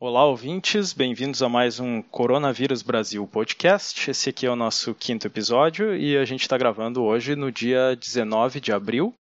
Olá, 0.00 0.24
ouvintes, 0.24 0.92
bem-vindos 0.92 1.42
a 1.42 1.48
mais 1.48 1.80
um 1.80 2.00
Coronavírus 2.00 2.82
Brasil 2.82 3.26
podcast. 3.26 4.08
Esse 4.08 4.30
aqui 4.30 4.46
é 4.46 4.50
o 4.50 4.54
nosso 4.54 4.94
quinto 4.94 5.26
episódio 5.26 5.92
e 5.96 6.16
a 6.16 6.24
gente 6.24 6.42
está 6.42 6.56
gravando 6.56 7.02
hoje 7.02 7.34
no 7.34 7.50
dia 7.50 7.96
19 7.96 8.60
de 8.60 8.70
abril. 8.70 9.12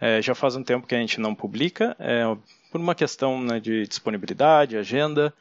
É, 0.00 0.20
já 0.20 0.34
faz 0.34 0.56
um 0.56 0.64
tempo 0.64 0.84
que 0.84 0.96
a 0.96 0.98
gente 0.98 1.20
não 1.20 1.32
publica, 1.32 1.96
é, 1.96 2.24
por 2.72 2.80
uma 2.80 2.92
questão 2.92 3.40
né, 3.40 3.60
de 3.60 3.86
disponibilidade, 3.86 4.76
agenda. 4.76 5.32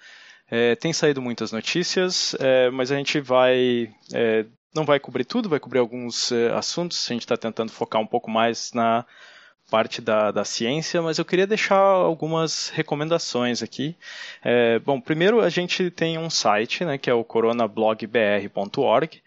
É, 0.51 0.75
tem 0.75 0.93
saído 0.93 1.19
muitas 1.19 1.51
notícias, 1.51 2.35
é, 2.39 2.69
mas 2.69 2.91
a 2.91 2.95
gente 2.95 3.19
vai 3.19 3.91
é, 4.13 4.45
não 4.75 4.85
vai 4.85 4.99
cobrir 4.99 5.25
tudo, 5.25 5.49
vai 5.49 5.59
cobrir 5.59 5.79
alguns 5.79 6.31
é, 6.31 6.53
assuntos. 6.53 7.07
A 7.09 7.13
gente 7.13 7.23
está 7.23 7.35
tentando 7.35 7.71
focar 7.71 7.99
um 7.99 8.07
pouco 8.07 8.29
mais 8.29 8.71
na 8.73 9.03
parte 9.69 10.01
da, 10.01 10.31
da 10.31 10.43
ciência, 10.43 11.01
mas 11.01 11.17
eu 11.19 11.25
queria 11.25 11.47
deixar 11.47 11.77
algumas 11.77 12.69
recomendações 12.69 13.61
aqui. 13.61 13.95
É, 14.43 14.79
bom, 14.79 14.99
primeiro 14.99 15.41
a 15.41 15.49
gente 15.49 15.89
tem 15.91 16.17
um 16.17 16.29
site, 16.29 16.83
né, 16.83 16.97
que 16.97 17.09
é 17.09 17.13
o 17.13 17.23
coronablogbr.org, 17.23 19.21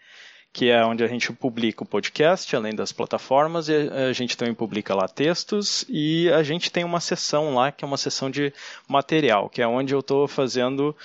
que 0.53 0.69
é 0.69 0.85
onde 0.85 1.03
a 1.03 1.07
gente 1.07 1.33
publica 1.33 1.83
o 1.83 1.87
podcast, 1.87 2.55
além 2.55 2.75
das 2.75 2.91
plataformas, 2.91 3.69
e 3.69 3.89
a 3.89 4.13
gente 4.13 4.37
também 4.37 4.53
publica 4.53 4.93
lá 4.93 5.07
textos, 5.07 5.83
e 5.89 6.29
a 6.29 6.43
gente 6.43 6.71
tem 6.71 6.83
uma 6.83 6.99
seção 6.99 7.55
lá, 7.55 7.71
que 7.71 7.83
é 7.83 7.87
uma 7.87 7.97
seção 7.97 8.29
de 8.29 8.53
material, 8.87 9.49
que 9.49 9.63
é 9.63 9.67
onde 9.67 9.95
eu 9.95 9.99
estou 9.99 10.27
fazendo 10.27 10.95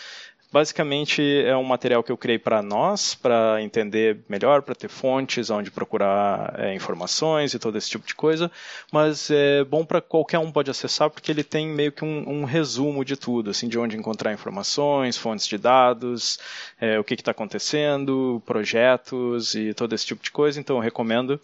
Basicamente 0.50 1.22
é 1.44 1.54
um 1.54 1.62
material 1.62 2.02
que 2.02 2.10
eu 2.10 2.16
criei 2.16 2.38
para 2.38 2.62
nós, 2.62 3.14
para 3.14 3.60
entender 3.60 4.20
melhor, 4.26 4.62
para 4.62 4.74
ter 4.74 4.88
fontes 4.88 5.50
onde 5.50 5.70
procurar 5.70 6.58
é, 6.58 6.74
informações 6.74 7.52
e 7.52 7.58
todo 7.58 7.76
esse 7.76 7.90
tipo 7.90 8.06
de 8.06 8.14
coisa, 8.14 8.50
mas 8.90 9.30
é 9.30 9.62
bom 9.62 9.84
para 9.84 10.00
qualquer 10.00 10.38
um 10.38 10.50
pode 10.50 10.70
acessar 10.70 11.10
porque 11.10 11.30
ele 11.30 11.44
tem 11.44 11.68
meio 11.68 11.92
que 11.92 12.02
um, 12.02 12.26
um, 12.26 12.44
resumo 12.44 13.04
de 13.04 13.14
tudo, 13.14 13.50
assim, 13.50 13.68
de 13.68 13.78
onde 13.78 13.98
encontrar 13.98 14.32
informações, 14.32 15.18
fontes 15.18 15.46
de 15.46 15.58
dados, 15.58 16.38
é, 16.80 16.98
o 16.98 17.04
que 17.04 17.12
está 17.12 17.32
acontecendo, 17.32 18.42
projetos 18.46 19.54
e 19.54 19.74
todo 19.74 19.94
esse 19.94 20.06
tipo 20.06 20.22
de 20.22 20.30
coisa. 20.30 20.58
Então 20.58 20.76
eu 20.76 20.82
recomendo 20.82 21.38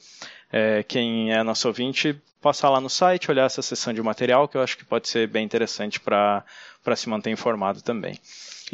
é, 0.51 0.83
quem 0.83 1.31
é 1.31 1.43
nosso 1.43 1.69
ouvinte 1.69 2.19
passar 2.41 2.71
lá 2.71 2.81
no 2.81 2.89
site, 2.89 3.31
olhar 3.31 3.45
essa 3.45 3.61
seção 3.61 3.93
de 3.93 4.03
material 4.03 4.49
que 4.49 4.57
eu 4.57 4.63
acho 4.63 4.79
que 4.79 4.85
pode 4.85 5.09
ser 5.09 5.29
bem 5.29 5.45
interessante 5.45 6.01
para 6.01 6.43
se 6.97 7.07
manter 7.07 7.31
informado 7.31 7.83
também. 7.83 8.19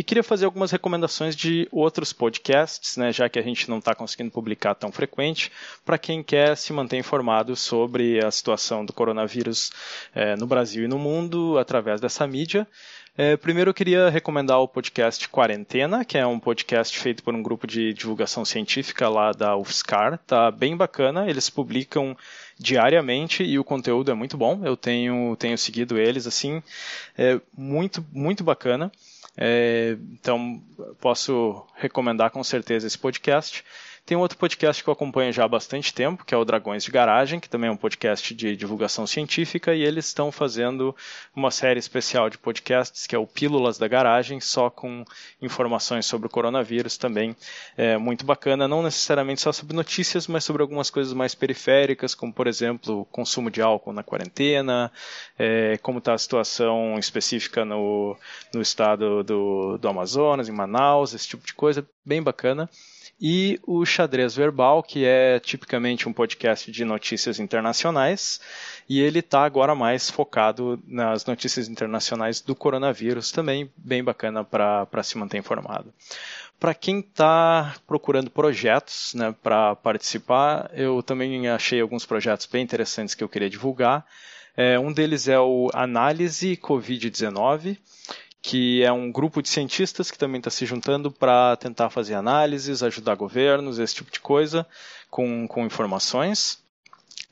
E 0.01 0.03
queria 0.03 0.23
fazer 0.23 0.47
algumas 0.47 0.71
recomendações 0.71 1.37
de 1.37 1.69
outros 1.71 2.11
podcasts, 2.11 2.97
né, 2.97 3.13
já 3.13 3.29
que 3.29 3.39
a 3.39 3.43
gente 3.43 3.69
não 3.69 3.81
está 3.81 3.95
conseguindo 3.95 4.31
publicar 4.31 4.75
tão 4.75 4.91
frequente, 4.91 5.53
para 5.85 5.99
quem 5.99 6.23
quer 6.23 6.57
se 6.57 6.73
manter 6.73 6.97
informado 6.97 7.55
sobre 7.55 8.19
a 8.25 8.31
situação 8.31 8.83
do 8.83 8.95
coronavírus 8.95 9.71
é, 10.15 10.37
no 10.37 10.47
Brasil 10.47 10.87
e 10.87 10.89
no 10.89 10.99
mundo 10.99 11.59
através 11.59 12.01
dessa 12.01 12.27
mídia. 12.27 12.67
É, 13.15 13.37
primeiro 13.37 13.69
eu 13.69 13.75
queria 13.75 14.09
recomendar 14.09 14.59
o 14.61 14.67
podcast 14.67 15.29
Quarentena, 15.29 16.03
que 16.03 16.17
é 16.17 16.27
um 16.27 16.41
podcast 16.41 16.99
feito 16.99 17.23
por 17.23 17.35
um 17.35 17.43
grupo 17.43 17.67
de 17.67 17.93
divulgação 17.93 18.43
científica 18.43 19.07
lá 19.07 19.33
da 19.33 19.55
UFSCar. 19.55 20.19
Tá 20.27 20.51
bem 20.51 20.75
bacana, 20.75 21.29
eles 21.29 21.51
publicam 21.51 22.17
diariamente 22.59 23.43
e 23.43 23.59
o 23.59 23.65
conteúdo 23.65 24.11
é 24.11 24.15
muito 24.15 24.39
bom. 24.39 24.63
Eu 24.65 24.79
tenho, 24.79 25.37
tenho 25.37 25.59
seguido 25.59 25.99
eles 25.99 26.27
assim, 26.27 26.63
é 27.19 27.39
muito, 27.55 28.03
muito 28.15 28.43
bacana. 28.43 28.91
É, 29.37 29.97
então, 30.13 30.63
posso 31.01 31.65
recomendar 31.77 32.31
com 32.31 32.43
certeza 32.43 32.87
esse 32.87 32.99
podcast. 32.99 33.65
Tem 34.05 34.17
um 34.17 34.21
outro 34.21 34.39
podcast 34.39 34.83
que 34.83 34.89
eu 34.89 34.93
acompanho 34.93 35.33
já 35.33 35.45
há 35.45 35.49
bastante 35.49 35.95
tempo, 35.95 36.25
que 36.25 36.35
é 36.35 36.37
o 36.37 36.45
Dragões 36.45 36.83
de 36.83 36.91
Garagem, 36.91 37.39
que 37.39 37.49
também 37.49 37.69
é 37.69 37.73
um 37.73 37.77
podcast 37.77 38.35
de 38.35 38.57
divulgação 38.57 39.07
científica, 39.07 39.75
e 39.75 39.83
eles 39.83 40.07
estão 40.07 40.33
fazendo 40.33 40.95
uma 41.35 41.51
série 41.51 41.79
especial 41.79 42.29
de 42.29 42.37
podcasts, 42.37 43.07
que 43.07 43.15
é 43.15 43.19
o 43.19 43.27
Pílulas 43.27 43.79
da 43.79 43.87
Garagem, 43.87 44.41
só 44.41 44.69
com 44.69 45.05
informações 45.41 46.07
sobre 46.07 46.27
o 46.27 46.31
coronavírus 46.31 46.97
também. 46.97 47.37
É 47.77 47.97
muito 47.99 48.25
bacana, 48.25 48.67
não 48.67 48.83
necessariamente 48.83 49.41
só 49.41 49.53
sobre 49.53 49.77
notícias, 49.77 50.27
mas 50.27 50.45
sobre 50.45 50.63
algumas 50.63 50.91
coisas 50.91 51.13
mais 51.13 51.35
periféricas, 51.35 52.15
como, 52.15 52.33
por 52.33 52.47
exemplo, 52.47 53.07
consumo 53.13 53.51
de 53.51 53.63
álcool 53.63 53.93
na 53.93 54.03
quarentena, 54.03 54.91
é, 55.39 55.79
como 55.83 55.99
está 55.99 56.15
a 56.15 56.19
situação 56.19 56.99
específica 56.99 57.65
no, 57.65 58.17
no 58.53 58.61
estado 58.61 59.23
do, 59.23 59.79
do 59.79 59.89
Amazonas, 59.89 60.49
em 60.49 60.53
Manaus, 60.53 61.15
esse 61.15 61.29
tipo 61.29 61.47
de 61.47 61.55
coisa, 61.55 61.87
bem 62.05 62.23
bacana 62.23 62.69
e 63.21 63.61
o 63.67 63.85
Xadrez 63.85 64.35
Verbal, 64.35 64.83
que 64.83 65.05
é 65.05 65.39
tipicamente 65.39 66.09
um 66.09 66.13
podcast 66.13 66.73
de 66.73 66.85
notícias 66.85 67.39
internacionais, 67.39 68.41
e 68.89 69.01
ele 69.01 69.19
está 69.19 69.45
agora 69.45 69.75
mais 69.75 70.09
focado 70.09 70.83
nas 70.87 71.27
notícias 71.27 71.69
internacionais 71.69 72.41
do 72.41 72.55
coronavírus, 72.55 73.31
também 73.31 73.71
bem 73.77 74.03
bacana 74.03 74.43
para 74.43 75.03
se 75.03 75.19
manter 75.19 75.39
informado. 75.39 75.93
Para 76.59 76.75
quem 76.75 77.01
está 77.01 77.75
procurando 77.87 78.31
projetos 78.31 79.15
né, 79.15 79.35
para 79.43 79.77
participar, 79.77 80.71
eu 80.75 81.03
também 81.03 81.49
achei 81.49 81.81
alguns 81.81 82.07
projetos 82.07 82.47
bem 82.47 82.63
interessantes 82.63 83.15
que 83.15 83.25
eu 83.25 83.29
queria 83.29 83.51
divulgar. 83.51 84.07
É, 84.57 84.79
um 84.79 84.93
deles 84.93 85.29
é 85.29 85.39
o 85.39 85.71
Análise 85.73 86.57
Covid-19 86.57 87.79
que 88.43 88.83
é 88.83 88.91
um 88.91 89.13
grupo 89.13 89.43
de 89.43 89.49
cientistas 89.49 90.11
que 90.11 90.19
também 90.19 90.39
está 90.39 90.51
se 90.51 90.65
juntando 90.65 91.11
para 91.11 91.57
tentar 91.57 91.91
fazer 91.91 92.15
análises, 92.15 92.83
ajudar 92.83 93.15
governos, 93.15 93.79
esse 93.79 93.95
tipo 93.95 94.11
de 94.11 94.21
coisa, 94.21 94.67
com, 95.11 95.47
com 95.47 95.67
informações. 95.67 96.59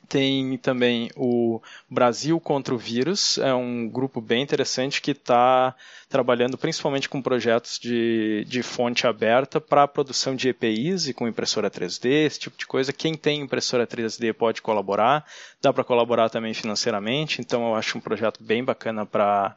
Tem 0.07 0.57
também 0.57 1.11
o 1.15 1.61
Brasil 1.87 2.39
contra 2.39 2.73
o 2.73 2.79
Vírus, 2.79 3.37
é 3.37 3.53
um 3.53 3.87
grupo 3.87 4.19
bem 4.19 4.41
interessante 4.41 5.03
que 5.03 5.11
está 5.11 5.75
trabalhando 6.09 6.57
principalmente 6.57 7.07
com 7.07 7.21
projetos 7.21 7.77
de, 7.77 8.43
de 8.47 8.63
fonte 8.63 9.05
aberta 9.05 9.61
para 9.61 9.83
a 9.83 9.87
produção 9.87 10.35
de 10.35 10.49
EPIs 10.49 11.07
e 11.07 11.13
com 11.13 11.27
impressora 11.27 11.69
3D, 11.69 12.25
esse 12.25 12.39
tipo 12.39 12.57
de 12.57 12.65
coisa. 12.65 12.91
Quem 12.91 13.13
tem 13.13 13.41
impressora 13.41 13.85
3D 13.85 14.33
pode 14.33 14.63
colaborar, 14.63 15.23
dá 15.61 15.71
para 15.71 15.83
colaborar 15.83 16.29
também 16.29 16.55
financeiramente, 16.55 17.39
então 17.39 17.67
eu 17.67 17.75
acho 17.75 17.95
um 17.95 18.01
projeto 18.01 18.43
bem 18.43 18.63
bacana 18.63 19.05
para 19.05 19.55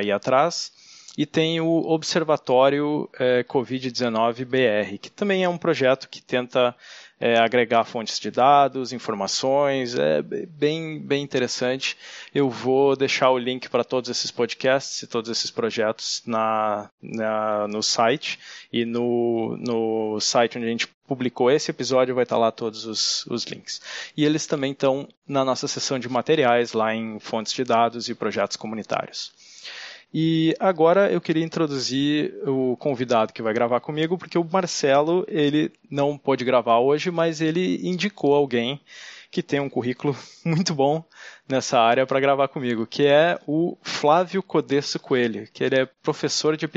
ir 0.00 0.12
atrás 0.12 0.70
e 1.18 1.26
tem 1.26 1.60
o 1.60 1.66
Observatório 1.66 3.10
é, 3.18 3.42
Covid-19 3.42 4.44
BR, 4.44 4.98
que 4.98 5.10
também 5.10 5.42
é 5.42 5.48
um 5.48 5.58
projeto 5.58 6.08
que 6.08 6.22
tenta 6.22 6.72
é, 7.18 7.36
agregar 7.36 7.82
fontes 7.82 8.20
de 8.20 8.30
dados, 8.30 8.92
informações, 8.92 9.98
é 9.98 10.22
bem, 10.22 11.00
bem 11.00 11.20
interessante. 11.20 11.96
Eu 12.32 12.48
vou 12.48 12.94
deixar 12.94 13.32
o 13.32 13.38
link 13.38 13.68
para 13.68 13.82
todos 13.82 14.08
esses 14.08 14.30
podcasts 14.30 15.02
e 15.02 15.08
todos 15.08 15.28
esses 15.28 15.50
projetos 15.50 16.22
na, 16.24 16.88
na, 17.02 17.66
no 17.66 17.82
site 17.82 18.38
e 18.72 18.84
no, 18.84 19.56
no 19.56 20.20
site 20.20 20.56
onde 20.56 20.68
a 20.68 20.70
gente 20.70 20.86
publicou 21.08 21.50
esse 21.50 21.68
episódio 21.68 22.14
vai 22.14 22.22
estar 22.22 22.38
lá 22.38 22.52
todos 22.52 22.84
os, 22.84 23.26
os 23.26 23.42
links. 23.42 23.80
E 24.16 24.24
eles 24.24 24.46
também 24.46 24.70
estão 24.70 25.08
na 25.26 25.44
nossa 25.44 25.66
seção 25.66 25.98
de 25.98 26.08
materiais 26.08 26.74
lá 26.74 26.94
em 26.94 27.18
fontes 27.18 27.52
de 27.54 27.64
dados 27.64 28.08
e 28.08 28.14
projetos 28.14 28.56
comunitários. 28.56 29.32
E 30.12 30.56
agora 30.58 31.12
eu 31.12 31.20
queria 31.20 31.44
introduzir 31.44 32.34
o 32.46 32.76
convidado 32.76 33.32
que 33.32 33.42
vai 33.42 33.52
gravar 33.52 33.80
comigo, 33.80 34.16
porque 34.16 34.38
o 34.38 34.48
Marcelo, 34.50 35.24
ele 35.28 35.70
não 35.90 36.16
pôde 36.16 36.44
gravar 36.44 36.78
hoje, 36.78 37.10
mas 37.10 37.40
ele 37.40 37.86
indicou 37.86 38.34
alguém 38.34 38.80
que 39.30 39.42
tem 39.42 39.60
um 39.60 39.68
currículo 39.68 40.16
muito 40.44 40.74
bom 40.74 41.04
nessa 41.48 41.80
área 41.80 42.06
para 42.06 42.20
gravar 42.20 42.48
comigo, 42.48 42.86
que 42.86 43.06
é 43.06 43.38
o 43.46 43.76
Flávio 43.82 44.42
Codesso 44.42 44.98
Coelho, 45.00 45.48
que 45.52 45.64
ele 45.64 45.76
é 45.76 45.88
professor 46.02 46.56
de 46.56 46.68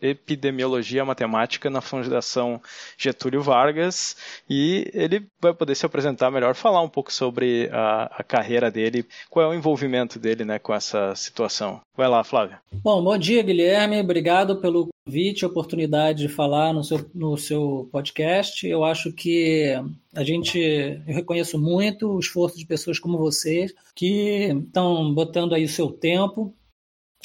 epidemiologia 0.00 1.04
matemática 1.04 1.68
na 1.68 1.80
Fundação 1.80 2.60
Getúlio 2.96 3.42
Vargas 3.42 4.16
e 4.48 4.90
ele 4.94 5.26
vai 5.40 5.52
poder 5.52 5.74
se 5.74 5.84
apresentar 5.84 6.30
melhor, 6.30 6.54
falar 6.54 6.82
um 6.82 6.88
pouco 6.88 7.12
sobre 7.12 7.68
a, 7.72 8.10
a 8.18 8.22
carreira 8.22 8.70
dele, 8.70 9.04
qual 9.28 9.44
é 9.44 9.48
o 9.48 9.54
envolvimento 9.54 10.18
dele 10.18 10.44
né, 10.44 10.58
com 10.58 10.72
essa 10.72 11.14
situação. 11.14 11.80
Vai 11.96 12.08
lá, 12.08 12.24
Flávio. 12.24 12.56
Bom, 12.72 13.02
bom 13.02 13.18
dia, 13.18 13.42
Guilherme. 13.42 14.00
Obrigado 14.00 14.56
pelo 14.56 14.88
convite, 15.04 15.44
oportunidade 15.44 16.26
de 16.26 16.28
falar 16.28 16.72
no 16.72 16.84
seu, 16.84 17.10
no 17.14 17.36
seu 17.36 17.88
podcast. 17.90 18.66
Eu 18.66 18.84
acho 18.84 19.12
que 19.12 19.74
a 20.14 20.22
gente, 20.22 20.58
eu 20.58 21.14
reconheço 21.14 21.58
muito 21.58 22.08
o 22.08 22.20
esforço 22.20 22.56
de 22.56 22.64
pessoas 22.64 22.98
como 22.98 23.18
você 23.18 23.66
que 23.94 24.11
estão 24.12 25.14
botando 25.14 25.54
aí 25.54 25.64
o 25.64 25.68
seu 25.68 25.90
tempo 25.90 26.54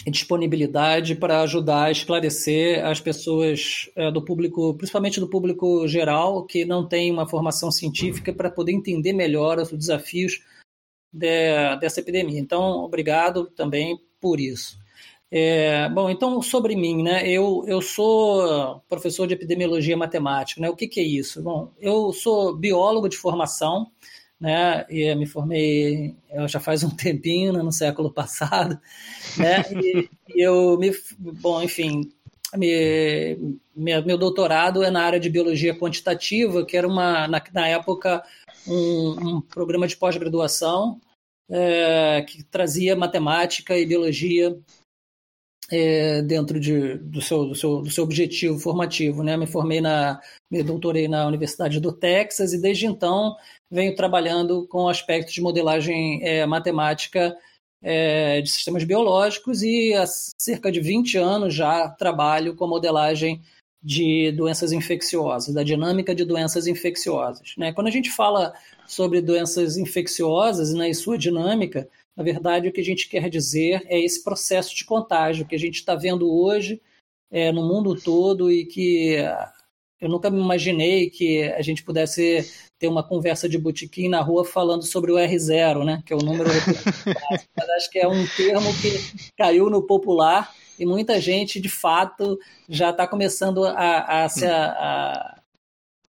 e 0.05 0.11
disponibilidade 0.11 1.15
para 1.15 1.41
ajudar 1.41 1.85
a 1.85 1.91
esclarecer 1.91 2.85
as 2.85 2.99
pessoas 2.99 3.89
é, 3.95 4.11
do 4.11 4.23
público, 4.23 4.73
principalmente 4.75 5.19
do 5.19 5.29
público 5.29 5.87
geral, 5.87 6.45
que 6.45 6.65
não 6.65 6.87
tem 6.87 7.11
uma 7.11 7.27
formação 7.27 7.71
científica 7.71 8.31
para 8.31 8.51
poder 8.51 8.73
entender 8.73 9.13
melhor 9.13 9.57
os 9.57 9.71
desafios 9.71 10.39
de, 11.11 11.75
dessa 11.79 11.99
epidemia. 11.99 12.39
Então, 12.39 12.83
obrigado 12.83 13.47
também 13.47 13.99
por 14.19 14.39
isso. 14.39 14.77
É, 15.29 15.89
bom, 15.89 16.09
então 16.09 16.41
sobre 16.41 16.73
mim, 16.73 17.03
né? 17.03 17.29
Eu, 17.29 17.65
eu 17.67 17.81
sou 17.81 18.81
professor 18.87 19.27
de 19.27 19.33
epidemiologia 19.33 19.97
matemática, 19.97 20.61
né? 20.61 20.69
O 20.69 20.75
que, 20.75 20.87
que 20.87 21.01
é 21.01 21.03
isso? 21.03 21.43
Bom, 21.43 21.73
eu 21.79 22.13
sou 22.13 22.55
biólogo 22.55 23.09
de 23.09 23.17
formação, 23.17 23.91
né? 24.39 24.85
E 24.89 25.13
me 25.15 25.25
formei 25.25 26.15
já 26.47 26.59
faz 26.59 26.83
um 26.83 26.89
tempinho, 26.95 27.53
né, 27.53 27.61
no 27.61 27.71
século 27.71 28.11
passado, 28.11 28.79
né? 29.37 29.63
E 29.73 30.09
eu 30.35 30.77
me, 30.77 30.91
bom, 31.17 31.61
enfim, 31.61 32.11
me, 32.55 33.37
meu 33.75 34.17
doutorado 34.17 34.83
é 34.83 34.89
na 34.91 35.03
área 35.03 35.19
de 35.19 35.29
biologia 35.29 35.77
quantitativa, 35.77 36.65
que 36.65 36.77
era 36.77 36.87
uma 36.87 37.27
na, 37.27 37.43
na 37.53 37.67
época 37.67 38.23
um, 38.67 39.37
um 39.37 39.41
programa 39.41 39.87
de 39.87 39.97
pós-graduação 39.97 40.99
é, 41.49 42.21
que 42.23 42.43
trazia 42.43 42.95
matemática 42.95 43.77
e 43.77 43.85
biologia 43.85 44.57
é, 45.69 46.21
dentro 46.21 46.59
de, 46.59 46.97
do, 46.97 47.21
seu, 47.21 47.45
do, 47.45 47.55
seu, 47.55 47.81
do 47.81 47.89
seu 47.89 48.03
objetivo 48.03 48.59
formativo. 48.59 49.23
Né? 49.23 49.35
Me 49.37 49.47
formei 49.47 49.81
na, 49.81 50.21
me 50.51 50.63
doutorei 50.63 51.07
na 51.07 51.27
Universidade 51.27 51.79
do 51.79 51.91
Texas 51.91 52.53
e 52.53 52.61
desde 52.61 52.85
então 52.85 53.35
venho 53.71 53.95
trabalhando 53.95 54.67
com 54.67 54.87
aspectos 54.87 55.33
de 55.33 55.41
modelagem 55.41 56.23
é, 56.23 56.45
matemática 56.45 57.37
é, 57.81 58.41
de 58.41 58.49
sistemas 58.49 58.83
biológicos 58.83 59.61
e 59.61 59.93
há 59.93 60.05
cerca 60.07 60.71
de 60.71 60.79
20 60.79 61.17
anos 61.17 61.53
já 61.53 61.89
trabalho 61.89 62.55
com 62.55 62.67
modelagem 62.67 63.41
de 63.83 64.31
doenças 64.31 64.71
infecciosas, 64.71 65.53
da 65.53 65.63
dinâmica 65.63 66.13
de 66.13 66.25
doenças 66.25 66.67
infecciosas. 66.67 67.53
Né? 67.57 67.71
Quando 67.71 67.87
a 67.87 67.91
gente 67.91 68.09
fala 68.09 68.53
sobre 68.87 69.21
doenças 69.21 69.77
infecciosas 69.77 70.73
né, 70.73 70.89
e 70.89 70.95
sua 70.95 71.17
dinâmica, 71.17 71.87
na 72.15 72.23
verdade, 72.23 72.67
o 72.67 72.71
que 72.71 72.81
a 72.81 72.83
gente 72.83 73.07
quer 73.07 73.29
dizer 73.29 73.83
é 73.85 73.99
esse 73.99 74.23
processo 74.23 74.75
de 74.75 74.83
contágio 74.83 75.45
que 75.45 75.55
a 75.55 75.59
gente 75.59 75.75
está 75.75 75.93
vendo 75.93 76.33
hoje 76.33 76.81
é, 77.29 77.51
no 77.51 77.63
mundo 77.63 77.95
todo 77.95 78.51
e 78.51 78.65
que 78.65 79.17
eu 79.99 80.09
nunca 80.09 80.29
me 80.29 80.39
imaginei 80.39 81.09
que 81.09 81.43
a 81.43 81.61
gente 81.61 81.83
pudesse 81.83 82.49
ter 82.77 82.87
uma 82.87 83.03
conversa 83.03 83.49
de 83.49 83.57
botequim 83.57 84.07
na 84.07 84.21
rua 84.21 84.45
falando 84.45 84.83
sobre 84.83 85.11
o 85.11 85.15
R0, 85.15 85.83
né? 85.83 86.03
que 86.05 86.13
é 86.13 86.15
o 86.15 86.19
número. 86.19 86.49
Mas 87.57 87.69
acho 87.69 87.89
que 87.89 87.99
é 87.99 88.07
um 88.07 88.25
termo 88.35 88.71
que 88.79 89.31
caiu 89.35 89.69
no 89.69 89.81
popular 89.81 90.53
e 90.77 90.85
muita 90.85 91.19
gente, 91.19 91.59
de 91.59 91.69
fato, 91.69 92.37
já 92.69 92.91
está 92.91 93.07
começando 93.07 93.65
a, 93.65 94.25
a, 94.25 94.29
se, 94.29 94.45
a, 94.45 95.41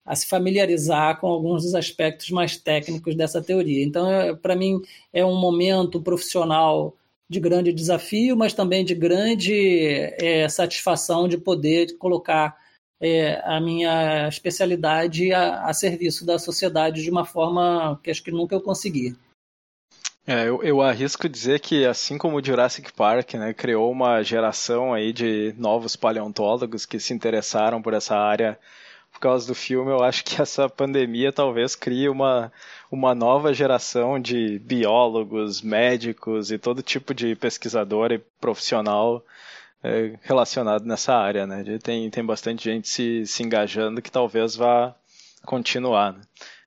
a, 0.06 0.16
se 0.16 0.26
familiarizar 0.26 1.20
com 1.20 1.26
alguns 1.26 1.64
dos 1.64 1.74
aspectos 1.74 2.30
mais 2.30 2.56
técnicos 2.56 3.14
dessa 3.14 3.42
teoria. 3.42 3.84
Então, 3.84 4.10
é, 4.10 4.34
para 4.34 4.56
mim, 4.56 4.80
é 5.12 5.24
um 5.24 5.38
momento 5.38 6.00
profissional 6.00 6.96
de 7.28 7.38
grande 7.38 7.72
desafio, 7.72 8.34
mas 8.36 8.54
também 8.54 8.84
de 8.84 8.94
grande 8.94 9.98
é, 10.18 10.48
satisfação 10.48 11.28
de 11.28 11.36
poder 11.36 11.98
colocar 11.98 12.56
é, 13.00 13.40
a 13.44 13.60
minha 13.60 14.28
especialidade 14.28 15.32
a, 15.32 15.66
a, 15.66 15.74
serviço 15.74 16.24
da 16.24 16.38
sociedade 16.38 17.02
de 17.02 17.10
uma 17.10 17.24
forma 17.24 17.98
que 18.02 18.10
acho 18.10 18.22
que 18.22 18.30
nunca 18.30 18.54
eu 18.54 18.60
consegui. 18.60 19.16
É, 20.26 20.48
eu, 20.48 20.62
eu, 20.62 20.80
arrisco 20.80 21.28
dizer 21.28 21.60
que, 21.60 21.84
assim 21.84 22.16
como 22.16 22.38
o 22.38 22.44
Jurassic 22.44 22.90
Park, 22.94 23.34
né, 23.34 23.52
criou 23.52 23.92
uma 23.92 24.22
geração 24.22 24.94
aí 24.94 25.12
de 25.12 25.54
novos 25.58 25.96
paleontólogos 25.96 26.86
que 26.86 26.98
se 26.98 27.12
interessaram 27.12 27.82
por 27.82 27.92
essa 27.92 28.16
área 28.16 28.58
por 29.12 29.20
causa 29.20 29.46
do 29.46 29.54
filme, 29.54 29.92
eu 29.92 30.02
acho 30.02 30.24
que 30.24 30.40
essa 30.42 30.68
pandemia 30.68 31.32
talvez 31.32 31.76
crie 31.76 32.08
uma, 32.08 32.50
uma 32.90 33.14
nova 33.14 33.54
geração 33.54 34.18
de 34.18 34.58
biólogos, 34.58 35.62
médicos 35.62 36.50
e 36.50 36.58
todo 36.58 36.82
tipo 36.82 37.14
de 37.14 37.36
pesquisador 37.36 38.10
e 38.10 38.18
profissional 38.40 39.22
é, 39.84 40.18
relacionado 40.22 40.86
nessa 40.86 41.14
área, 41.14 41.46
né? 41.46 41.62
Tem, 41.82 42.08
tem 42.08 42.24
bastante 42.24 42.64
gente 42.64 42.88
se, 42.88 43.26
se 43.26 43.42
engajando 43.42 44.00
que 44.00 44.10
talvez 44.10 44.56
vá 44.56 44.94
continuar. 45.44 46.14
Né? 46.14 46.22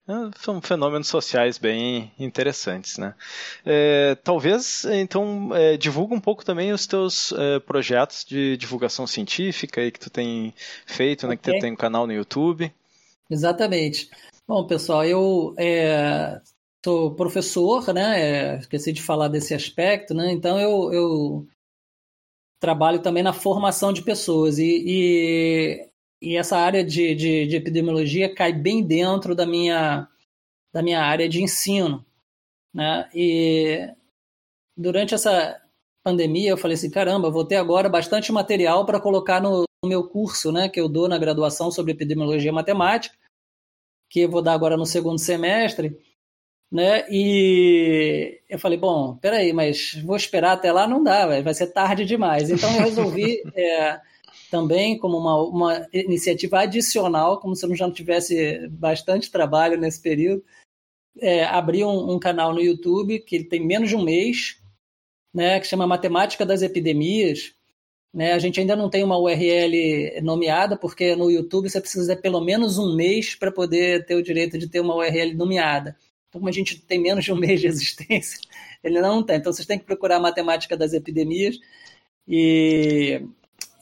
É, 0.08 0.40
são 0.40 0.62
fenômenos 0.62 1.08
sociais 1.08 1.58
bem 1.58 2.14
interessantes, 2.20 3.00
né? 3.00 3.16
É, 3.66 4.16
talvez, 4.24 4.86
então, 4.86 5.50
é, 5.54 5.76
divulga 5.76 6.14
um 6.14 6.22
pouco 6.22 6.46
também 6.46 6.72
os 6.72 6.86
teus 6.86 7.32
é, 7.34 7.60
projetos 7.60 8.24
de 8.24 8.56
divulgação 8.56 9.08
científica 9.08 9.82
aí 9.82 9.92
que 9.92 10.00
tu 10.00 10.12
tem 10.12 10.54
feito, 10.86 11.26
okay. 11.26 11.30
né? 11.30 11.38
Que 11.38 11.52
tu 11.54 11.60
tem 11.60 11.74
um 11.74 11.76
canal 11.76 12.06
no 12.06 12.14
YouTube. 12.14 12.72
Exatamente. 13.30 14.10
Bom, 14.48 14.66
pessoal, 14.68 15.04
eu 15.04 15.56
é, 15.58 16.40
sou 16.86 17.16
professor, 17.16 17.92
né? 17.94 18.22
É, 18.22 18.58
esqueci 18.60 18.94
de 18.94 19.02
falar 19.02 19.28
desse 19.28 19.56
aspecto, 19.56 20.14
né? 20.14 20.32
Então, 20.32 20.58
eu, 20.58 20.94
eu 20.94 21.48
trabalho 22.60 23.02
também 23.02 23.24
na 23.24 23.34
formação 23.34 23.94
de 23.94 24.02
pessoas 24.02 24.58
e, 24.58 24.84
e, 24.86 25.90
e 26.22 26.38
essa 26.38 26.58
área 26.58 26.84
de, 26.84 27.14
de, 27.16 27.48
de, 27.48 27.56
epidemiologia 27.56 28.34
cai 28.34 28.52
bem 28.52 28.86
dentro 28.86 29.36
da 29.36 29.46
minha, 29.46 30.08
da 30.74 30.82
minha 30.82 31.02
área 31.02 31.30
de 31.30 31.42
ensino. 31.42 32.06
Né? 32.74 33.10
E 33.14 33.94
durante 34.76 35.14
essa 35.14 35.62
pandemia 36.04 36.52
eu 36.52 36.58
falei 36.58 36.76
assim, 36.76 36.90
caramba, 36.90 37.30
vou 37.30 37.46
ter 37.46 37.58
agora 37.58 37.90
bastante 37.90 38.32
material 38.32 38.86
para 38.86 39.00
colocar 39.00 39.42
no, 39.42 39.66
no, 39.84 39.90
meu 39.90 40.08
curso 40.08 40.52
né, 40.52 40.70
que 40.70 40.80
eu 40.80 40.90
dou 40.90 41.08
na 41.08 41.18
graduação 41.18 41.70
sobre 41.70 41.92
epidemiologia 41.92 42.52
matemática, 42.52 43.16
que 44.10 44.22
eu 44.22 44.30
vou 44.30 44.42
dar 44.42 44.54
agora 44.54 44.78
no 44.78 44.86
segundo 44.86 45.20
semestre, 45.20 45.98
né? 46.72 47.06
E 47.10 48.42
eu 48.50 48.60
falei, 48.60 48.78
bom, 48.78 49.16
peraí, 49.18 49.54
mas 49.54 49.94
vou 50.04 50.16
esperar 50.16 50.54
até 50.54 50.72
lá, 50.72 50.88
não 50.88 51.04
dá, 51.04 51.42
vai 51.42 51.54
ser 51.54 51.68
tarde 51.68 52.06
demais. 52.06 52.50
Então 52.50 52.74
eu 52.76 52.82
resolvi 52.82 53.42
é, 53.56 54.00
também 54.52 54.98
como 54.98 55.18
uma, 55.18 55.42
uma 55.44 55.88
iniciativa 55.94 56.60
adicional, 56.60 57.40
como 57.40 57.56
se 57.56 57.66
eu 57.66 57.76
já 57.76 57.88
não 57.88 57.94
tivesse 57.94 58.68
bastante 58.70 59.32
trabalho 59.32 59.78
nesse 59.78 60.02
período, 60.02 60.44
é, 61.20 61.46
abrir 61.46 61.84
um, 61.84 62.14
um, 62.14 62.20
canal 62.20 62.54
no 62.54 62.62
YouTube 62.62 63.20
que 63.20 63.44
tem 63.44 63.66
menos 63.66 63.90
de 63.90 63.96
um 63.96 64.04
mês, 64.04 64.62
né? 65.34 65.60
Que 65.60 65.68
chama 65.68 65.88
Matemática 65.88 66.46
das 66.46 66.62
Epidemias. 66.62 67.54
Né? 68.14 68.34
A 68.34 68.40
gente 68.40 68.60
ainda 68.60 68.76
não 68.76 68.90
tem 68.90 69.04
uma 69.04 69.18
URL 69.18 70.22
nomeada, 70.24 70.78
porque 70.78 71.16
no 71.16 71.30
YouTube 71.30 71.70
você 71.70 71.80
precisa 71.80 72.16
de 72.16 72.22
pelo 72.22 72.42
menos 72.42 72.78
um 72.78 72.96
mês 72.96 73.36
para 73.36 73.52
poder 73.52 74.06
ter 74.06 74.16
o 74.16 74.24
direito 74.24 74.58
de 74.58 74.68
ter 74.68 74.80
uma 74.80 74.96
URL 74.96 75.36
nomeada. 75.36 75.96
Como 76.32 76.48
a 76.48 76.52
gente 76.52 76.80
tem 76.82 77.00
menos 77.00 77.24
de 77.26 77.32
um 77.32 77.38
mês 77.38 77.62
de 77.62 77.68
existência, 77.68 78.40
ele 78.84 79.02
não 79.02 79.24
tem. 79.24 79.38
Então, 79.38 79.52
vocês 79.52 79.68
têm 79.68 79.80
que 79.80 79.86
procurar 79.86 80.18
a 80.18 80.22
matemática 80.22 80.76
das 80.76 80.94
epidemias 80.94 81.58
e, 82.28 83.22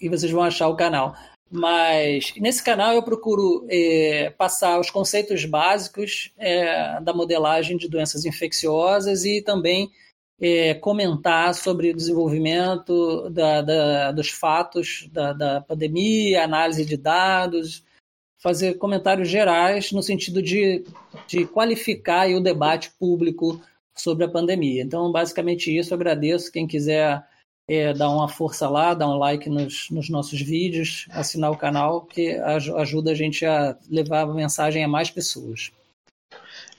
e 0.01 0.09
vocês 0.09 0.31
vão 0.31 0.43
achar 0.43 0.67
o 0.67 0.75
canal. 0.75 1.15
Mas 1.49 2.33
nesse 2.37 2.63
canal 2.63 2.93
eu 2.93 3.03
procuro 3.03 3.65
é, 3.69 4.31
passar 4.31 4.79
os 4.79 4.89
conceitos 4.89 5.45
básicos 5.45 6.31
é, 6.37 6.99
da 7.01 7.13
modelagem 7.13 7.77
de 7.77 7.87
doenças 7.87 8.25
infecciosas 8.25 9.25
e 9.25 9.41
também 9.41 9.91
é, 10.41 10.73
comentar 10.73 11.53
sobre 11.53 11.91
o 11.91 11.95
desenvolvimento 11.95 13.29
da, 13.29 13.61
da, 13.61 14.11
dos 14.11 14.29
fatos 14.29 15.07
da, 15.11 15.33
da 15.33 15.61
pandemia, 15.61 16.43
análise 16.43 16.83
de 16.83 16.97
dados, 16.97 17.84
fazer 18.45 18.75
comentários 18.75 19.27
gerais 19.27 19.91
no 19.91 20.03
sentido 20.03 20.39
de, 20.39 20.85
de 21.25 21.47
qualificar 21.47 22.29
o 22.29 22.39
debate 22.39 22.91
público 22.91 23.59
sobre 23.97 24.23
a 24.23 24.29
pandemia. 24.29 24.83
Então, 24.83 25.11
basicamente 25.11 25.75
isso, 25.75 25.91
eu 25.91 25.95
agradeço 25.95 26.51
quem 26.51 26.67
quiser 26.67 27.25
é, 27.67 27.91
dar 27.91 28.07
uma 28.11 28.29
força 28.29 28.69
lá, 28.69 28.93
dar 28.93 29.07
um 29.07 29.17
like 29.17 29.49
nos, 29.49 29.89
nos 29.89 30.09
nossos 30.09 30.39
vídeos, 30.39 31.07
assinar 31.09 31.49
o 31.49 31.57
canal, 31.57 32.05
que 32.05 32.35
ajuda 32.77 33.13
a 33.13 33.15
gente 33.15 33.43
a 33.47 33.75
levar 33.89 34.21
a 34.21 34.27
mensagem 34.27 34.83
a 34.83 34.87
mais 34.87 35.09
pessoas. 35.09 35.71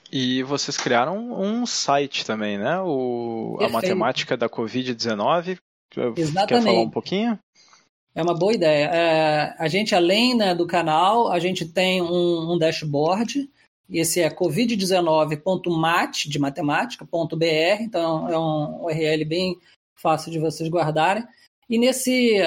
E 0.09 0.41
vocês 0.43 0.77
criaram 0.77 1.37
um 1.37 1.65
site 1.65 2.25
também, 2.25 2.57
né? 2.57 2.79
O, 2.79 3.57
a 3.59 3.67
matemática 3.67 4.37
da 4.37 4.47
Covid-19. 4.47 5.57
Exatamente. 6.15 6.47
Quer 6.47 6.61
falar 6.61 6.79
um 6.79 6.89
pouquinho? 6.89 7.37
É 8.15 8.21
uma 8.21 8.33
boa 8.33 8.53
ideia. 8.53 8.85
É, 8.85 9.55
a 9.59 9.67
gente, 9.67 9.93
além 9.93 10.35
né, 10.35 10.55
do 10.55 10.65
canal, 10.65 11.31
a 11.31 11.39
gente 11.39 11.65
tem 11.65 12.01
um, 12.01 12.53
um 12.53 12.57
dashboard. 12.57 13.49
Esse 13.89 14.21
é 14.21 14.29
covid19.mat, 14.29 16.25
de 16.25 16.39
matemática.br, 16.39 17.81
então 17.81 18.27
é 18.27 18.37
um 18.37 18.85
URL 18.85 19.23
bem 19.23 19.57
fácil 19.95 20.31
de 20.31 20.39
vocês 20.39 20.69
guardarem. 20.69 21.23
E 21.69 21.77
nesse, 21.77 22.37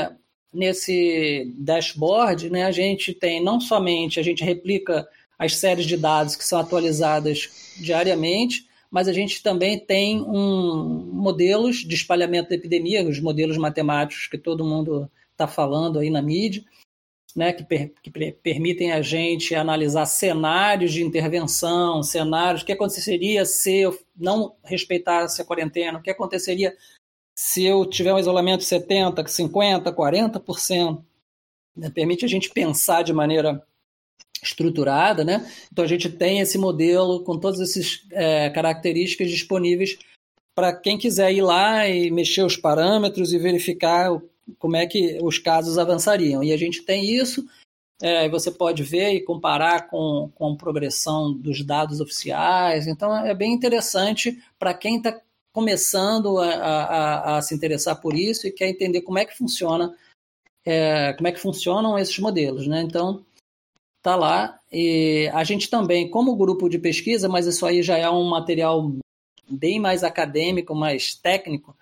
nesse 0.52 1.52
dashboard, 1.58 2.50
né, 2.50 2.64
a 2.64 2.72
gente 2.72 3.14
tem 3.14 3.42
não 3.42 3.60
somente, 3.60 4.20
a 4.20 4.22
gente 4.22 4.44
replica 4.44 5.08
as 5.38 5.56
séries 5.56 5.86
de 5.86 5.96
dados 5.96 6.36
que 6.36 6.44
são 6.44 6.58
atualizadas 6.58 7.74
diariamente, 7.78 8.66
mas 8.90 9.08
a 9.08 9.12
gente 9.12 9.42
também 9.42 9.78
tem 9.78 10.20
um, 10.20 11.10
modelos 11.12 11.76
de 11.76 11.94
espalhamento 11.94 12.50
da 12.50 12.56
epidemia, 12.56 13.08
os 13.08 13.20
modelos 13.20 13.56
matemáticos 13.56 14.26
que 14.26 14.36
todo 14.36 14.64
mundo 14.64 15.10
está 15.40 15.48
falando 15.48 15.98
aí 15.98 16.10
na 16.10 16.20
mídia, 16.20 16.62
né, 17.34 17.52
que, 17.52 17.64
per, 17.64 17.92
que 18.02 18.10
permitem 18.10 18.92
a 18.92 19.00
gente 19.00 19.54
analisar 19.54 20.04
cenários 20.04 20.92
de 20.92 21.02
intervenção, 21.02 22.02
cenários, 22.02 22.62
o 22.62 22.66
que 22.66 22.72
aconteceria 22.72 23.44
se 23.44 23.78
eu 23.78 23.98
não 24.16 24.56
respeitasse 24.64 25.40
a 25.40 25.44
quarentena, 25.44 25.98
o 25.98 26.02
que 26.02 26.10
aconteceria 26.10 26.76
se 27.34 27.64
eu 27.64 27.86
tiver 27.86 28.12
um 28.12 28.18
isolamento 28.18 28.60
de 28.60 28.66
70%, 28.66 29.24
50%, 29.24 29.94
40%. 29.94 31.04
Né, 31.76 31.88
permite 31.88 32.24
a 32.24 32.28
gente 32.28 32.50
pensar 32.50 33.02
de 33.02 33.12
maneira 33.12 33.64
estruturada, 34.42 35.22
né? 35.22 35.50
Então 35.70 35.84
a 35.84 35.88
gente 35.88 36.08
tem 36.08 36.40
esse 36.40 36.58
modelo 36.58 37.22
com 37.24 37.38
todas 37.38 37.60
essas 37.60 38.06
é, 38.10 38.48
características 38.50 39.30
disponíveis 39.30 39.98
para 40.54 40.74
quem 40.74 40.98
quiser 40.98 41.32
ir 41.32 41.42
lá 41.42 41.86
e 41.88 42.10
mexer 42.10 42.42
os 42.42 42.56
parâmetros 42.56 43.32
e 43.32 43.38
verificar 43.38 44.10
como 44.58 44.76
é 44.76 44.86
que 44.86 45.18
os 45.22 45.38
casos 45.38 45.78
avançariam. 45.78 46.42
E 46.42 46.52
a 46.52 46.56
gente 46.56 46.82
tem 46.82 47.04
isso, 47.04 47.46
é, 48.00 48.28
você 48.28 48.50
pode 48.50 48.82
ver 48.82 49.12
e 49.12 49.20
comparar 49.20 49.88
com, 49.88 50.30
com 50.34 50.52
a 50.52 50.56
progressão 50.56 51.32
dos 51.32 51.62
dados 51.64 52.00
oficiais. 52.00 52.86
Então 52.86 53.14
é 53.24 53.34
bem 53.34 53.52
interessante 53.52 54.42
para 54.58 54.72
quem 54.74 54.96
está 54.96 55.20
começando 55.52 56.38
a, 56.38 56.54
a, 56.54 57.38
a, 57.38 57.42
se 57.42 57.54
interessar 57.54 58.00
por 58.00 58.14
isso 58.14 58.46
e 58.46 58.52
quer 58.52 58.68
entender 58.68 59.02
como 59.02 59.18
é 59.18 59.24
que 59.24 59.36
funciona, 59.36 59.94
é, 60.64 61.12
como 61.14 61.28
é 61.28 61.32
que 61.32 61.40
funcionam 61.40 61.98
esses 61.98 62.18
modelos, 62.18 62.66
né? 62.66 62.82
Então 62.82 63.24
tá 64.02 64.16
lá 64.16 64.58
e 64.72 65.28
a 65.34 65.44
gente 65.44 65.68
também, 65.68 66.08
como 66.08 66.36
grupo 66.36 66.68
de 66.68 66.78
pesquisa, 66.78 67.28
mas 67.28 67.46
isso 67.46 67.66
aí 67.66 67.82
já 67.82 67.98
é 67.98 68.08
um 68.08 68.28
material 68.28 68.92
bem 69.48 69.80
mais 69.80 70.04
acadêmico, 70.04 70.74
mais 70.74 71.14
técnico. 71.14 71.76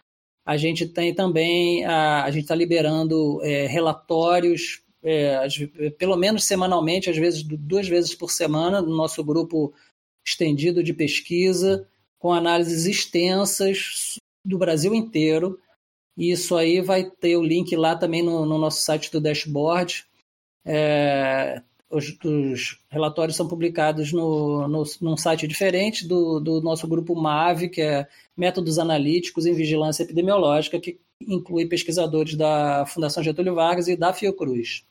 A 0.49 0.57
gente 0.57 0.87
tem 0.87 1.15
também 1.15 1.85
a, 1.85 2.25
a 2.25 2.31
gente 2.31 2.45
está 2.45 2.55
liberando 2.55 3.39
é, 3.45 3.67
relatórios, 3.67 4.83
é, 5.05 5.47
pelo 5.99 6.17
menos 6.17 6.45
semanalmente, 6.45 7.11
às 7.11 7.19
vezes 7.19 7.43
duas 7.43 7.87
vezes 7.87 8.15
por 8.15 8.31
semana, 8.31 8.81
no 8.81 8.97
nosso 8.97 9.23
grupo 9.23 9.75
estendido 10.27 10.83
de 10.83 10.95
pesquisa 10.95 11.87
com 12.19 12.33
análises 12.33 12.87
extensas 12.87 14.15
do 14.43 14.57
Brasil 14.57 14.95
inteiro. 14.95 15.61
E 16.17 16.33
isso 16.33 16.57
aí 16.57 16.81
vai 16.81 17.05
ter 17.05 17.37
o 17.37 17.45
link 17.45 17.77
lá 17.77 17.95
também 17.95 18.23
no, 18.23 18.47
no 18.47 18.57
nosso 18.57 18.81
site 18.81 19.13
do 19.13 19.21
dashboard. 19.21 20.07
É, 20.65 21.63
os, 21.91 22.17
os, 22.25 22.79
relatórios 22.91 23.37
são 23.37 23.49
publicados 23.49 24.13
no, 24.13 24.69
no, 24.69 24.85
num 25.01 25.17
site 25.17 25.49
diferente 25.49 26.07
do, 26.07 26.39
do 26.39 26.61
nosso 26.61 26.87
grupo 26.87 27.15
MAVE, 27.15 27.69
que 27.69 27.81
é 27.81 28.07
Métodos 28.37 28.79
Analíticos 28.79 29.47
em 29.47 29.55
Vigilância 29.55 30.03
Epidemiológica, 30.03 30.79
que 30.79 31.01
inclui 31.21 31.67
pesquisadores 31.67 32.35
da 32.35 32.85
Fundação 32.87 33.23
Getúlio 33.23 33.55
Vargas 33.55 33.89
e 33.89 33.97
da 33.97 34.13
Fiocruz. 34.13 34.85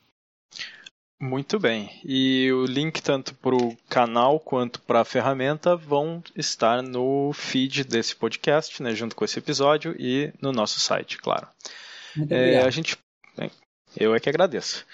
Muito 1.20 1.58
bem. 1.58 1.90
E 2.04 2.50
o 2.52 2.64
link 2.64 3.02
tanto 3.02 3.34
para 3.34 3.56
o 3.56 3.76
canal 3.88 4.38
quanto 4.38 4.80
para 4.80 5.00
a 5.00 5.04
ferramenta 5.04 5.74
vão 5.74 6.22
estar 6.36 6.80
no 6.80 7.32
feed 7.32 7.82
desse 7.82 8.14
podcast, 8.14 8.80
né, 8.82 8.94
junto 8.94 9.16
com 9.16 9.24
esse 9.24 9.38
episódio 9.38 9.96
e 9.98 10.32
no 10.40 10.52
nosso 10.52 10.78
site, 10.78 11.18
claro. 11.18 11.48
É, 12.30 12.60
a 12.60 12.70
gente, 12.70 12.96
eu 13.96 14.14
é 14.14 14.20
que 14.20 14.28
agradeço. 14.28 14.86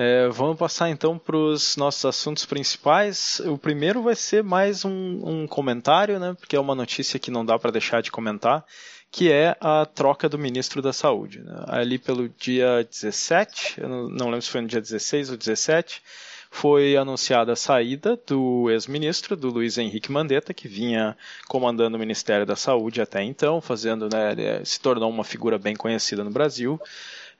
É, 0.00 0.28
vamos 0.28 0.56
passar 0.56 0.88
então 0.90 1.18
para 1.18 1.36
os 1.36 1.76
nossos 1.76 2.04
assuntos 2.04 2.46
principais. 2.46 3.40
O 3.40 3.58
primeiro 3.58 4.00
vai 4.00 4.14
ser 4.14 4.44
mais 4.44 4.84
um, 4.84 5.20
um 5.24 5.46
comentário, 5.48 6.20
né, 6.20 6.36
porque 6.38 6.54
é 6.54 6.60
uma 6.60 6.76
notícia 6.76 7.18
que 7.18 7.32
não 7.32 7.44
dá 7.44 7.58
para 7.58 7.72
deixar 7.72 8.00
de 8.00 8.12
comentar 8.12 8.64
que 9.10 9.32
é 9.32 9.56
a 9.60 9.86
troca 9.86 10.28
do 10.28 10.38
ministro 10.38 10.82
da 10.82 10.92
Saúde. 10.92 11.40
Né? 11.40 11.64
Ali 11.66 11.98
pelo 11.98 12.28
dia 12.28 12.86
17, 12.88 13.80
eu 13.80 13.88
não 13.88 14.26
lembro 14.26 14.42
se 14.42 14.50
foi 14.50 14.60
no 14.60 14.68
dia 14.68 14.80
16 14.80 15.30
ou 15.30 15.36
17, 15.36 16.02
foi 16.50 16.96
anunciada 16.96 17.52
a 17.52 17.56
saída 17.56 18.20
do 18.26 18.70
ex-ministro, 18.70 19.34
do 19.34 19.48
Luiz 19.48 19.78
Henrique 19.78 20.12
Mandetta, 20.12 20.54
que 20.54 20.68
vinha 20.68 21.16
comandando 21.46 21.96
o 21.96 22.00
Ministério 22.00 22.46
da 22.46 22.54
Saúde 22.54 23.00
até 23.00 23.22
então, 23.22 23.60
fazendo, 23.60 24.08
né, 24.12 24.62
se 24.64 24.78
tornou 24.78 25.10
uma 25.10 25.24
figura 25.24 25.58
bem 25.58 25.74
conhecida 25.74 26.22
no 26.22 26.30
Brasil. 26.30 26.80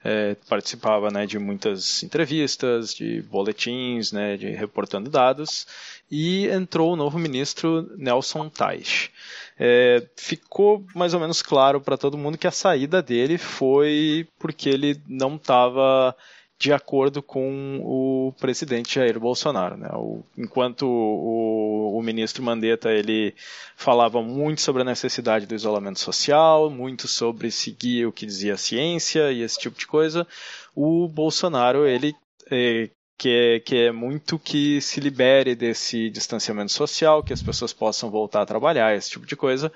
É, 0.03 0.35
participava 0.47 1.11
né, 1.11 1.25
de 1.25 1.37
muitas 1.37 2.01
entrevistas, 2.03 2.93
de 2.93 3.21
boletins, 3.23 4.13
né, 4.13 4.37
de 4.37 4.49
reportando 4.51 5.09
dados, 5.09 5.67
e 6.09 6.47
entrou 6.47 6.93
o 6.93 6.95
novo 6.95 7.19
ministro 7.19 7.91
Nelson 7.97 8.47
Teich. 8.49 9.11
É, 9.59 10.01
ficou 10.15 10.85
mais 10.95 11.13
ou 11.13 11.19
menos 11.19 11.41
claro 11.41 11.81
para 11.81 11.97
todo 11.97 12.17
mundo 12.17 12.37
que 12.37 12.47
a 12.47 12.51
saída 12.51 13.01
dele 13.01 13.37
foi 13.37 14.25
porque 14.39 14.69
ele 14.69 15.01
não 15.05 15.35
estava 15.35 16.15
de 16.59 16.73
acordo 16.73 17.23
com 17.23 17.79
o 17.81 18.33
presidente 18.37 18.95
Jair 18.95 19.17
Bolsonaro. 19.17 19.77
Né? 19.77 19.87
O, 19.93 20.21
enquanto 20.37 20.85
o, 20.85 21.97
o, 21.97 22.03
ministro 22.03 22.43
Mandetta 22.43 22.91
ele 22.91 23.33
falava 23.77 24.21
muito 24.21 24.59
sobre 24.59 24.81
a 24.81 24.85
necessidade 24.85 25.45
do 25.45 25.55
isolamento 25.55 25.99
social, 25.99 26.69
muito 26.69 27.07
sobre 27.07 27.49
seguir 27.49 28.05
o 28.05 28.11
que 28.11 28.25
dizia 28.25 28.55
a 28.55 28.57
ciência 28.57 29.31
e 29.31 29.41
esse 29.41 29.57
tipo 29.57 29.79
de 29.79 29.87
coisa, 29.87 30.27
o 30.75 31.07
Bolsonaro 31.07 31.87
ele 31.87 32.13
é, 32.51 32.89
que 33.17 33.63
é, 33.73 33.85
é 33.85 33.91
muito 33.91 34.37
que 34.37 34.81
se 34.81 34.99
libere 34.99 35.55
desse 35.55 36.09
distanciamento 36.09 36.73
social, 36.73 37.23
que 37.23 37.31
as 37.31 37.41
pessoas 37.41 37.71
possam 37.71 38.09
voltar 38.09 38.41
a 38.41 38.45
trabalhar, 38.45 38.95
esse 38.95 39.11
tipo 39.11 39.25
de 39.25 39.35
coisa. 39.35 39.71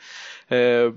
É, 0.50 0.92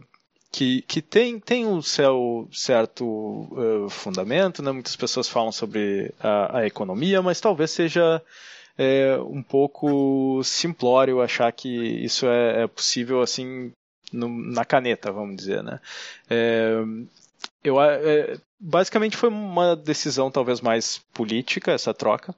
que, 0.50 0.82
que 0.82 1.02
tem, 1.02 1.38
tem 1.38 1.66
um 1.66 1.82
seu 1.82 2.48
certo 2.52 3.04
uh, 3.06 3.88
fundamento, 3.90 4.62
né? 4.62 4.72
muitas 4.72 4.96
pessoas 4.96 5.28
falam 5.28 5.52
sobre 5.52 6.12
a, 6.20 6.58
a 6.60 6.66
economia, 6.66 7.20
mas 7.20 7.40
talvez 7.40 7.70
seja 7.70 8.22
é, 8.78 9.18
um 9.18 9.42
pouco 9.42 10.42
simplório 10.44 11.20
achar 11.20 11.50
que 11.52 11.68
isso 11.68 12.26
é, 12.26 12.62
é 12.62 12.66
possível 12.66 13.20
assim 13.20 13.72
no, 14.12 14.28
na 14.28 14.64
caneta, 14.64 15.12
vamos 15.12 15.36
dizer. 15.36 15.62
Né? 15.62 15.80
É, 16.30 16.82
eu, 17.62 17.76
basicamente 18.58 19.16
foi 19.16 19.28
uma 19.28 19.76
decisão 19.76 20.30
talvez 20.30 20.60
mais 20.60 20.98
política 21.12 21.72
essa 21.72 21.92
troca. 21.92 22.34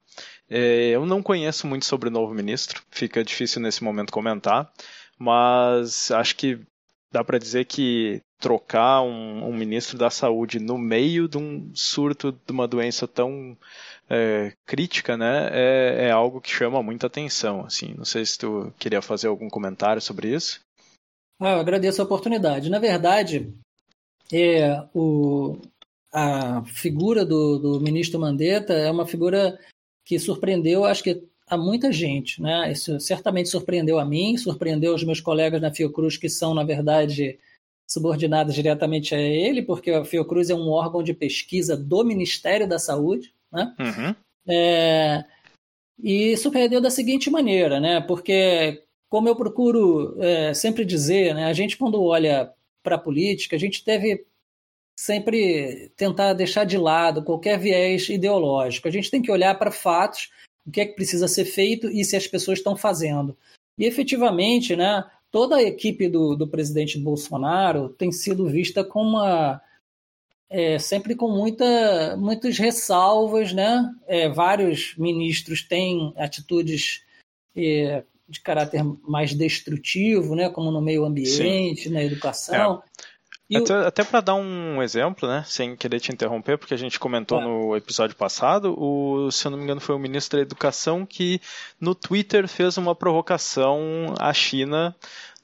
Eu 0.51 1.05
não 1.05 1.23
conheço 1.23 1.67
muito 1.67 1.85
sobre 1.85 2.09
o 2.09 2.13
novo 2.13 2.33
ministro, 2.33 2.83
fica 2.91 3.23
difícil 3.23 3.61
nesse 3.61 3.85
momento 3.85 4.11
comentar, 4.11 4.73
mas 5.19 6.11
acho 6.11 6.35
que 6.37 6.59
dá 7.11 7.25
para 7.25 7.39
dizer 7.39 7.65
que 7.65 8.21
trocar 8.39 9.03
um, 9.03 9.49
um, 9.49 9.53
ministro 9.53 9.99
da 9.99 10.11
saúde 10.11 10.61
no 10.61 10.79
meio 10.79 11.29
de 11.29 11.37
um 11.39 11.71
surto 11.75 12.33
de 12.33 12.53
uma 12.53 12.69
doença 12.69 13.09
tão 13.09 13.57
é, 14.09 14.53
crítica, 14.65 15.17
né, 15.17 15.49
é, 15.51 16.07
é, 16.07 16.11
algo 16.11 16.41
que 16.41 16.51
chama 16.51 16.83
muita 16.83 17.07
atenção. 17.07 17.65
Assim, 17.65 17.95
não 17.95 18.05
sei 18.05 18.25
se 18.25 18.39
tu 18.39 18.73
queria 18.79 19.03
fazer 19.03 19.27
algum 19.27 19.49
comentário 19.49 20.01
sobre 20.01 20.33
isso. 20.33 20.61
Ah, 21.41 21.53
eu 21.53 21.61
agradeço 21.61 22.01
a 22.01 22.05
oportunidade. 22.05 22.71
Na 22.71 22.79
verdade, 22.79 23.53
é, 24.33 24.85
o, 24.95 25.59
a 26.13 26.65
figura 26.65 27.25
do, 27.25 27.59
do 27.59 27.81
ministro 27.81 28.21
Mandetta 28.21 28.73
é 28.73 28.91
uma 28.91 29.07
figura 29.07 29.59
que 30.05 30.19
surpreendeu, 30.19 30.85
acho 30.85 31.03
que 31.03 31.23
a 31.49 31.57
muita 31.57 31.93
gente, 31.93 32.41
né? 32.43 32.71
Isso 32.71 32.99
certamente 33.01 33.49
surpreendeu 33.49 33.99
a 33.99 34.05
mim, 34.05 34.37
surpreendeu 34.37 34.95
os 34.95 35.05
meus 35.05 35.21
colegas 35.21 35.61
na 35.61 35.73
Fiocruz, 35.73 36.17
que 36.17 36.29
são, 36.29 36.55
na 36.55 36.65
verdade, 36.65 37.39
subordinados 37.89 38.55
diretamente 38.55 39.15
a 39.15 39.19
ele, 39.19 39.63
porque 39.63 39.91
a 39.91 40.05
Fiocruz 40.05 40.51
é 40.51 40.55
um 40.55 40.69
órgão 40.69 41.03
de 41.03 41.15
pesquisa 41.15 41.77
do 41.77 42.05
Ministério 42.05 42.69
da 42.69 42.79
Saúde, 42.79 43.33
né? 43.51 43.75
Uhum. 43.79 44.15
É, 44.47 45.25
e 46.03 46.37
surpreendeu 46.37 46.81
da 46.81 46.91
seguinte 46.91 47.31
maneira, 47.31 47.81
né? 47.81 48.01
Porque, 48.01 48.85
como 49.09 49.29
eu 49.29 49.35
procuro 49.35 50.17
é, 50.23 50.55
sempre 50.55 50.85
dizer, 50.85 51.35
né? 51.35 51.47
A 51.47 51.53
gente, 51.53 51.77
quando 51.77 52.03
olha 52.03 52.53
para 52.83 52.97
a 52.97 53.01
política, 53.01 53.57
a 53.57 53.59
gente 53.59 53.85
deve 53.85 54.27
sempre 54.99 55.93
tentar 55.97 56.33
deixar 56.33 56.65
de 56.65 56.77
lado 56.77 57.23
qualquer 57.23 57.59
viés 57.59 58.09
ideológico. 58.09 58.89
A 58.89 58.91
gente 58.91 59.11
tem 59.11 59.23
que 59.23 59.31
olhar 59.31 59.57
para 59.57 59.71
fatos, 59.71 60.31
o 60.69 60.71
que 60.71 60.83
é 60.83 60.87
que 60.87 60.95
precisa 60.95 61.27
ser 61.27 61.47
feito 61.47 61.89
e 61.89 62.05
se 62.05 62.15
as 62.15 62.27
pessoas 62.27 62.59
estão 62.59 62.77
fazendo. 62.77 63.37
E 63.79 63.87
efetivamente, 63.87 64.77
né, 64.77 65.05
toda 65.31 65.57
a 65.57 65.63
equipe 65.63 66.09
do, 66.09 66.37
do 66.37 66.47
presidente 66.47 66.99
Bolsonaro 66.99 67.89
tem 67.89 68.13
sido 68.13 68.49
vista 68.49 68.85
com 68.85 69.03
uma. 69.03 69.61
É, 70.51 70.79
sempre 70.79 71.15
com 71.15 71.29
muita, 71.29 72.17
muitas 72.17 72.59
ressalvas, 72.59 73.53
né? 73.53 73.95
É, 74.07 74.29
vários 74.31 74.95
ministros 74.97 75.63
têm 75.63 76.15
atitudes 76.17 77.05
é, 77.55 78.03
de 78.27 78.41
caráter 78.41 78.83
mais 79.03 79.35
destrutivo, 79.35 80.35
né? 80.35 80.49
Como 80.49 80.71
no 80.71 80.81
meio 80.81 81.05
ambiente, 81.05 81.85
Sim. 81.85 81.91
na 81.91 82.03
educação. 82.03 82.83
É. 83.51 83.59
Até, 83.59 83.75
o... 83.75 83.87
até 83.87 84.05
para 84.05 84.21
dar 84.21 84.35
um 84.35 84.83
exemplo, 84.83 85.29
né, 85.29 85.43
sem 85.47 85.75
querer 85.75 86.01
te 86.01 86.13
interromper, 86.13 86.59
porque 86.59 86.75
a 86.75 86.79
gente 86.79 86.99
comentou 86.99 87.41
no 87.41 87.77
episódio 87.77 88.15
passado, 88.15 88.75
o, 88.79 89.31
se 89.31 89.47
eu 89.47 89.51
não 89.51 89.59
me 89.59 89.65
engano 89.65 89.81
foi 89.81 89.95
o 89.95 89.99
ministro 89.99 90.39
da 90.39 90.43
Educação 90.43 91.07
que 91.07 91.41
no 91.81 91.95
Twitter 91.95 92.47
fez 92.47 92.77
uma 92.77 92.95
provocação 92.95 94.15
à 94.19 94.33
China 94.33 94.95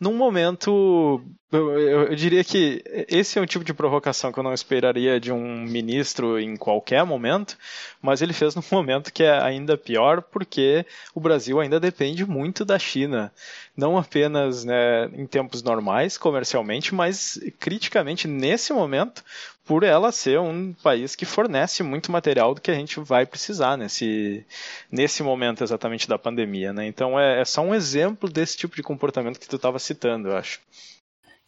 num 0.00 0.14
momento 0.14 1.22
eu, 1.54 1.78
eu, 1.78 2.02
eu, 2.08 2.16
diria 2.16 2.42
que 2.42 2.82
esse 3.08 3.38
é 3.38 3.42
um 3.42 3.46
tipo 3.46 3.64
de 3.64 3.72
provocação 3.72 4.32
que 4.32 4.38
eu 4.38 4.42
não 4.42 4.52
esperaria 4.52 5.20
de 5.20 5.30
um 5.30 5.62
ministro 5.62 6.38
em 6.38 6.56
qualquer 6.56 7.04
momento, 7.04 7.56
mas 8.02 8.20
ele 8.20 8.32
fez 8.32 8.56
num 8.56 8.62
momento 8.72 9.12
que 9.12 9.22
é 9.22 9.40
ainda 9.40 9.78
pior, 9.78 10.20
porque 10.20 10.84
o 11.14 11.20
Brasil 11.20 11.60
ainda 11.60 11.78
depende 11.78 12.26
muito 12.26 12.64
da 12.64 12.78
China. 12.78 13.32
Não 13.76 13.96
apenas 13.96 14.64
né, 14.64 15.06
em 15.12 15.26
tempos 15.26 15.62
normais, 15.62 16.18
comercialmente, 16.18 16.94
mas 16.94 17.38
criticamente 17.60 18.26
nesse 18.26 18.72
momento, 18.72 19.22
por 19.64 19.82
ela 19.82 20.12
ser 20.12 20.38
um 20.38 20.72
país 20.74 21.16
que 21.16 21.24
fornece 21.24 21.82
muito 21.82 22.12
material 22.12 22.54
do 22.54 22.60
que 22.60 22.70
a 22.70 22.74
gente 22.74 23.00
vai 23.00 23.24
precisar 23.24 23.76
nesse, 23.76 24.44
nesse 24.90 25.22
momento 25.22 25.64
exatamente 25.64 26.08
da 26.08 26.18
pandemia. 26.18 26.72
Né? 26.72 26.86
Então 26.86 27.18
é, 27.18 27.40
é 27.40 27.44
só 27.44 27.62
um 27.62 27.74
exemplo 27.74 28.28
desse 28.28 28.56
tipo 28.56 28.76
de 28.76 28.82
comportamento 28.82 29.40
que 29.40 29.48
tu 29.48 29.56
estava 29.56 29.78
citando, 29.78 30.28
eu 30.28 30.36
acho. 30.36 30.60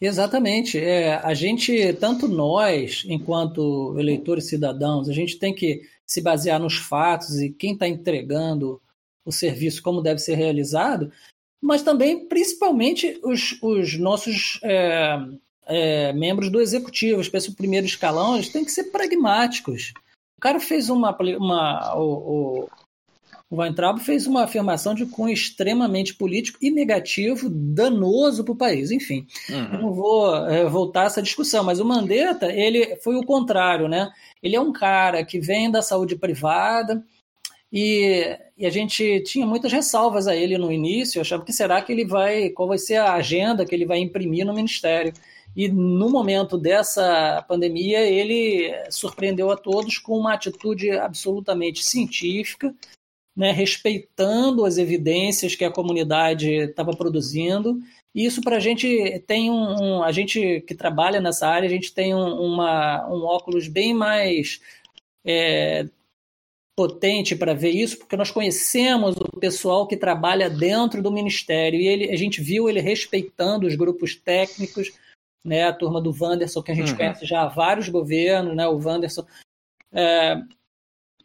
Exatamente. 0.01 0.77
É, 0.79 1.15
a 1.15 1.33
gente, 1.33 1.93
tanto 1.93 2.27
nós, 2.27 3.03
enquanto 3.07 3.95
eleitores 3.99 4.47
cidadãos, 4.47 5.09
a 5.09 5.13
gente 5.13 5.37
tem 5.37 5.53
que 5.53 5.81
se 6.05 6.21
basear 6.21 6.59
nos 6.59 6.77
fatos 6.77 7.39
e 7.41 7.51
quem 7.51 7.73
está 7.73 7.87
entregando 7.87 8.81
o 9.25 9.31
serviço 9.31 9.81
como 9.81 10.01
deve 10.01 10.19
ser 10.19 10.35
realizado, 10.35 11.11
mas 11.61 11.81
também, 11.81 12.27
principalmente, 12.27 13.19
os, 13.23 13.61
os 13.61 13.97
nossos 13.97 14.59
é, 14.63 15.17
é, 15.67 16.13
membros 16.13 16.49
do 16.49 16.61
executivo, 16.61 17.21
espécie 17.21 17.49
do 17.49 17.55
primeiro 17.55 17.85
escalão, 17.85 18.35
eles 18.35 18.49
têm 18.49 18.65
que 18.65 18.71
ser 18.71 18.85
pragmáticos. 18.85 19.93
O 20.37 20.41
cara 20.41 20.59
fez 20.59 20.89
uma. 20.89 21.15
uma 21.39 21.95
o, 21.95 22.03
o, 22.03 22.69
o 23.49 23.61
Weintraub 23.61 23.99
fez 23.99 24.27
uma 24.27 24.43
afirmação 24.43 24.93
de 24.93 25.05
cunho 25.05 25.33
extremamente 25.33 26.13
político 26.13 26.57
e 26.61 26.69
negativo, 26.69 27.49
danoso 27.49 28.43
para 28.43 28.51
o 28.51 28.57
país. 28.57 28.91
Enfim, 28.91 29.25
uhum. 29.49 29.73
eu 29.73 29.81
não 29.81 29.93
vou 29.93 30.47
é, 30.47 30.65
voltar 30.65 31.03
a 31.03 31.05
essa 31.05 31.21
discussão, 31.21 31.63
mas 31.63 31.79
o 31.79 31.85
Mandetta, 31.85 32.51
ele 32.51 32.97
foi 32.97 33.15
o 33.15 33.23
contrário, 33.23 33.87
né? 33.87 34.09
Ele 34.43 34.55
é 34.55 34.61
um 34.61 34.73
cara 34.73 35.23
que 35.23 35.39
vem 35.39 35.71
da 35.71 35.81
saúde 35.81 36.17
privada, 36.17 37.01
e, 37.71 38.37
e, 38.57 38.65
a 38.65 38.69
gente 38.69 39.21
tinha 39.21 39.45
muitas 39.45 39.71
ressalvas 39.71 40.27
a 40.27 40.35
ele 40.35 40.57
no 40.57 40.71
início, 40.71 41.19
achava 41.19 41.43
que 41.43 41.51
será 41.51 41.81
que 41.81 41.91
ele 41.91 42.05
vai, 42.05 42.49
qual 42.49 42.67
vai 42.67 42.77
ser 42.77 42.95
a 42.95 43.13
agenda 43.13 43.65
que 43.65 43.75
ele 43.75 43.85
vai 43.85 43.99
imprimir 43.99 44.45
no 44.45 44.53
ministério. 44.53 45.13
E 45.57 45.67
no 45.69 46.07
momento 46.11 46.55
dessa 46.55 47.43
pandemia, 47.47 48.01
ele 48.01 48.71
surpreendeu 48.91 49.49
a 49.49 49.57
todos 49.57 49.97
com 49.97 50.15
uma 50.15 50.35
atitude 50.35 50.91
absolutamente 50.91 51.83
científica, 51.83 52.75
né, 53.35 53.51
respeitando 53.51 54.65
as 54.65 54.77
evidências 54.77 55.55
que 55.55 55.65
a 55.65 55.71
comunidade 55.71 56.47
estava 56.47 56.95
produzindo. 56.95 57.79
E 58.13 58.23
isso 58.23 58.39
para 58.39 58.57
a 58.57 58.59
gente 58.59 59.19
tem 59.25 59.49
um, 59.49 59.81
um, 59.81 60.03
A 60.03 60.11
gente 60.11 60.61
que 60.61 60.75
trabalha 60.75 61.19
nessa 61.19 61.47
área, 61.47 61.65
a 61.65 61.71
gente 61.71 61.91
tem 61.91 62.13
um, 62.13 62.39
uma, 62.39 63.09
um 63.09 63.23
óculos 63.23 63.67
bem 63.67 63.95
mais 63.95 64.61
é, 65.25 65.87
potente 66.75 67.35
para 67.35 67.55
ver 67.55 67.71
isso, 67.71 67.97
porque 67.97 68.15
nós 68.15 68.29
conhecemos 68.29 69.15
o 69.17 69.39
pessoal 69.39 69.87
que 69.87 69.97
trabalha 69.97 70.51
dentro 70.51 71.01
do 71.01 71.11
ministério 71.11 71.79
e 71.79 71.87
ele, 71.87 72.11
a 72.11 72.15
gente 72.15 72.41
viu 72.41 72.69
ele 72.69 72.79
respeitando 72.79 73.65
os 73.65 73.75
grupos 73.75 74.15
técnicos 74.15 74.91
né, 75.47 75.63
a 75.63 75.73
turma 75.73 76.01
do 76.01 76.13
Wanderson, 76.19 76.61
que 76.61 76.71
a 76.71 76.75
gente 76.75 76.91
uhum. 76.91 76.97
conhece 76.97 77.25
já 77.25 77.43
há 77.43 77.47
vários 77.47 77.87
governos, 77.87 78.55
né, 78.55 78.67
o 78.67 78.77
Wanderson. 78.77 79.25
É, 79.93 80.35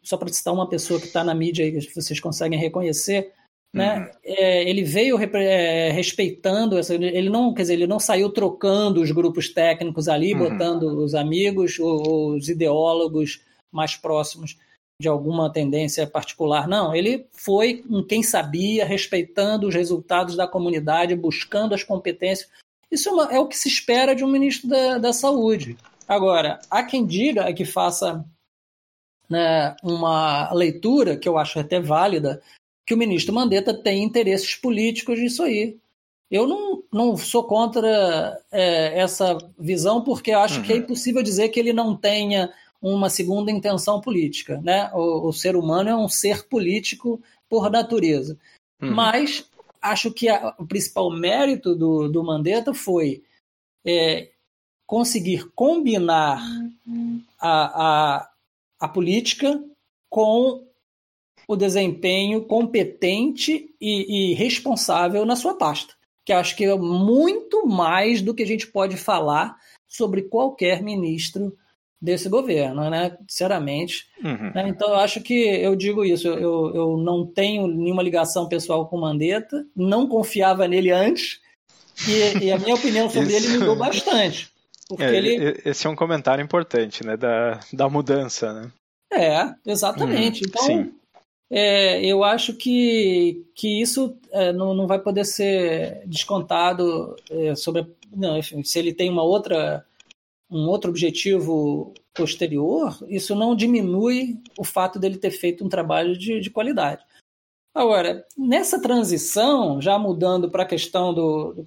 só 0.01 0.17
para 0.17 0.29
citar 0.29 0.53
uma 0.53 0.67
pessoa 0.67 0.99
que 0.99 1.07
está 1.07 1.23
na 1.23 1.35
mídia 1.35 1.65
aí, 1.65 1.71
que 1.71 1.93
vocês 1.93 2.19
conseguem 2.19 2.57
reconhecer, 2.57 3.33
né, 3.73 3.99
uhum. 3.99 4.07
é, 4.23 4.69
ele 4.69 4.83
veio 4.83 5.17
é, 5.19 5.91
respeitando, 5.91 6.77
essa, 6.77 6.93
ele 6.95 7.29
não, 7.29 7.53
quer 7.53 7.63
dizer, 7.63 7.73
ele 7.73 7.87
não 7.87 7.99
saiu 7.99 8.29
trocando 8.29 9.01
os 9.01 9.11
grupos 9.11 9.49
técnicos 9.49 10.07
ali, 10.07 10.33
uhum. 10.33 10.49
botando 10.49 10.83
os 10.83 11.13
amigos, 11.13 11.77
os 11.79 12.47
ideólogos 12.47 13.41
mais 13.71 13.95
próximos 13.95 14.57
de 15.01 15.07
alguma 15.09 15.51
tendência 15.51 16.07
particular. 16.07 16.67
Não, 16.67 16.95
ele 16.95 17.27
foi 17.33 17.81
com 17.81 18.03
quem 18.03 18.23
sabia, 18.23 18.85
respeitando 18.85 19.67
os 19.67 19.75
resultados 19.75 20.35
da 20.35 20.47
comunidade, 20.47 21.15
buscando 21.15 21.75
as 21.75 21.83
competências. 21.83 22.49
Isso 22.93 23.09
é, 23.09 23.11
uma, 23.11 23.33
é 23.33 23.39
o 23.39 23.47
que 23.47 23.57
se 23.57 23.67
espera 23.67 24.15
de 24.15 24.23
um 24.23 24.29
ministro 24.29 24.69
da, 24.69 24.99
da 24.99 25.11
Saúde. 25.11 25.75
Agora, 26.07 26.59
há 26.69 26.83
quem 26.83 27.05
diga 27.07 27.51
que 27.51 27.65
faça 27.65 28.23
né, 29.27 29.75
uma 29.81 30.53
leitura, 30.53 31.17
que 31.17 31.27
eu 31.27 31.35
acho 31.37 31.59
até 31.59 31.79
válida, 31.79 32.39
que 32.85 32.93
o 32.93 32.97
ministro 32.97 33.33
Mandetta 33.33 33.73
tem 33.73 34.03
interesses 34.03 34.53
políticos 34.55 35.17
nisso 35.17 35.41
aí. 35.41 35.75
Eu 36.29 36.45
não, 36.45 36.83
não 36.93 37.17
sou 37.17 37.43
contra 37.43 38.39
é, 38.51 38.99
essa 38.99 39.37
visão, 39.57 40.03
porque 40.03 40.31
acho 40.31 40.59
uhum. 40.59 40.63
que 40.63 40.71
é 40.71 40.75
uhum. 40.75 40.81
impossível 40.81 41.23
dizer 41.23 41.49
que 41.49 41.59
ele 41.59 41.73
não 41.73 41.95
tenha 41.95 42.53
uma 42.79 43.09
segunda 43.09 43.51
intenção 43.51 43.99
política. 44.01 44.61
Né? 44.63 44.91
O, 44.93 45.29
o 45.29 45.33
ser 45.33 45.55
humano 45.55 45.89
é 45.89 45.95
um 45.95 46.09
ser 46.09 46.47
político 46.47 47.19
por 47.49 47.71
natureza. 47.71 48.37
Uhum. 48.79 48.93
Mas 48.93 49.49
acho 49.83 50.11
que 50.11 50.29
a, 50.29 50.55
o 50.57 50.65
principal 50.65 51.11
mérito 51.11 51.75
do, 51.75 52.07
do 52.07 52.23
Mandetta 52.23 52.73
foi 52.73 53.21
é, 53.85 54.31
conseguir 54.87 55.51
combinar 55.53 56.41
a, 57.39 58.17
a, 58.17 58.31
a 58.79 58.87
política 58.87 59.61
com 60.09 60.65
o 61.45 61.55
desempenho 61.55 62.45
competente 62.45 63.75
e, 63.79 64.31
e, 64.31 64.33
responsável 64.33 65.25
na 65.25 65.35
sua 65.35 65.55
pasta. 65.55 65.93
Que 66.25 66.31
acho 66.31 66.55
que 66.55 66.63
é 66.63 66.75
muito 66.75 67.67
mais 67.67 68.21
do 68.21 68.33
que 68.33 68.43
a 68.43 68.47
gente 68.47 68.67
pode 68.67 68.95
falar 68.95 69.57
sobre 69.85 70.21
qualquer 70.21 70.81
ministro 70.81 71.57
desse 72.03 72.27
governo, 72.27 72.89
né? 72.89 73.17
Sinceramente. 73.29 74.07
Uhum. 74.21 74.51
Né? 74.53 74.67
Então, 74.67 74.89
eu 74.89 74.95
acho 74.95 75.21
que 75.21 75.33
eu 75.33 75.73
digo 75.73 76.03
isso. 76.03 76.27
Eu, 76.27 76.75
eu 76.75 76.97
não 76.97 77.25
tenho 77.25 77.65
nenhuma 77.65 78.03
ligação 78.03 78.49
pessoal 78.49 78.85
com 78.87 78.97
o 78.97 79.01
Mandetta, 79.01 79.65
não 79.73 80.05
confiava 80.05 80.67
nele 80.67 80.91
antes, 80.91 81.39
e, 82.05 82.45
e 82.45 82.51
a 82.51 82.59
minha 82.59 82.75
opinião 82.75 83.09
sobre 83.09 83.33
ele 83.33 83.57
mudou 83.57 83.77
bastante. 83.77 84.49
Porque 84.89 85.01
é, 85.01 85.15
ele... 85.15 85.61
Esse 85.63 85.87
é 85.87 85.89
um 85.89 85.95
comentário 85.95 86.43
importante, 86.43 87.05
né? 87.05 87.15
Da, 87.15 87.61
da 87.71 87.87
mudança, 87.87 88.51
né? 88.51 88.71
É, 89.13 89.53
exatamente. 89.65 90.41
Uhum. 90.41 90.47
Então, 90.49 90.65
Sim. 90.65 90.93
É, 91.49 92.03
eu 92.03 92.21
acho 92.21 92.53
que, 92.53 93.45
que 93.55 93.81
isso 93.81 94.17
é, 94.31 94.51
não, 94.51 94.73
não 94.73 94.87
vai 94.87 94.99
poder 94.99 95.23
ser 95.23 96.01
descontado 96.05 97.15
é, 97.31 97.55
sobre. 97.55 97.87
Não, 98.13 98.37
enfim, 98.37 98.61
se 98.61 98.77
ele 98.77 98.93
tem 98.93 99.09
uma 99.09 99.23
outra 99.23 99.85
um 100.53 100.69
outro 100.69 100.91
objetivo 100.91 101.93
posterior, 102.13 102.97
isso 103.07 103.33
não 103.33 103.55
diminui 103.55 104.37
o 104.57 104.63
fato 104.63 104.99
dele 104.99 105.17
ter 105.17 105.31
feito 105.31 105.65
um 105.65 105.69
trabalho 105.69 106.17
de, 106.17 106.39
de 106.39 106.49
qualidade. 106.49 107.03
Agora, 107.75 108.23
nessa 108.37 108.79
transição, 108.79 109.81
já 109.81 109.97
mudando 109.97 110.49
para 110.49 110.61
a 110.61 110.67
questão 110.67 111.11
do, 111.11 111.53
do, 111.53 111.63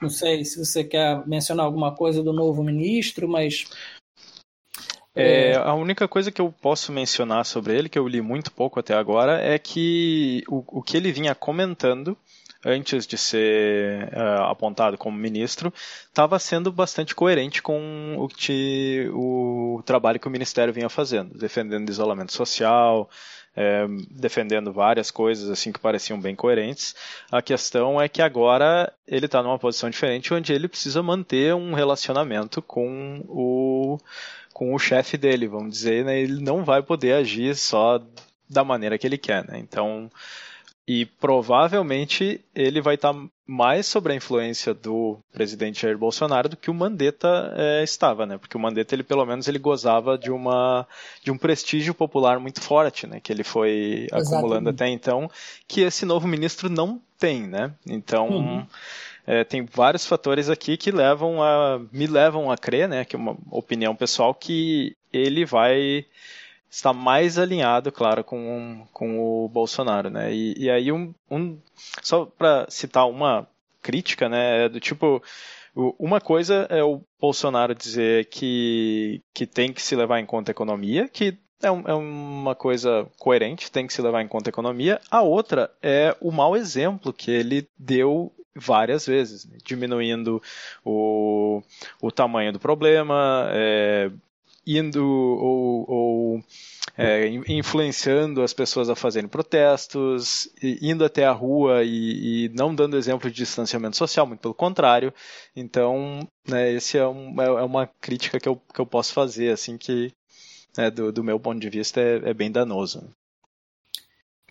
Não 0.00 0.08
sei 0.08 0.44
se 0.44 0.64
você 0.64 0.84
quer 0.84 1.26
mencionar 1.26 1.66
alguma 1.66 1.92
coisa 1.94 2.22
do 2.22 2.32
novo 2.32 2.62
ministro, 2.62 3.28
mas. 3.28 3.64
É, 5.12 5.56
a 5.56 5.74
única 5.74 6.06
coisa 6.06 6.30
que 6.30 6.40
eu 6.40 6.52
posso 6.52 6.92
mencionar 6.92 7.44
sobre 7.44 7.76
ele, 7.76 7.88
que 7.88 7.98
eu 7.98 8.06
li 8.06 8.20
muito 8.20 8.52
pouco 8.52 8.78
até 8.78 8.94
agora, 8.94 9.42
é 9.42 9.58
que 9.58 10.44
o, 10.48 10.78
o 10.78 10.82
que 10.82 10.96
ele 10.96 11.10
vinha 11.10 11.34
comentando 11.34 12.16
antes 12.64 13.06
de 13.06 13.16
ser 13.16 14.08
uh, 14.12 14.44
apontado 14.50 14.98
como 14.98 15.16
ministro, 15.16 15.72
estava 16.06 16.38
sendo 16.38 16.70
bastante 16.70 17.14
coerente 17.14 17.62
com 17.62 18.16
o, 18.18 18.28
que, 18.28 19.10
o 19.12 19.82
trabalho 19.84 20.20
que 20.20 20.28
o 20.28 20.30
ministério 20.30 20.72
vinha 20.72 20.88
fazendo, 20.88 21.38
defendendo 21.38 21.88
isolamento 21.88 22.32
social, 22.32 23.08
é, 23.56 23.86
defendendo 24.10 24.72
várias 24.72 25.10
coisas 25.10 25.50
assim 25.50 25.72
que 25.72 25.80
pareciam 25.80 26.20
bem 26.20 26.36
coerentes. 26.36 26.94
A 27.30 27.42
questão 27.42 28.00
é 28.00 28.08
que 28.08 28.22
agora 28.22 28.92
ele 29.06 29.26
está 29.26 29.42
numa 29.42 29.58
posição 29.58 29.90
diferente, 29.90 30.32
onde 30.32 30.52
ele 30.52 30.68
precisa 30.68 31.02
manter 31.02 31.54
um 31.54 31.74
relacionamento 31.74 32.62
com 32.62 33.24
o 33.28 33.98
com 34.52 34.74
o 34.74 34.78
chefe 34.78 35.16
dele, 35.16 35.46
vamos 35.46 35.70
dizer, 35.70 36.04
né? 36.04 36.20
Ele 36.20 36.42
não 36.42 36.64
vai 36.64 36.82
poder 36.82 37.14
agir 37.14 37.56
só 37.56 38.02
da 38.48 38.62
maneira 38.62 38.98
que 38.98 39.06
ele 39.06 39.16
quer, 39.16 39.46
né? 39.46 39.58
Então 39.58 40.10
e 40.92 41.06
provavelmente 41.06 42.40
ele 42.52 42.80
vai 42.80 42.96
estar 42.96 43.14
mais 43.46 43.86
sobre 43.86 44.12
a 44.12 44.16
influência 44.16 44.74
do 44.74 45.20
presidente 45.32 45.82
Jair 45.82 45.96
Bolsonaro 45.96 46.48
do 46.48 46.56
que 46.56 46.68
o 46.68 46.74
Mandetta 46.74 47.54
é, 47.56 47.84
estava, 47.84 48.26
né? 48.26 48.36
Porque 48.36 48.56
o 48.56 48.60
Mandetta, 48.60 48.92
ele 48.92 49.04
pelo 49.04 49.24
menos 49.24 49.46
ele 49.46 49.60
gozava 49.60 50.18
de 50.18 50.32
uma 50.32 50.84
de 51.22 51.30
um 51.30 51.38
prestígio 51.38 51.94
popular 51.94 52.40
muito 52.40 52.60
forte, 52.60 53.06
né? 53.06 53.20
Que 53.20 53.32
ele 53.32 53.44
foi 53.44 54.06
Exatamente. 54.06 54.34
acumulando 54.34 54.70
até 54.70 54.88
então, 54.88 55.30
que 55.68 55.82
esse 55.82 56.04
novo 56.04 56.26
ministro 56.26 56.68
não 56.68 57.00
tem, 57.20 57.46
né? 57.46 57.72
Então 57.86 58.28
uhum. 58.28 58.66
é, 59.24 59.44
tem 59.44 59.64
vários 59.64 60.04
fatores 60.04 60.48
aqui 60.48 60.76
que 60.76 60.90
levam 60.90 61.40
a 61.40 61.80
me 61.92 62.08
levam 62.08 62.50
a 62.50 62.58
crer, 62.58 62.88
né? 62.88 63.04
Que 63.04 63.14
é 63.14 63.18
uma 63.18 63.36
opinião 63.52 63.94
pessoal 63.94 64.34
que 64.34 64.96
ele 65.12 65.44
vai 65.44 66.04
está 66.70 66.92
mais 66.92 67.38
alinhado, 67.38 67.90
claro, 67.90 68.22
com, 68.22 68.86
com 68.92 69.18
o 69.18 69.48
Bolsonaro, 69.48 70.08
né? 70.08 70.32
E, 70.32 70.54
e 70.56 70.70
aí 70.70 70.92
um, 70.92 71.12
um 71.30 71.58
só 72.02 72.24
para 72.24 72.66
citar 72.70 73.08
uma 73.08 73.46
crítica, 73.82 74.28
né, 74.28 74.66
é 74.66 74.68
do 74.68 74.78
tipo 74.78 75.22
uma 75.98 76.20
coisa 76.20 76.66
é 76.68 76.82
o 76.82 77.00
Bolsonaro 77.20 77.74
dizer 77.74 78.26
que, 78.26 79.22
que 79.32 79.46
tem 79.46 79.72
que 79.72 79.80
se 79.80 79.94
levar 79.94 80.20
em 80.20 80.26
conta 80.26 80.50
a 80.50 80.52
economia, 80.52 81.08
que 81.08 81.38
é, 81.62 81.70
um, 81.70 81.82
é, 81.86 81.94
uma 81.94 82.54
coisa 82.54 83.06
coerente, 83.18 83.70
tem 83.70 83.86
que 83.86 83.92
se 83.92 84.02
levar 84.02 84.22
em 84.22 84.28
conta 84.28 84.48
a 84.48 84.52
economia. 84.52 85.00
A 85.10 85.22
outra 85.22 85.70
é 85.82 86.16
o 86.20 86.30
mau 86.32 86.56
exemplo 86.56 87.12
que 87.12 87.30
ele 87.30 87.68
deu 87.78 88.32
várias 88.54 89.06
vezes, 89.06 89.46
né? 89.46 89.58
diminuindo 89.64 90.42
o, 90.84 91.62
o 92.00 92.10
tamanho 92.10 92.52
do 92.52 92.58
problema, 92.58 93.48
é, 93.52 94.10
indo 94.66 95.04
ou, 95.04 95.84
ou 95.88 96.44
é, 96.96 97.28
influenciando 97.48 98.42
as 98.42 98.52
pessoas 98.52 98.90
a 98.90 98.94
fazerem 98.94 99.28
protestos, 99.28 100.48
indo 100.62 101.04
até 101.04 101.24
a 101.24 101.32
rua 101.32 101.82
e, 101.82 102.46
e, 102.46 102.48
não 102.50 102.74
dando 102.74 102.96
exemplo 102.96 103.30
de 103.30 103.36
distanciamento 103.36 103.96
social, 103.96 104.26
muito 104.26 104.40
pelo 104.40 104.54
contrário. 104.54 105.12
Então, 105.56 106.26
né, 106.46 106.72
esse 106.72 106.98
é, 106.98 107.06
um, 107.06 107.40
é, 107.40 107.46
é 107.46 107.62
uma 107.62 107.86
crítica 107.86 108.38
que 108.38 108.48
eu, 108.48 108.56
que 108.56 108.80
eu 108.80 108.86
posso 108.86 109.12
fazer, 109.12 109.52
assim, 109.52 109.78
que 109.78 110.12
né, 110.76 110.90
do, 110.90 111.12
do, 111.12 111.24
meu 111.24 111.40
ponto 111.40 111.58
de 111.58 111.70
vista 111.70 112.00
é, 112.00 112.30
é 112.30 112.34
bem 112.34 112.50
danoso. 112.50 113.10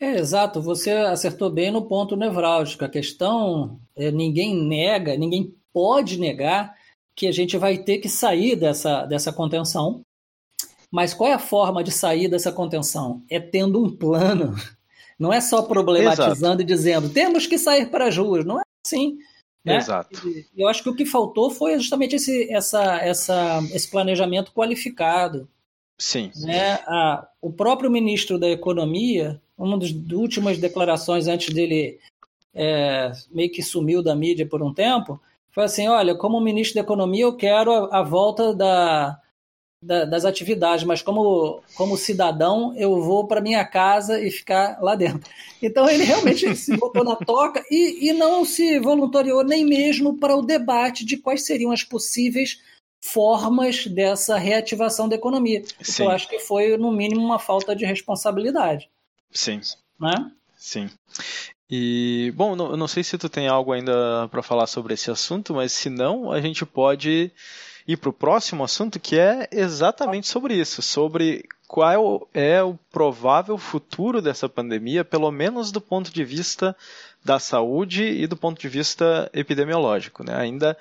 É, 0.01 0.17
exato, 0.17 0.61
você 0.61 0.91
acertou 0.91 1.49
bem 1.49 1.71
no 1.71 1.83
ponto 1.83 2.15
nevrálgico. 2.15 2.85
A 2.85 2.89
questão 2.89 3.79
é 3.95 4.09
ninguém 4.11 4.55
nega, 4.55 5.17
ninguém 5.17 5.53
pode 5.73 6.17
negar 6.17 6.78
que 7.19 7.27
a 7.27 7.33
gente 7.33 7.57
vai 7.57 7.77
ter 7.77 7.97
que 7.97 8.07
sair 8.07 8.55
dessa, 8.55 9.05
dessa 9.05 9.33
contenção. 9.33 9.99
Mas 10.89 11.13
qual 11.13 11.29
é 11.29 11.33
a 11.33 11.39
forma 11.39 11.83
de 11.83 11.91
sair 11.91 12.29
dessa 12.29 12.49
contenção? 12.49 13.21
É 13.29 13.41
tendo 13.41 13.83
um 13.83 13.93
plano. 13.93 14.55
Não 15.19 15.33
é 15.33 15.41
só 15.41 15.61
problematizando 15.61 16.31
Exato. 16.33 16.61
e 16.61 16.65
dizendo 16.65 17.09
temos 17.09 17.45
que 17.45 17.57
sair 17.57 17.87
para 17.87 18.07
as 18.07 18.15
ruas. 18.15 18.45
Não 18.45 18.57
é 18.57 18.63
assim. 18.85 19.17
Né? 19.65 19.75
Exato. 19.75 20.25
E, 20.25 20.45
eu 20.55 20.69
acho 20.69 20.81
que 20.81 20.89
o 20.89 20.95
que 20.95 21.05
faltou 21.05 21.51
foi 21.51 21.77
justamente 21.77 22.15
esse, 22.15 22.49
essa, 22.49 22.95
essa, 23.01 23.59
esse 23.73 23.91
planejamento 23.91 24.53
qualificado. 24.53 25.45
Sim. 25.97 26.31
Né? 26.37 26.75
A, 26.87 27.27
o 27.41 27.51
próprio 27.51 27.91
ministro 27.91 28.39
da 28.39 28.47
Economia, 28.47 29.41
uma 29.57 29.77
das 29.77 29.91
últimas 30.13 30.57
declarações 30.57 31.27
antes 31.27 31.53
dele 31.53 31.99
é, 32.53 33.11
meio 33.29 33.51
que 33.51 33.61
sumiu 33.61 34.01
da 34.01 34.15
mídia 34.15 34.47
por 34.47 34.63
um 34.63 34.73
tempo, 34.73 35.19
foi 35.59 35.65
assim: 35.65 35.87
olha, 35.89 36.15
como 36.15 36.39
ministro 36.39 36.75
da 36.75 36.81
Economia, 36.81 37.23
eu 37.23 37.35
quero 37.35 37.71
a, 37.73 37.99
a 37.99 38.03
volta 38.03 38.53
da, 38.55 39.19
da, 39.83 40.05
das 40.05 40.23
atividades, 40.23 40.85
mas 40.85 41.01
como, 41.01 41.61
como 41.75 41.97
cidadão, 41.97 42.73
eu 42.77 43.01
vou 43.01 43.27
para 43.27 43.41
minha 43.41 43.65
casa 43.65 44.21
e 44.21 44.31
ficar 44.31 44.81
lá 44.81 44.95
dentro. 44.95 45.29
Então 45.61 45.89
ele 45.89 46.05
realmente 46.05 46.55
se 46.55 46.77
botou 46.77 47.03
na 47.03 47.17
toca 47.17 47.61
e, 47.69 48.09
e 48.09 48.13
não 48.13 48.45
se 48.45 48.79
voluntariou 48.79 49.43
nem 49.43 49.65
mesmo 49.65 50.17
para 50.17 50.35
o 50.35 50.41
debate 50.41 51.05
de 51.05 51.17
quais 51.17 51.45
seriam 51.45 51.71
as 51.71 51.83
possíveis 51.83 52.61
formas 53.03 53.85
dessa 53.85 54.37
reativação 54.37 55.09
da 55.09 55.15
economia. 55.15 55.63
Sim. 55.81 56.03
Eu 56.03 56.11
acho 56.11 56.29
que 56.29 56.39
foi, 56.39 56.77
no 56.77 56.91
mínimo, 56.91 57.21
uma 57.21 57.39
falta 57.39 57.75
de 57.75 57.85
responsabilidade. 57.85 58.89
Sim. 59.31 59.59
Né? 59.99 60.31
Sim. 60.57 60.89
E, 61.69 62.33
bom, 62.35 62.55
não, 62.55 62.71
eu 62.71 62.77
não 62.77 62.87
sei 62.87 63.03
se 63.03 63.17
tu 63.17 63.29
tem 63.29 63.47
algo 63.47 63.71
ainda 63.71 64.27
para 64.29 64.41
falar 64.41 64.65
sobre 64.65 64.95
esse 64.95 65.11
assunto, 65.11 65.53
mas 65.53 65.71
se 65.71 65.89
não, 65.89 66.31
a 66.31 66.41
gente 66.41 66.65
pode 66.65 67.31
ir 67.87 67.97
para 67.97 68.09
o 68.09 68.13
próximo 68.13 68.63
assunto, 68.63 68.99
que 68.99 69.17
é 69.17 69.47
exatamente 69.51 70.27
sobre 70.27 70.55
isso, 70.55 70.81
sobre 70.81 71.43
qual 71.67 72.27
é 72.33 72.63
o 72.63 72.73
provável 72.91 73.55
futuro 73.55 74.21
dessa 74.21 74.49
pandemia, 74.49 75.05
pelo 75.05 75.31
menos 75.31 75.71
do 75.71 75.79
ponto 75.79 76.11
de 76.11 76.23
vista 76.23 76.75
da 77.23 77.37
saúde 77.37 78.03
e 78.03 78.25
do 78.25 78.37
ponto 78.37 78.59
de 78.59 78.69
vista 78.69 79.29
epidemiológico. 79.33 80.23
Né? 80.23 80.33
Ainda 80.35 80.77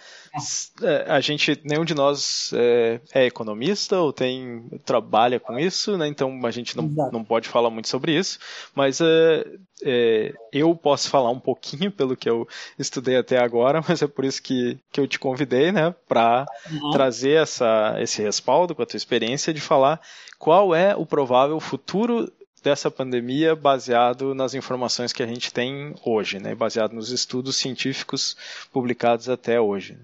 é, 0.83 1.05
a 1.09 1.21
gente, 1.21 1.61
nenhum 1.65 1.85
de 1.85 1.95
nós 1.95 2.53
é, 2.55 3.01
é, 3.13 3.27
economista 3.27 3.99
ou 3.99 4.13
tem 4.13 4.65
trabalha 4.85 5.41
com 5.41 5.59
isso, 5.59 5.97
né? 5.97 6.07
então 6.07 6.41
a 6.45 6.51
gente 6.51 6.77
não, 6.77 6.85
não 7.13 7.25
pode 7.25 7.49
falar 7.49 7.71
muito 7.71 7.89
sobre 7.89 8.17
isso, 8.17 8.39
mas 8.75 9.01
é, 9.01 9.47
é, 9.83 10.33
eu 10.53 10.75
posso 10.77 11.11
falar 11.11 11.31
um 11.31 11.41
pouquinho 11.41 11.91
pelo 11.91 12.17
que 12.17 12.31
eu 12.31 12.47
estudei 12.79 13.17
até 13.17 13.39
agora, 13.39 13.83
mas 13.87 14.01
é 14.01 14.07
por 14.07 14.25
isso 14.25 14.43
que, 14.43 14.79
que 14.93 15.01
eu 15.01 15.09
te 15.09 15.19
convidei 15.19 15.73
né? 15.73 15.95
para 16.09 16.47
uhum. 16.71 16.91
trazer 16.93 17.43
essa, 17.43 17.97
esse 17.99 18.23
respaldo 18.23 18.75
com 18.75 18.83
a 18.83 18.87
tua 18.87 18.97
experiência 18.97 19.53
de 19.53 19.61
falar 19.61 20.01
qual 20.39 20.73
é 20.73 20.95
o 20.95 21.05
provável 21.05 21.59
futuro 21.59 22.33
dessa 22.63 22.91
pandemia 22.91 23.55
baseado 23.55 24.35
nas 24.35 24.55
informações 24.55 25.13
que 25.13 25.23
a 25.23 25.27
gente 25.27 25.53
tem 25.53 25.95
hoje, 26.05 26.39
né? 26.39 26.55
baseado 26.55 26.93
nos 26.93 27.11
estudos 27.11 27.57
científicos 27.57 28.37
publicados 28.73 29.29
até 29.29 29.61
hoje. 29.61 29.97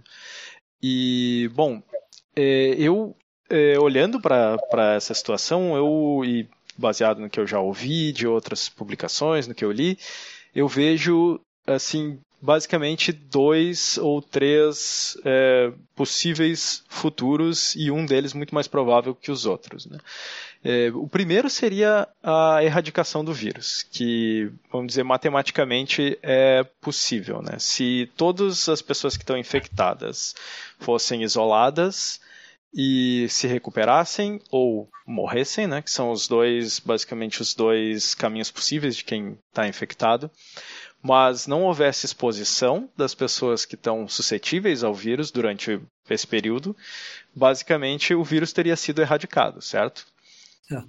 E, 0.82 1.50
bom, 1.54 1.82
é, 2.36 2.74
eu, 2.78 3.16
é, 3.48 3.78
olhando 3.78 4.20
para 4.20 4.94
essa 4.94 5.14
situação, 5.14 5.76
eu, 5.76 6.22
e 6.24 6.48
baseado 6.76 7.20
no 7.20 7.30
que 7.30 7.40
eu 7.40 7.46
já 7.46 7.60
ouvi 7.60 8.12
de 8.12 8.26
outras 8.26 8.68
publicações, 8.68 9.46
no 9.46 9.54
que 9.54 9.64
eu 9.64 9.72
li, 9.72 9.98
eu 10.54 10.68
vejo, 10.68 11.40
assim, 11.66 12.18
basicamente 12.44 13.10
dois 13.10 13.96
ou 13.96 14.20
três 14.20 15.16
é, 15.24 15.72
possíveis 15.96 16.84
futuros 16.90 17.74
e 17.74 17.90
um 17.90 18.04
deles 18.04 18.34
muito 18.34 18.54
mais 18.54 18.68
provável 18.68 19.14
que 19.14 19.30
os 19.30 19.46
outros. 19.46 19.86
Né? 19.86 19.98
É, 20.62 20.90
o 20.94 21.08
primeiro 21.08 21.48
seria 21.48 22.06
a 22.22 22.62
erradicação 22.62 23.24
do 23.24 23.32
vírus, 23.32 23.86
que, 23.90 24.52
vamos 24.70 24.88
dizer, 24.88 25.04
matematicamente 25.04 26.18
é 26.22 26.62
possível. 26.82 27.40
Né? 27.40 27.58
Se 27.58 28.10
todas 28.14 28.68
as 28.68 28.82
pessoas 28.82 29.16
que 29.16 29.22
estão 29.22 29.38
infectadas 29.38 30.34
fossem 30.78 31.22
isoladas 31.22 32.20
e 32.74 33.26
se 33.30 33.46
recuperassem 33.46 34.38
ou 34.50 34.86
morressem, 35.06 35.66
né? 35.66 35.80
que 35.80 35.90
são 35.90 36.10
os 36.10 36.28
dois, 36.28 36.78
basicamente, 36.78 37.40
os 37.40 37.54
dois 37.54 38.14
caminhos 38.14 38.50
possíveis 38.50 38.96
de 38.96 39.04
quem 39.04 39.38
está 39.48 39.66
infectado, 39.66 40.30
mas 41.04 41.46
não 41.46 41.64
houvesse 41.64 42.06
exposição 42.06 42.88
das 42.96 43.14
pessoas 43.14 43.66
que 43.66 43.74
estão 43.74 44.08
suscetíveis 44.08 44.82
ao 44.82 44.94
vírus 44.94 45.30
durante 45.30 45.78
esse 46.08 46.26
período, 46.26 46.74
basicamente 47.34 48.14
o 48.14 48.24
vírus 48.24 48.54
teria 48.54 48.74
sido 48.74 49.02
erradicado, 49.02 49.60
certo? 49.60 50.06
É. 50.72 50.82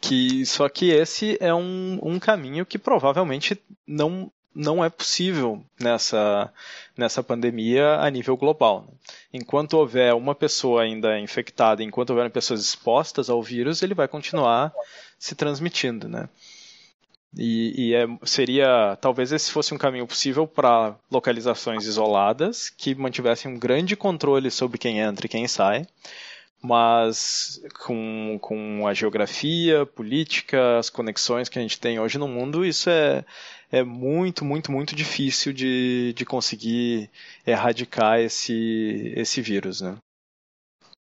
Que, 0.00 0.44
só 0.44 0.68
que 0.68 0.90
esse 0.90 1.38
é 1.40 1.54
um, 1.54 2.00
um 2.02 2.18
caminho 2.18 2.66
que 2.66 2.76
provavelmente 2.76 3.56
não, 3.86 4.28
não 4.52 4.84
é 4.84 4.90
possível 4.90 5.64
nessa, 5.80 6.52
nessa 6.96 7.22
pandemia 7.22 8.00
a 8.00 8.10
nível 8.10 8.36
global. 8.36 8.86
Né? 8.88 8.94
Enquanto 9.34 9.74
houver 9.74 10.12
uma 10.14 10.34
pessoa 10.34 10.82
ainda 10.82 11.16
infectada, 11.20 11.80
enquanto 11.80 12.10
houver 12.10 12.28
pessoas 12.28 12.60
expostas 12.60 13.30
ao 13.30 13.40
vírus, 13.40 13.82
ele 13.82 13.94
vai 13.94 14.08
continuar 14.08 14.72
se 15.16 15.36
transmitindo. 15.36 16.08
Né? 16.08 16.28
E, 17.36 17.88
e 17.88 17.94
é, 17.94 18.06
seria, 18.22 18.96
talvez 19.00 19.32
esse 19.32 19.50
fosse 19.50 19.74
um 19.74 19.78
caminho 19.78 20.06
possível 20.06 20.46
para 20.46 20.94
localizações 21.10 21.84
isoladas, 21.84 22.70
que 22.70 22.94
mantivessem 22.94 23.50
um 23.50 23.58
grande 23.58 23.96
controle 23.96 24.50
sobre 24.50 24.78
quem 24.78 25.00
entra 25.00 25.26
e 25.26 25.28
quem 25.28 25.48
sai, 25.48 25.86
mas 26.62 27.60
com, 27.84 28.38
com 28.40 28.86
a 28.86 28.94
geografia, 28.94 29.84
política, 29.84 30.78
as 30.78 30.88
conexões 30.88 31.48
que 31.48 31.58
a 31.58 31.62
gente 31.62 31.78
tem 31.78 31.98
hoje 31.98 32.18
no 32.18 32.28
mundo, 32.28 32.64
isso 32.64 32.88
é, 32.88 33.24
é 33.70 33.82
muito, 33.82 34.44
muito, 34.44 34.70
muito 34.70 34.94
difícil 34.94 35.52
de, 35.52 36.14
de 36.16 36.24
conseguir 36.24 37.10
erradicar 37.46 38.20
esse, 38.20 39.12
esse 39.16 39.42
vírus, 39.42 39.80
né? 39.80 39.96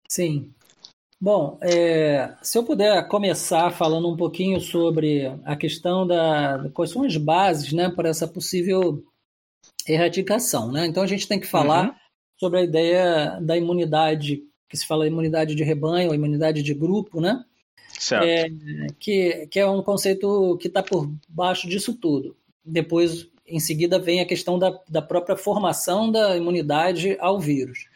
Sim. 0.08 0.52
Bom, 1.20 1.58
é, 1.62 2.34
se 2.42 2.58
eu 2.58 2.64
puder 2.64 3.08
começar 3.08 3.70
falando 3.70 4.08
um 4.08 4.16
pouquinho 4.16 4.60
sobre 4.60 5.26
a 5.44 5.56
questão 5.56 6.06
da 6.06 6.68
quais 6.74 6.90
são 6.90 7.04
as 7.04 7.16
bases, 7.16 7.72
né, 7.72 7.88
para 7.88 8.10
essa 8.10 8.28
possível 8.28 9.02
erradicação, 9.88 10.70
né? 10.70 10.86
Então 10.86 11.02
a 11.02 11.06
gente 11.06 11.26
tem 11.26 11.40
que 11.40 11.46
falar 11.46 11.88
uhum. 11.88 11.94
sobre 12.38 12.60
a 12.60 12.62
ideia 12.62 13.38
da 13.40 13.56
imunidade 13.56 14.42
que 14.68 14.76
se 14.76 14.86
fala 14.86 15.06
imunidade 15.06 15.54
de 15.54 15.64
rebanho, 15.64 16.14
imunidade 16.14 16.62
de 16.62 16.74
grupo, 16.74 17.20
né? 17.20 17.44
Certo. 17.98 18.26
É, 18.26 18.86
que, 18.98 19.46
que 19.46 19.60
é 19.60 19.66
um 19.66 19.82
conceito 19.82 20.58
que 20.60 20.68
está 20.68 20.82
por 20.82 21.10
baixo 21.28 21.68
disso 21.68 21.94
tudo. 21.94 22.36
Depois, 22.64 23.28
em 23.46 23.60
seguida, 23.60 23.98
vem 23.98 24.20
a 24.20 24.26
questão 24.26 24.58
da, 24.58 24.78
da 24.88 25.00
própria 25.00 25.36
formação 25.36 26.10
da 26.10 26.36
imunidade 26.36 27.16
ao 27.20 27.40
vírus. 27.40 27.88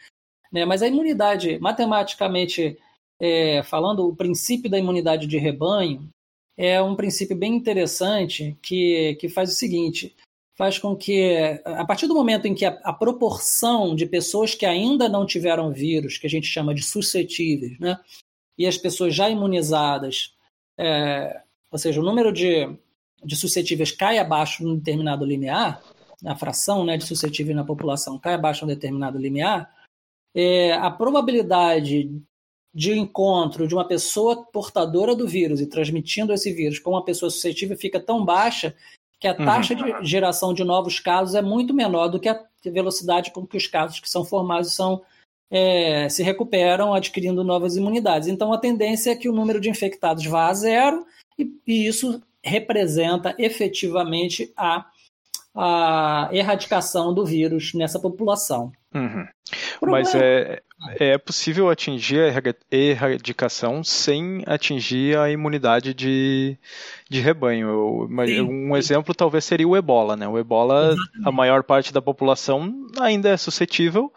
Né? 0.51 0.65
Mas 0.65 0.81
a 0.81 0.87
imunidade, 0.87 1.59
matematicamente 1.59 2.77
é, 3.21 3.61
falando, 3.61 4.07
o 4.07 4.15
princípio 4.15 4.67
da 4.67 4.79
imunidade 4.79 5.27
de 5.27 5.37
rebanho 5.37 6.09
é 6.57 6.81
um 6.81 6.95
princípio 6.95 7.35
bem 7.35 7.55
interessante 7.55 8.57
que, 8.63 9.15
que 9.19 9.29
faz 9.29 9.51
o 9.51 9.55
seguinte: 9.55 10.15
faz 10.57 10.79
com 10.79 10.95
que, 10.95 11.61
a 11.63 11.85
partir 11.85 12.07
do 12.07 12.15
momento 12.15 12.47
em 12.47 12.55
que 12.55 12.65
a, 12.65 12.79
a, 12.83 12.91
proporção 12.91 13.95
de 13.95 14.07
pessoas 14.07 14.55
que 14.55 14.65
ainda 14.65 15.07
não 15.07 15.23
tiveram 15.23 15.71
vírus, 15.71 16.17
que 16.17 16.25
a 16.25 16.29
gente 16.29 16.47
chama 16.47 16.73
de 16.73 16.81
suscetíveis, 16.81 17.77
né, 17.79 17.99
e 18.57 18.65
as 18.65 18.75
pessoas 18.75 19.13
já 19.13 19.29
imunizadas, 19.29 20.33
é, 20.75 21.43
ou 21.71 21.77
seja, 21.77 22.01
o 22.01 22.03
número 22.03 22.33
de, 22.33 22.67
de 23.23 23.35
suscetíveis 23.35 23.91
cai 23.91 24.17
abaixo 24.17 24.63
de 24.63 24.67
um 24.67 24.75
determinado 24.75 25.23
limiar, 25.23 25.79
a 26.25 26.35
fração 26.35 26.83
né, 26.83 26.97
de 26.97 27.05
suscetíveis 27.05 27.55
na 27.55 27.63
população 27.63 28.17
cai 28.17 28.33
abaixo 28.33 28.61
de 28.61 28.65
um 28.65 28.75
determinado 28.75 29.19
limiar, 29.19 29.71
é, 30.33 30.73
a 30.73 30.89
probabilidade 30.89 32.09
de 32.73 32.97
encontro 32.97 33.67
de 33.67 33.73
uma 33.75 33.85
pessoa 33.85 34.45
portadora 34.45 35.15
do 35.15 35.27
vírus 35.27 35.59
e 35.59 35.67
transmitindo 35.67 36.33
esse 36.33 36.53
vírus 36.53 36.79
com 36.79 36.91
uma 36.91 37.03
pessoa 37.03 37.29
suscetível 37.29 37.77
fica 37.77 37.99
tão 37.99 38.23
baixa 38.23 38.75
que 39.19 39.27
a 39.27 39.35
taxa 39.35 39.75
uhum. 39.75 40.01
de 40.01 40.09
geração 40.09 40.53
de 40.53 40.63
novos 40.63 40.99
casos 40.99 41.35
é 41.35 41.41
muito 41.41 41.73
menor 41.73 42.07
do 42.07 42.19
que 42.19 42.29
a 42.29 42.43
velocidade 42.65 43.31
com 43.31 43.45
que 43.45 43.57
os 43.57 43.67
casos 43.67 43.99
que 43.99 44.09
são 44.09 44.25
formados 44.25 44.73
são 44.73 45.01
é, 45.51 46.07
se 46.07 46.23
recuperam 46.23 46.93
adquirindo 46.93 47.43
novas 47.43 47.75
imunidades. 47.75 48.29
Então, 48.29 48.53
a 48.53 48.57
tendência 48.57 49.11
é 49.11 49.15
que 49.15 49.27
o 49.27 49.33
número 49.33 49.59
de 49.59 49.69
infectados 49.69 50.25
vá 50.25 50.47
a 50.47 50.53
zero 50.53 51.05
e, 51.37 51.51
e 51.67 51.85
isso 51.85 52.21
representa 52.43 53.35
efetivamente 53.37 54.51
a, 54.55 54.85
a 55.53 56.29
erradicação 56.31 57.13
do 57.13 57.25
vírus 57.25 57.73
nessa 57.73 57.99
população. 57.99 58.71
Uhum. 58.93 59.25
Mas 59.81 60.13
é, 60.13 60.61
é 60.99 61.17
possível 61.17 61.69
atingir 61.69 62.19
a 62.19 62.51
erradicação 62.71 63.83
sem 63.83 64.43
atingir 64.45 65.17
a 65.17 65.29
imunidade 65.29 65.93
de, 65.93 66.57
de 67.09 67.21
rebanho. 67.21 68.07
Sim, 68.25 68.41
um 68.41 68.73
sim. 68.73 68.77
exemplo 68.77 69.15
talvez 69.15 69.45
seria 69.45 69.67
o 69.67 69.77
ebola. 69.77 70.15
Né? 70.15 70.27
O 70.27 70.37
ebola, 70.37 70.93
Exatamente. 70.93 71.27
a 71.27 71.31
maior 71.31 71.63
parte 71.63 71.93
da 71.93 72.01
população 72.01 72.87
ainda 72.99 73.29
é 73.29 73.37
suscetível, 73.37 74.11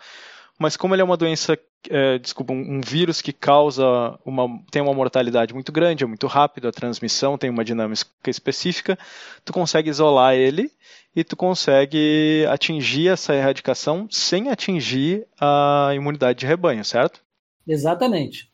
mas 0.58 0.76
como 0.76 0.94
ele 0.94 1.02
é 1.02 1.04
uma 1.04 1.16
doença, 1.16 1.58
é, 1.88 2.18
desculpa, 2.18 2.52
um, 2.52 2.76
um, 2.76 2.80
vírus 2.80 3.20
que 3.20 3.32
causa 3.32 3.84
uma, 4.24 4.48
tem 4.70 4.82
uma 4.82 4.94
mortalidade 4.94 5.54
muito 5.54 5.70
grande, 5.70 6.04
é 6.04 6.06
muito 6.06 6.26
rápido 6.26 6.68
a 6.68 6.72
transmissão, 6.72 7.38
tem 7.38 7.50
uma 7.50 7.64
dinâmica 7.64 8.06
específica, 8.26 8.98
tu 9.44 9.52
consegue 9.52 9.90
isolar 9.90 10.34
ele 10.34 10.70
e 11.14 11.22
tu 11.22 11.36
consegue 11.36 12.44
atingir 12.48 13.08
essa 13.08 13.34
erradicação 13.34 14.08
sem 14.10 14.48
atingir 14.48 15.26
a 15.40 15.92
imunidade 15.94 16.40
de 16.40 16.46
rebanho, 16.46 16.84
certo? 16.84 17.22
Exatamente. 17.66 18.50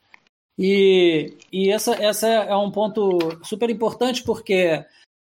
E, 0.59 1.37
e 1.51 1.70
essa, 1.70 1.94
essa 1.94 2.29
é 2.29 2.55
um 2.55 2.70
ponto 2.70 3.18
super 3.42 3.70
importante 3.70 4.23
porque 4.23 4.85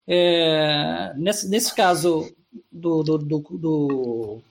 é, 0.07 1.13
nesse, 1.17 1.49
nesse 1.51 1.75
caso 1.75 2.35
do, 2.73 3.03
do, 3.03 3.19
do, 3.19 3.41
do 3.59 4.43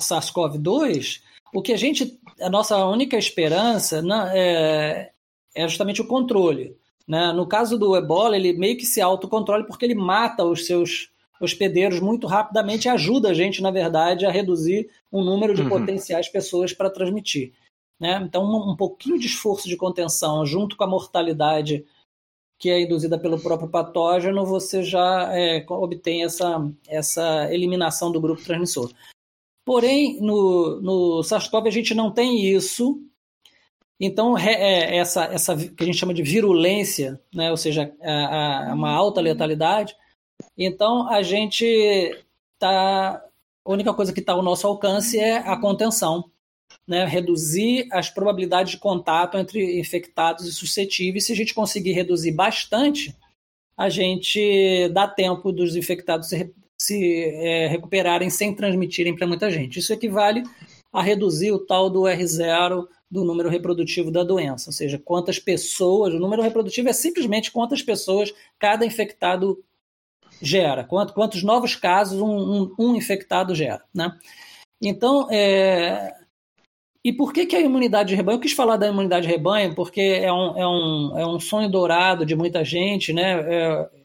SARS-CoV-2, 0.00 1.20
o 1.52 1.60
que 1.60 1.72
a 1.72 1.76
gente, 1.76 2.18
a 2.40 2.48
nossa 2.48 2.86
única 2.86 3.18
esperança 3.18 4.00
né, 4.00 4.30
é, 4.34 5.10
é 5.54 5.68
justamente 5.68 6.00
o 6.00 6.06
controle. 6.06 6.74
Né? 7.06 7.32
No 7.32 7.46
caso 7.46 7.78
do 7.78 7.94
ebola, 7.94 8.34
ele 8.34 8.54
meio 8.54 8.78
que 8.78 8.86
se 8.86 9.00
autocontrola 9.00 9.64
porque 9.64 9.84
ele 9.84 9.94
mata 9.94 10.42
os 10.44 10.66
seus 10.66 11.10
hospedeiros 11.40 12.00
muito 12.00 12.26
rapidamente 12.26 12.88
ajuda 12.88 13.30
a 13.30 13.34
gente, 13.34 13.62
na 13.62 13.70
verdade, 13.70 14.26
a 14.26 14.30
reduzir 14.30 14.88
o 15.10 15.22
número 15.22 15.54
de 15.54 15.62
uhum. 15.62 15.68
potenciais 15.68 16.28
pessoas 16.28 16.72
para 16.72 16.90
transmitir. 16.90 17.52
Né? 18.00 18.20
Então, 18.24 18.44
um, 18.44 18.72
um 18.72 18.76
pouquinho 18.76 19.18
de 19.18 19.26
esforço 19.26 19.68
de 19.68 19.76
contenção 19.76 20.46
junto 20.46 20.76
com 20.76 20.84
a 20.84 20.88
mortalidade 20.88 21.84
que 22.58 22.70
é 22.70 22.82
induzida 22.82 23.16
pelo 23.16 23.38
próprio 23.38 23.68
patógeno, 23.68 24.44
você 24.44 24.82
já 24.82 25.30
é, 25.32 25.64
obtém 25.68 26.24
essa, 26.24 26.68
essa 26.88 27.48
eliminação 27.54 28.10
do 28.10 28.20
grupo 28.20 28.42
transmissor. 28.42 28.90
Porém, 29.64 30.20
no, 30.20 30.80
no 30.80 31.22
SARS-CoV 31.22 31.68
a 31.68 31.70
gente 31.70 31.94
não 31.94 32.10
tem 32.10 32.44
isso. 32.44 33.00
Então, 34.00 34.36
é, 34.36 34.96
essa, 34.96 35.24
essa 35.26 35.56
que 35.56 35.82
a 35.82 35.86
gente 35.86 35.98
chama 35.98 36.14
de 36.14 36.22
virulência, 36.22 37.20
né, 37.32 37.50
ou 37.50 37.56
seja, 37.56 37.94
a, 38.02 38.70
a, 38.70 38.74
uma 38.74 38.90
alta 38.90 39.20
letalidade, 39.20 39.94
então 40.66 41.08
a 41.08 41.22
gente 41.22 41.64
está. 42.54 43.24
A 43.64 43.70
única 43.70 43.92
coisa 43.92 44.12
que 44.12 44.20
está 44.20 44.32
ao 44.32 44.42
nosso 44.42 44.66
alcance 44.66 45.18
é 45.18 45.36
a 45.36 45.56
contenção, 45.56 46.30
né, 46.86 47.04
reduzir 47.04 47.86
as 47.92 48.08
probabilidades 48.08 48.72
de 48.72 48.78
contato 48.78 49.36
entre 49.36 49.78
infectados 49.78 50.46
e 50.46 50.52
suscetíveis. 50.52 51.26
Se 51.26 51.32
a 51.32 51.36
gente 51.36 51.52
conseguir 51.52 51.92
reduzir 51.92 52.32
bastante, 52.32 53.14
a 53.76 53.90
gente 53.90 54.88
dá 54.88 55.06
tempo 55.06 55.52
dos 55.52 55.76
infectados 55.76 56.30
se 56.80 57.24
é, 57.24 57.66
recuperarem 57.66 58.30
sem 58.30 58.54
transmitirem 58.54 59.14
para 59.14 59.26
muita 59.26 59.50
gente. 59.50 59.80
Isso 59.80 59.92
equivale 59.92 60.42
a 60.92 61.02
reduzir 61.02 61.52
o 61.52 61.58
tal 61.58 61.90
do 61.90 62.02
R0 62.02 62.86
do 63.10 63.24
número 63.24 63.48
reprodutivo 63.48 64.10
da 64.10 64.22
doença, 64.22 64.68
ou 64.68 64.72
seja, 64.72 64.98
quantas 64.98 65.38
pessoas, 65.38 66.12
o 66.12 66.18
número 66.18 66.42
reprodutivo 66.42 66.88
é 66.88 66.92
simplesmente 66.92 67.50
quantas 67.50 67.82
pessoas 67.82 68.32
cada 68.58 68.84
infectado 68.84 69.62
gera, 70.40 70.84
quantos, 70.84 71.14
quantos 71.14 71.42
novos 71.42 71.74
casos 71.74 72.20
um, 72.20 72.26
um, 72.28 72.74
um 72.78 72.94
infectado 72.94 73.54
gera. 73.54 73.82
Né? 73.94 74.16
Então, 74.80 75.28
é... 75.30 76.14
e 77.04 77.12
por 77.12 77.32
que, 77.32 77.46
que 77.46 77.56
a 77.56 77.60
imunidade 77.60 78.10
de 78.10 78.14
rebanho? 78.14 78.36
Eu 78.36 78.40
quis 78.40 78.52
falar 78.52 78.76
da 78.76 78.88
imunidade 78.88 79.26
de 79.26 79.32
rebanho 79.32 79.74
porque 79.74 80.00
é 80.00 80.32
um, 80.32 80.58
é 80.58 80.66
um, 80.66 81.18
é 81.18 81.26
um 81.26 81.40
sonho 81.40 81.70
dourado 81.70 82.24
de 82.24 82.36
muita 82.36 82.64
gente, 82.64 83.12
né? 83.12 83.40
É 83.40 83.98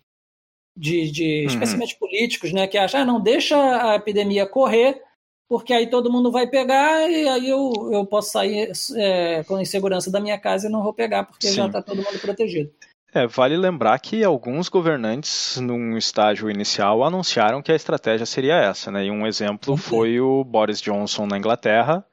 de, 0.76 1.12
de 1.12 1.42
uhum. 1.42 1.48
especialmente 1.48 1.98
políticos, 1.98 2.52
né, 2.52 2.68
que 2.68 2.78
acham, 2.78 3.02
ah, 3.02 3.06
não, 3.06 3.22
deixa 3.22 3.56
a 3.92 3.96
epidemia 3.96 4.46
correr, 4.46 5.02
porque 5.48 5.72
aí 5.72 5.88
todo 5.88 6.12
mundo 6.12 6.32
vai 6.32 6.48
pegar 6.48 7.10
e 7.10 7.28
aí 7.28 7.50
eu, 7.50 7.72
eu 7.92 8.06
posso 8.06 8.32
sair 8.32 8.72
é, 8.96 9.44
com 9.44 9.62
insegurança 9.62 10.10
da 10.10 10.20
minha 10.20 10.38
casa 10.38 10.68
e 10.68 10.72
não 10.72 10.84
vou 10.84 10.94
pegar, 10.94 11.26
porque 11.26 11.48
Sim. 11.48 11.56
já 11.56 11.68
está 11.68 11.82
todo 11.82 11.98
mundo 11.98 12.20
protegido. 12.20 12.72
É, 13.14 13.28
vale 13.28 13.56
lembrar 13.56 14.00
que 14.00 14.24
alguns 14.24 14.70
governantes, 14.70 15.58
num 15.58 15.98
estágio 15.98 16.50
inicial, 16.50 17.04
anunciaram 17.04 17.62
que 17.62 17.72
a 17.72 17.76
estratégia 17.76 18.26
seria 18.26 18.56
essa, 18.56 18.92
né? 18.92 19.06
E 19.06 19.12
um 19.12 19.28
exemplo 19.28 19.78
foi 19.78 20.20
o 20.20 20.44
Boris 20.44 20.82
Johnson 20.82 21.28
na 21.28 21.38
Inglaterra, 21.38 22.04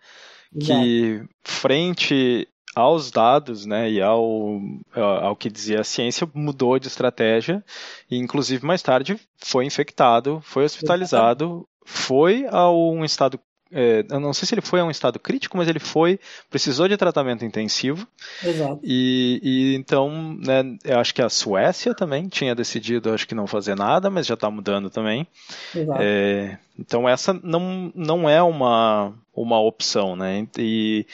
que 0.58 1.22
frente 1.42 2.46
aos 2.74 3.10
dados 3.10 3.66
né, 3.66 3.90
e 3.90 4.00
ao, 4.00 4.60
ao 4.94 5.34
que 5.34 5.50
dizia 5.50 5.80
a 5.80 5.84
ciência, 5.84 6.28
mudou 6.34 6.78
de 6.78 6.86
estratégia 6.86 7.64
e, 8.10 8.16
inclusive, 8.16 8.64
mais 8.64 8.82
tarde 8.82 9.18
foi 9.38 9.64
infectado, 9.64 10.40
foi 10.42 10.64
hospitalizado, 10.64 11.66
foi 11.84 12.46
a 12.48 12.70
um 12.70 13.04
estado 13.04 13.40
é, 13.72 14.04
eu 14.09 14.18
não 14.18 14.33
sei 14.33 14.46
se 14.46 14.54
ele 14.54 14.61
foi 14.61 14.80
a 14.80 14.85
um 14.85 14.90
estado 14.90 15.18
crítico, 15.18 15.56
mas 15.56 15.68
ele 15.68 15.78
foi, 15.78 16.18
precisou 16.48 16.88
de 16.88 16.96
tratamento 16.96 17.44
intensivo. 17.44 18.06
Exato. 18.44 18.80
E, 18.83 19.40
e 19.42 19.74
então, 19.76 20.37
né, 20.38 20.62
eu 20.85 20.98
acho 20.98 21.14
que 21.14 21.22
a 21.22 21.28
Suécia 21.28 21.94
também 21.94 22.28
tinha 22.28 22.54
decidido, 22.54 23.12
acho 23.12 23.26
que 23.26 23.35
não 23.35 23.46
fazer 23.46 23.76
nada, 23.76 24.11
mas 24.11 24.26
já 24.26 24.35
está 24.35 24.50
mudando 24.50 24.90
também. 24.90 25.26
Exato. 25.74 26.00
É, 26.02 26.59
então 26.78 27.09
essa 27.09 27.33
não, 27.33 27.92
não 27.94 28.28
é 28.28 28.42
uma, 28.42 29.12
uma 29.35 29.61
opção, 29.61 30.16
né? 30.16 30.46
E 30.59 31.06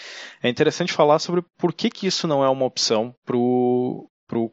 é 0.42 0.48
interessante 0.48 0.92
falar 0.92 1.18
sobre 1.18 1.42
por 1.58 1.72
que, 1.72 1.90
que 1.90 2.06
isso 2.06 2.26
não 2.26 2.44
é 2.44 2.48
uma 2.48 2.64
opção 2.64 3.14
para 3.24 3.36
o 3.36 4.08
pro, 4.26 4.50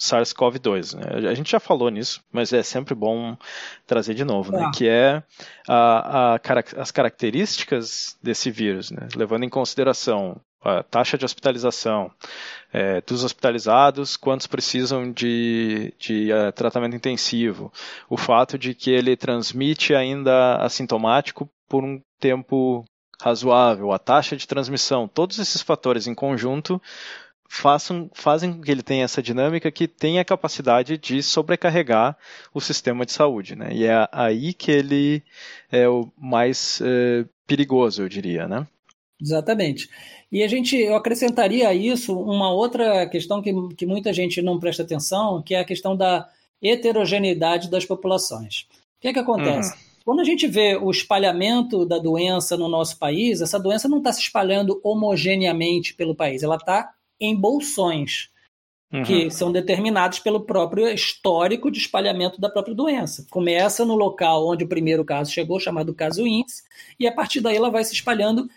SARS-CoV-2. 0.00 0.96
Né? 0.96 1.28
A 1.28 1.34
gente 1.34 1.50
já 1.50 1.60
falou 1.60 1.90
nisso, 1.90 2.22
mas 2.32 2.52
é 2.52 2.62
sempre 2.62 2.94
bom 2.94 3.36
trazer 3.86 4.14
de 4.14 4.24
novo, 4.24 4.50
né? 4.50 4.64
É. 4.64 4.70
que 4.76 4.88
é 4.88 5.22
a, 5.68 6.34
a, 6.34 6.40
as 6.78 6.90
características 6.90 8.18
desse 8.22 8.50
vírus, 8.50 8.90
né? 8.90 9.06
levando 9.14 9.44
em 9.44 9.48
consideração 9.48 10.40
a 10.62 10.82
taxa 10.82 11.16
de 11.16 11.24
hospitalização 11.24 12.10
é, 12.72 13.00
dos 13.00 13.24
hospitalizados, 13.24 14.16
quantos 14.16 14.46
precisam 14.46 15.10
de, 15.10 15.94
de 15.98 16.30
uh, 16.32 16.52
tratamento 16.52 16.94
intensivo, 16.94 17.72
o 18.10 18.16
fato 18.16 18.58
de 18.58 18.74
que 18.74 18.90
ele 18.90 19.16
transmite 19.16 19.94
ainda 19.94 20.56
assintomático 20.56 21.48
por 21.66 21.82
um 21.82 22.00
tempo 22.18 22.84
razoável, 23.22 23.92
a 23.92 23.98
taxa 23.98 24.36
de 24.36 24.46
transmissão, 24.46 25.08
todos 25.08 25.38
esses 25.38 25.62
fatores 25.62 26.06
em 26.06 26.14
conjunto 26.14 26.80
façam, 27.52 28.08
fazem 28.14 28.52
com 28.52 28.60
que 28.62 28.70
ele 28.70 28.82
tenha 28.82 29.02
essa 29.02 29.20
dinâmica 29.20 29.72
que 29.72 29.88
tenha 29.88 30.20
a 30.20 30.24
capacidade 30.24 30.96
de 30.96 31.20
sobrecarregar 31.20 32.16
o 32.54 32.60
sistema 32.60 33.04
de 33.04 33.10
saúde. 33.10 33.56
Né? 33.56 33.70
E 33.72 33.84
é 33.84 34.08
aí 34.12 34.54
que 34.54 34.70
ele 34.70 35.20
é 35.70 35.88
o 35.88 36.08
mais 36.16 36.80
é, 36.80 37.24
perigoso, 37.48 38.02
eu 38.02 38.08
diria. 38.08 38.46
Né? 38.46 38.64
Exatamente. 39.20 39.90
E 40.30 40.44
a 40.44 40.48
gente, 40.48 40.76
eu 40.76 40.94
acrescentaria 40.94 41.68
a 41.68 41.74
isso 41.74 42.16
uma 42.16 42.52
outra 42.52 43.08
questão 43.08 43.42
que, 43.42 43.52
que 43.74 43.84
muita 43.84 44.12
gente 44.12 44.40
não 44.40 44.60
presta 44.60 44.84
atenção, 44.84 45.42
que 45.42 45.52
é 45.52 45.58
a 45.58 45.64
questão 45.64 45.96
da 45.96 46.28
heterogeneidade 46.62 47.68
das 47.68 47.84
populações. 47.84 48.68
O 48.98 49.00
que 49.00 49.08
é 49.08 49.12
que 49.12 49.18
acontece? 49.18 49.72
Uhum. 49.72 49.90
Quando 50.04 50.20
a 50.20 50.24
gente 50.24 50.46
vê 50.46 50.76
o 50.76 50.88
espalhamento 50.88 51.84
da 51.84 51.98
doença 51.98 52.56
no 52.56 52.68
nosso 52.68 52.96
país, 52.96 53.40
essa 53.40 53.58
doença 53.58 53.88
não 53.88 53.98
está 53.98 54.12
se 54.12 54.20
espalhando 54.20 54.80
homogeneamente 54.84 55.94
pelo 55.94 56.14
país, 56.14 56.44
ela 56.44 56.56
está 56.56 56.92
em 57.20 57.36
bolsões, 57.36 58.30
uhum. 58.92 59.02
que 59.02 59.30
são 59.30 59.52
determinados 59.52 60.18
pelo 60.18 60.40
próprio 60.40 60.88
histórico 60.88 61.70
de 61.70 61.78
espalhamento 61.78 62.40
da 62.40 62.48
própria 62.48 62.74
doença. 62.74 63.26
Começa 63.30 63.84
no 63.84 63.94
local 63.94 64.48
onde 64.48 64.64
o 64.64 64.68
primeiro 64.68 65.04
caso 65.04 65.32
chegou, 65.32 65.60
chamado 65.60 65.94
caso 65.94 66.26
índice, 66.26 66.62
e 66.98 67.06
a 67.06 67.12
partir 67.12 67.40
daí 67.40 67.56
ela 67.56 67.70
vai 67.70 67.84
se 67.84 67.94
espalhando 67.94 68.48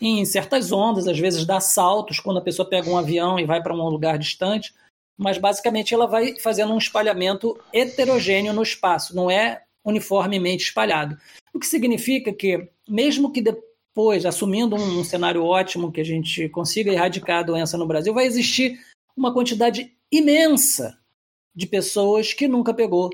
em 0.00 0.24
certas 0.24 0.70
ondas, 0.70 1.08
às 1.08 1.18
vezes 1.18 1.44
dá 1.44 1.60
saltos 1.60 2.20
quando 2.20 2.38
a 2.38 2.42
pessoa 2.42 2.68
pega 2.68 2.88
um 2.88 2.96
avião 2.96 3.38
e 3.38 3.44
vai 3.44 3.62
para 3.62 3.74
um 3.74 3.88
lugar 3.88 4.16
distante, 4.16 4.72
mas 5.16 5.38
basicamente 5.38 5.92
ela 5.92 6.06
vai 6.06 6.38
fazendo 6.38 6.72
um 6.72 6.78
espalhamento 6.78 7.58
heterogêneo 7.72 8.52
no 8.52 8.62
espaço, 8.62 9.14
não 9.14 9.28
é 9.28 9.62
uniformemente 9.84 10.64
espalhado. 10.64 11.18
O 11.52 11.58
que 11.58 11.66
significa 11.66 12.32
que, 12.32 12.68
mesmo 12.88 13.32
que 13.32 13.42
depois, 13.98 14.24
assumindo 14.24 14.76
um, 14.76 15.00
um 15.00 15.02
cenário 15.02 15.44
ótimo 15.44 15.90
que 15.90 16.00
a 16.00 16.04
gente 16.04 16.48
consiga 16.50 16.92
erradicar 16.92 17.40
a 17.40 17.42
doença 17.42 17.76
no 17.76 17.84
Brasil, 17.84 18.14
vai 18.14 18.26
existir 18.26 18.78
uma 19.16 19.34
quantidade 19.34 19.92
imensa 20.08 20.96
de 21.52 21.66
pessoas 21.66 22.32
que 22.32 22.46
nunca 22.46 22.72
pegou 22.72 23.10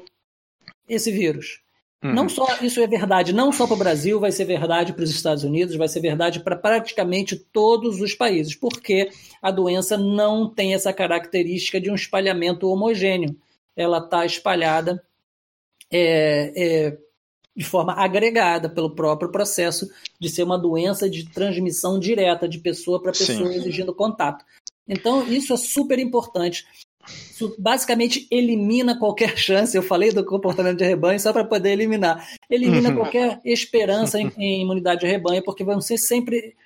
esse 0.87 1.11
vírus. 1.11 1.63
Uhum. 2.05 2.13
Não 2.13 2.29
só 2.29 2.59
isso 2.61 2.83
é 2.83 2.87
verdade, 2.87 3.33
não 3.33 3.51
só 3.51 3.67
para 3.67 3.77
o 3.77 3.79
Brasil, 3.79 4.21
vai 4.21 4.31
ser 4.31 4.45
verdade 4.45 4.93
para 4.93 5.05
os 5.05 5.11
Estados 5.11 5.43
Unidos, 5.43 5.75
vai 5.75 5.89
ser 5.89 6.01
verdade 6.01 6.41
para 6.41 6.55
praticamente 6.55 7.35
todos 7.35 8.03
os 8.03 8.15
países, 8.15 8.55
porque 8.55 9.09
a 9.41 9.51
doença 9.51 9.97
não 9.97 10.51
tem 10.51 10.75
essa 10.75 10.93
característica 10.93 11.81
de 11.81 11.91
um 11.91 11.95
espalhamento 11.95 12.69
homogêneo. 12.69 13.35
Ela 13.75 14.01
está 14.01 14.27
espalhada 14.27 15.03
é, 15.91 16.53
é, 16.55 16.99
de 17.57 17.65
forma 17.65 17.93
agregada 17.93 18.69
pelo 18.69 18.91
próprio 18.91 19.31
processo 19.31 19.89
de 20.19 20.29
ser 20.29 20.43
uma 20.43 20.59
doença 20.59 21.09
de 21.09 21.31
transmissão 21.31 21.99
direta 21.99 22.49
de 22.49 22.59
pessoa 22.59 23.01
para 23.01 23.13
pessoa 23.13 23.53
Sim. 23.53 23.59
exigindo 23.59 23.95
contato. 23.95 24.45
Então, 24.89 25.27
isso 25.27 25.53
é 25.53 25.57
super 25.57 25.99
importante. 25.99 26.67
Isso 27.09 27.55
basicamente 27.59 28.27
elimina 28.31 28.99
qualquer 28.99 29.37
chance. 29.39 29.77
Eu 29.77 29.83
falei 29.83 30.11
do 30.11 30.25
comportamento 30.25 30.79
de 30.79 30.85
rebanho 30.85 31.21
só 31.21 31.33
para 31.33 31.45
poder 31.45 31.71
eliminar. 31.71 32.29
Elimina 32.51 32.91
uhum. 32.91 32.97
qualquer 32.97 33.41
esperança 33.45 34.21
em, 34.21 34.33
em, 34.37 34.63
imunidade 34.63 35.01
de 35.01 35.07
rebanho, 35.07 35.43
porque 35.45 35.63
vai 35.63 35.81
ser 35.81 35.99
sempre 35.99 36.57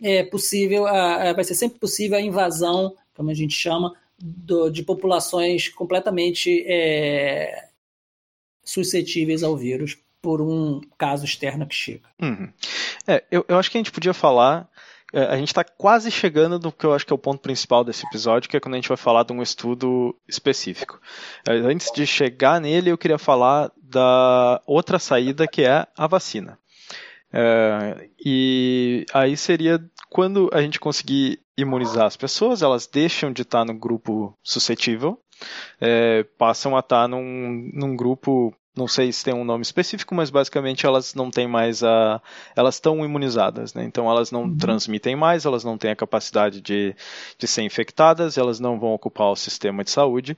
é, 0.00 0.22
possível, 0.22 0.86
a, 0.86 1.30
a, 1.30 1.32
vai 1.32 1.44
ser 1.44 1.54
sempre 1.54 1.78
possível 1.78 2.16
a 2.16 2.20
invasão, 2.20 2.94
como 3.14 3.30
a 3.30 3.34
gente 3.34 3.54
chama, 3.54 3.94
do, 4.18 4.70
de 4.70 4.82
populações 4.82 5.68
completamente 5.68 6.64
é, 6.66 7.68
suscetíveis 8.64 9.42
ao 9.42 9.56
vírus 9.56 9.98
por 10.26 10.42
um 10.42 10.80
caso 10.98 11.24
externo 11.24 11.64
que 11.68 11.74
chega. 11.76 12.08
Uhum. 12.20 12.52
É, 13.06 13.22
eu, 13.30 13.44
eu 13.46 13.56
acho 13.56 13.70
que 13.70 13.78
a 13.78 13.80
gente 13.80 13.92
podia 13.92 14.12
falar 14.12 14.68
é, 15.12 15.22
a 15.22 15.36
gente 15.36 15.46
está 15.46 15.62
quase 15.62 16.10
chegando 16.10 16.58
no 16.58 16.72
que 16.72 16.84
eu 16.84 16.92
acho 16.92 17.06
que 17.06 17.12
é 17.12 17.14
o 17.14 17.18
ponto 17.18 17.38
principal 17.38 17.84
desse 17.84 18.04
episódio, 18.04 18.50
que 18.50 18.56
é 18.56 18.60
quando 18.60 18.74
a 18.74 18.76
gente 18.76 18.88
vai 18.88 18.96
falar 18.96 19.22
de 19.22 19.32
um 19.32 19.40
estudo 19.40 20.16
específico. 20.26 21.00
É, 21.48 21.52
antes 21.52 21.92
de 21.94 22.04
chegar 22.04 22.60
nele, 22.60 22.90
eu 22.90 22.98
queria 22.98 23.18
falar 23.18 23.70
da 23.80 24.60
outra 24.66 24.98
saída, 24.98 25.46
que 25.46 25.62
é 25.62 25.86
a 25.96 26.08
vacina. 26.08 26.58
É, 27.32 28.08
e 28.18 29.06
aí 29.14 29.36
seria 29.36 29.78
quando 30.10 30.50
a 30.52 30.60
gente 30.60 30.80
conseguir 30.80 31.38
imunizar 31.56 32.06
as 32.06 32.16
pessoas, 32.16 32.62
elas 32.62 32.88
deixam 32.88 33.32
de 33.32 33.42
estar 33.42 33.64
no 33.64 33.74
grupo 33.74 34.36
suscetível, 34.42 35.20
passam 36.36 36.76
a 36.76 36.80
estar 36.80 37.06
num, 37.06 37.70
num 37.72 37.94
grupo 37.94 38.52
não 38.76 38.86
sei 38.86 39.10
se 39.10 39.24
tem 39.24 39.32
um 39.32 39.44
nome 39.44 39.62
específico, 39.62 40.14
mas 40.14 40.28
basicamente 40.28 40.84
elas 40.84 41.14
não 41.14 41.30
têm 41.30 41.48
mais 41.48 41.82
a. 41.82 42.20
Elas 42.54 42.74
estão 42.74 43.02
imunizadas, 43.04 43.72
né? 43.72 43.84
Então 43.84 44.10
elas 44.10 44.30
não 44.30 44.42
uhum. 44.42 44.56
transmitem 44.56 45.16
mais, 45.16 45.46
elas 45.46 45.64
não 45.64 45.78
têm 45.78 45.90
a 45.90 45.96
capacidade 45.96 46.60
de, 46.60 46.94
de 47.38 47.46
ser 47.46 47.62
infectadas, 47.62 48.36
elas 48.36 48.60
não 48.60 48.78
vão 48.78 48.92
ocupar 48.92 49.28
o 49.28 49.36
sistema 49.36 49.82
de 49.82 49.90
saúde. 49.90 50.36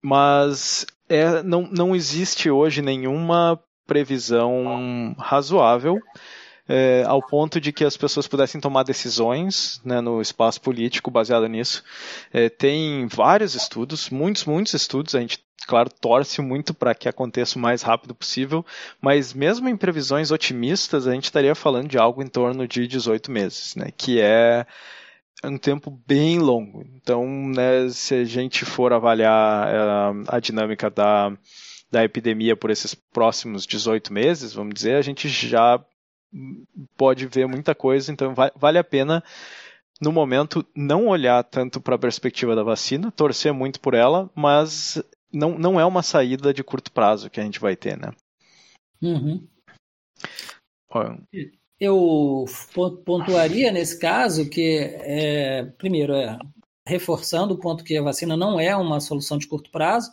Mas 0.00 0.86
é, 1.08 1.42
não, 1.42 1.62
não 1.62 1.96
existe 1.96 2.48
hoje 2.48 2.80
nenhuma 2.80 3.60
previsão 3.86 5.14
razoável 5.18 6.00
é, 6.68 7.04
ao 7.06 7.22
ponto 7.22 7.60
de 7.60 7.72
que 7.72 7.84
as 7.84 7.96
pessoas 7.96 8.26
pudessem 8.26 8.60
tomar 8.60 8.82
decisões 8.82 9.80
né, 9.84 10.00
no 10.00 10.20
espaço 10.20 10.60
político 10.60 11.10
baseado 11.10 11.46
nisso. 11.46 11.82
É, 12.32 12.48
tem 12.48 13.06
vários 13.06 13.54
estudos, 13.54 14.10
muitos, 14.10 14.44
muitos 14.44 14.74
estudos, 14.74 15.14
a 15.14 15.20
gente 15.20 15.44
claro, 15.66 15.90
torce 15.90 16.40
muito 16.40 16.72
para 16.72 16.94
que 16.94 17.08
aconteça 17.08 17.58
o 17.58 17.62
mais 17.62 17.82
rápido 17.82 18.14
possível, 18.14 18.64
mas 19.00 19.32
mesmo 19.34 19.68
em 19.68 19.76
previsões 19.76 20.30
otimistas, 20.30 21.06
a 21.06 21.12
gente 21.12 21.24
estaria 21.24 21.54
falando 21.54 21.88
de 21.88 21.98
algo 21.98 22.22
em 22.22 22.28
torno 22.28 22.68
de 22.68 22.86
18 22.86 23.30
meses, 23.30 23.74
né, 23.74 23.90
que 23.96 24.20
é 24.20 24.66
um 25.44 25.58
tempo 25.58 25.90
bem 26.06 26.38
longo. 26.38 26.84
Então, 26.94 27.26
né, 27.48 27.88
se 27.90 28.14
a 28.14 28.24
gente 28.24 28.64
for 28.64 28.92
avaliar 28.92 29.68
uh, 29.68 30.24
a 30.28 30.40
dinâmica 30.40 30.88
da, 30.88 31.32
da 31.90 32.04
epidemia 32.04 32.56
por 32.56 32.70
esses 32.70 32.94
próximos 32.94 33.66
18 33.66 34.12
meses, 34.12 34.52
vamos 34.52 34.74
dizer, 34.74 34.96
a 34.96 35.02
gente 35.02 35.28
já 35.28 35.84
pode 36.96 37.26
ver 37.26 37.46
muita 37.46 37.74
coisa, 37.74 38.12
então 38.12 38.34
vale 38.56 38.78
a 38.78 38.84
pena 38.84 39.22
no 40.00 40.12
momento 40.12 40.64
não 40.74 41.08
olhar 41.08 41.42
tanto 41.44 41.80
para 41.80 41.94
a 41.94 41.98
perspectiva 41.98 42.54
da 42.54 42.62
vacina, 42.62 43.10
torcer 43.10 43.52
muito 43.52 43.80
por 43.80 43.94
ela, 43.94 44.30
mas 44.34 45.02
não, 45.32 45.58
não 45.58 45.80
é 45.80 45.84
uma 45.84 46.02
saída 46.02 46.52
de 46.52 46.62
curto 46.62 46.92
prazo 46.92 47.30
que 47.30 47.40
a 47.40 47.42
gente 47.42 47.60
vai 47.60 47.76
ter, 47.76 47.96
né? 47.98 48.12
Uhum. 49.02 49.46
Eu 51.78 52.44
pontuaria 53.04 53.70
nesse 53.70 53.98
caso 53.98 54.48
que, 54.48 54.78
é, 55.02 55.64
primeiro, 55.78 56.14
é, 56.14 56.38
reforçando 56.86 57.54
o 57.54 57.58
ponto 57.58 57.84
que 57.84 57.96
a 57.96 58.02
vacina 58.02 58.36
não 58.36 58.58
é 58.58 58.74
uma 58.76 59.00
solução 59.00 59.36
de 59.36 59.46
curto 59.46 59.70
prazo, 59.70 60.10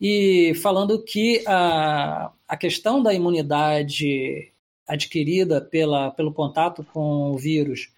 e 0.00 0.54
falando 0.62 1.02
que 1.02 1.42
a, 1.46 2.30
a 2.46 2.56
questão 2.56 3.02
da 3.02 3.12
imunidade 3.12 4.52
adquirida 4.88 5.60
pela, 5.60 6.10
pelo 6.10 6.32
contato 6.32 6.82
com 6.92 7.30
o 7.30 7.38
vírus 7.38 7.92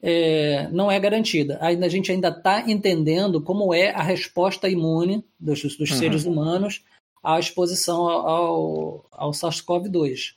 é, 0.00 0.68
não 0.68 0.90
é 0.90 0.98
garantida. 0.98 1.58
Ainda, 1.60 1.86
a 1.86 1.88
gente 1.88 2.10
ainda 2.12 2.28
está 2.28 2.70
entendendo 2.70 3.42
como 3.42 3.74
é 3.74 3.90
a 3.90 4.02
resposta 4.02 4.68
imune 4.68 5.24
dos, 5.38 5.62
dos 5.62 5.90
uhum. 5.90 5.96
seres 5.96 6.24
humanos 6.24 6.84
à 7.22 7.38
exposição 7.38 8.08
ao, 8.08 9.06
ao 9.10 9.32
SARS-CoV-2. 9.32 10.34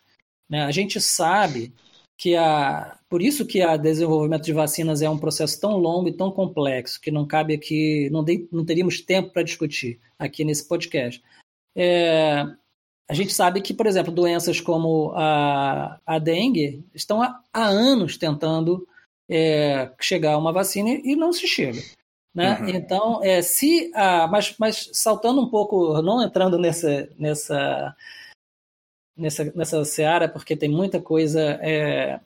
Né? 0.49 0.63
A 0.63 0.71
gente 0.71 0.99
sabe 0.99 1.73
que 2.17 2.35
a, 2.35 2.99
por 3.09 3.21
isso 3.21 3.45
que 3.45 3.65
o 3.65 3.77
desenvolvimento 3.77 4.43
de 4.43 4.53
vacinas 4.53 5.01
é 5.01 5.09
um 5.09 5.17
processo 5.17 5.59
tão 5.59 5.77
longo 5.77 6.07
e 6.07 6.13
tão 6.13 6.31
complexo 6.31 6.99
que 6.99 7.09
não 7.09 7.25
cabe 7.25 7.53
aqui, 7.53 8.09
não, 8.11 8.23
de, 8.23 8.47
não 8.51 8.65
teríamos 8.65 9.01
tempo 9.01 9.31
para 9.31 9.43
discutir 9.43 9.99
aqui 10.19 10.43
nesse 10.43 10.67
podcast. 10.67 11.21
É, 11.75 12.45
a 13.11 13.13
gente 13.13 13.33
sabe 13.33 13.59
que, 13.59 13.73
por 13.73 13.85
exemplo, 13.85 14.09
doenças 14.09 14.61
como 14.61 15.11
a, 15.17 15.99
a 16.05 16.17
dengue 16.17 16.81
estão 16.95 17.21
há, 17.21 17.41
há 17.51 17.65
anos 17.65 18.15
tentando 18.15 18.87
é, 19.29 19.91
chegar 19.99 20.31
a 20.31 20.37
uma 20.37 20.53
vacina 20.53 20.91
e 20.91 21.13
não 21.13 21.33
se 21.33 21.45
chega. 21.45 21.81
Né? 22.33 22.57
Uhum. 22.61 22.69
Então, 22.69 23.19
é, 23.21 23.41
se 23.41 23.91
a, 23.93 24.27
mas, 24.27 24.55
mas 24.57 24.89
saltando 24.93 25.41
um 25.41 25.49
pouco, 25.49 26.01
não 26.01 26.23
entrando 26.23 26.57
nessa, 26.57 27.09
nessa, 27.19 27.93
nessa, 29.17 29.51
nessa 29.53 29.83
seara, 29.83 30.29
porque 30.29 30.55
tem 30.55 30.69
muita 30.69 31.01
coisa. 31.01 31.59
É, 31.61 32.17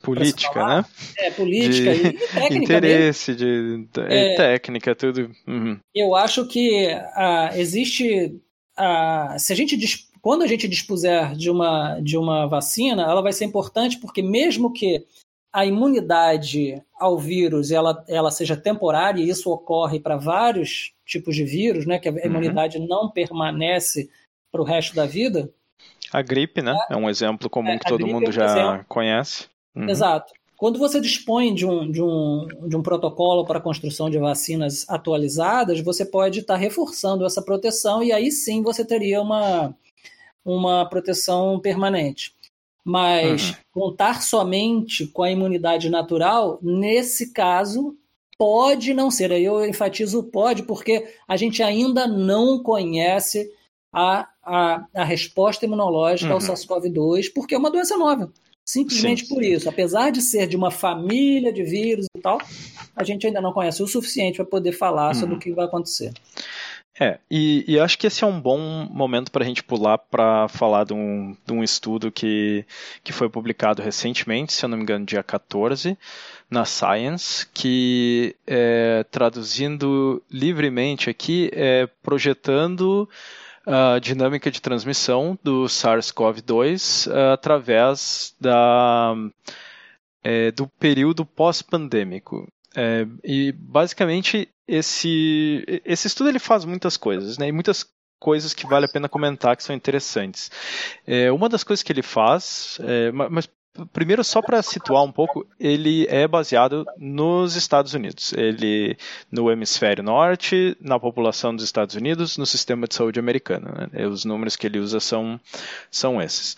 política, 0.00 0.64
né? 0.64 0.84
É, 1.18 1.30
política 1.32 1.92
de, 1.96 2.06
e, 2.06 2.12
técnica. 2.12 2.74
Interesse, 2.74 3.34
de, 3.34 3.86
de 3.86 4.00
é, 4.02 4.36
técnica, 4.36 4.94
tudo. 4.94 5.32
Uhum. 5.48 5.80
Eu 5.92 6.14
acho 6.14 6.46
que 6.46 6.86
a, 7.16 7.58
existe. 7.58 8.40
A, 8.76 9.34
se 9.36 9.52
a 9.52 9.56
gente 9.56 9.76
quando 10.20 10.42
a 10.42 10.46
gente 10.46 10.68
dispuser 10.68 11.34
de 11.34 11.50
uma, 11.50 12.00
de 12.00 12.16
uma 12.16 12.46
vacina, 12.46 13.02
ela 13.02 13.22
vai 13.22 13.32
ser 13.32 13.44
importante 13.44 13.98
porque 13.98 14.22
mesmo 14.22 14.72
que 14.72 15.06
a 15.52 15.64
imunidade 15.64 16.82
ao 16.98 17.18
vírus 17.18 17.70
ela, 17.70 18.04
ela 18.08 18.30
seja 18.30 18.56
temporária, 18.56 19.22
e 19.22 19.28
isso 19.28 19.50
ocorre 19.50 19.98
para 19.98 20.16
vários 20.16 20.92
tipos 21.06 21.34
de 21.34 21.44
vírus, 21.44 21.86
né, 21.86 21.98
que 21.98 22.08
a 22.08 22.12
uhum. 22.12 22.18
imunidade 22.24 22.78
não 22.78 23.10
permanece 23.10 24.10
para 24.52 24.60
o 24.60 24.64
resto 24.64 24.94
da 24.94 25.06
vida. 25.06 25.50
A 26.12 26.22
gripe, 26.22 26.62
né? 26.62 26.76
É, 26.90 26.94
é 26.94 26.96
um 26.96 27.08
exemplo 27.08 27.48
comum 27.48 27.70
é, 27.70 27.78
que 27.78 27.88
todo 27.88 28.06
mundo 28.06 28.26
é 28.26 28.28
um 28.28 28.32
já 28.32 28.44
exemplo. 28.44 28.84
conhece. 28.88 29.46
Uhum. 29.74 29.88
Exato. 29.88 30.32
Quando 30.56 30.78
você 30.78 31.00
dispõe 31.00 31.54
de 31.54 31.64
um, 31.64 31.90
de, 31.90 32.02
um, 32.02 32.46
de 32.66 32.76
um 32.76 32.82
protocolo 32.82 33.44
para 33.44 33.58
a 33.58 33.62
construção 33.62 34.10
de 34.10 34.18
vacinas 34.18 34.84
atualizadas, 34.88 35.80
você 35.80 36.04
pode 36.04 36.40
estar 36.40 36.54
tá 36.54 36.60
reforçando 36.60 37.24
essa 37.24 37.40
proteção 37.40 38.02
e 38.02 38.10
aí 38.10 38.32
sim 38.32 38.60
você 38.60 38.84
teria 38.84 39.22
uma, 39.22 39.72
uma 40.44 40.88
proteção 40.88 41.58
permanente. 41.60 42.34
Mas 42.84 43.50
uhum. 43.50 43.56
contar 43.72 44.22
somente 44.22 45.06
com 45.06 45.22
a 45.22 45.30
imunidade 45.30 45.90
natural, 45.90 46.58
nesse 46.62 47.32
caso, 47.32 47.96
pode 48.38 48.94
não 48.94 49.10
ser. 49.10 49.32
Aí 49.32 49.44
eu 49.44 49.66
enfatizo 49.66 50.22
pode, 50.22 50.62
porque 50.62 51.06
a 51.26 51.36
gente 51.36 51.62
ainda 51.62 52.06
não 52.06 52.62
conhece 52.62 53.52
a, 53.92 54.28
a, 54.42 54.86
a 54.94 55.04
resposta 55.04 55.66
imunológica 55.66 56.30
uhum. 56.30 56.36
ao 56.36 56.40
SARS-CoV-2, 56.40 57.32
porque 57.34 57.54
é 57.54 57.58
uma 57.58 57.70
doença 57.70 57.96
nova. 57.96 58.32
Simplesmente 58.64 59.24
sim, 59.24 59.34
por 59.34 59.42
sim. 59.42 59.50
isso. 59.50 59.68
Apesar 59.68 60.10
de 60.10 60.20
ser 60.20 60.46
de 60.46 60.56
uma 60.56 60.70
família 60.70 61.50
de 61.52 61.62
vírus 61.62 62.06
e 62.14 62.20
tal, 62.20 62.38
a 62.94 63.02
gente 63.02 63.26
ainda 63.26 63.40
não 63.40 63.52
conhece 63.52 63.82
o 63.82 63.86
suficiente 63.86 64.36
para 64.36 64.44
poder 64.44 64.72
falar 64.72 65.08
uhum. 65.08 65.20
sobre 65.20 65.34
o 65.36 65.38
que 65.38 65.52
vai 65.52 65.64
acontecer. 65.64 66.12
É, 67.00 67.20
e, 67.30 67.64
e, 67.68 67.78
acho 67.78 67.96
que 67.96 68.08
esse 68.08 68.24
é 68.24 68.26
um 68.26 68.40
bom 68.40 68.58
momento 68.90 69.30
para 69.30 69.44
a 69.44 69.46
gente 69.46 69.62
pular 69.62 69.98
para 69.98 70.48
falar 70.48 70.84
de 70.84 70.92
um, 70.92 71.36
de 71.46 71.52
um 71.52 71.62
estudo 71.62 72.10
que, 72.10 72.66
que 73.04 73.12
foi 73.12 73.28
publicado 73.28 73.80
recentemente, 73.80 74.52
se 74.52 74.64
eu 74.64 74.68
não 74.68 74.76
me 74.76 74.82
engano, 74.82 75.06
dia 75.06 75.22
14, 75.22 75.96
na 76.50 76.64
Science, 76.64 77.46
que 77.54 78.34
é, 78.44 79.04
traduzindo 79.12 80.20
livremente 80.28 81.08
aqui, 81.08 81.50
é 81.52 81.86
projetando 82.02 83.08
a 83.64 83.98
dinâmica 83.98 84.50
de 84.50 84.62
transmissão 84.62 85.38
do 85.42 85.66
SARS-CoV-2 85.66 87.06
uh, 87.06 87.32
através 87.32 88.34
da, 88.40 89.14
é, 90.24 90.50
do 90.50 90.66
período 90.66 91.24
pós-pandêmico. 91.24 92.50
É, 92.74 93.06
e 93.22 93.52
basicamente 93.52 94.48
esse, 94.68 95.64
esse 95.84 96.06
estudo 96.06 96.28
ele 96.28 96.38
faz 96.38 96.64
muitas 96.64 96.96
coisas, 96.96 97.38
né? 97.38 97.48
E 97.48 97.52
muitas 97.52 97.86
coisas 98.20 98.52
que 98.52 98.66
vale 98.66 98.86
a 98.86 98.88
pena 98.88 99.08
comentar 99.08 99.56
que 99.56 99.62
são 99.62 99.74
interessantes. 99.74 100.50
É, 101.06 101.32
uma 101.32 101.48
das 101.48 101.64
coisas 101.64 101.82
que 101.82 101.92
ele 101.92 102.02
faz, 102.02 102.78
é, 102.82 103.10
mas 103.10 103.48
primeiro 103.92 104.24
só 104.24 104.42
para 104.42 104.62
situar 104.62 105.04
um 105.04 105.12
pouco, 105.12 105.46
ele 105.58 106.06
é 106.08 106.26
baseado 106.26 106.84
nos 106.96 107.54
Estados 107.54 107.94
Unidos. 107.94 108.32
Ele 108.32 108.96
no 109.30 109.50
hemisfério 109.50 110.02
norte, 110.02 110.76
na 110.80 110.98
população 110.98 111.54
dos 111.54 111.64
Estados 111.64 111.94
Unidos, 111.94 112.36
no 112.36 112.46
sistema 112.46 112.86
de 112.86 112.94
saúde 112.94 113.20
americano. 113.20 113.68
Né? 113.92 114.06
Os 114.06 114.24
números 114.24 114.56
que 114.56 114.66
ele 114.66 114.78
usa 114.78 115.00
são, 115.00 115.40
são 115.90 116.20
esses. 116.20 116.56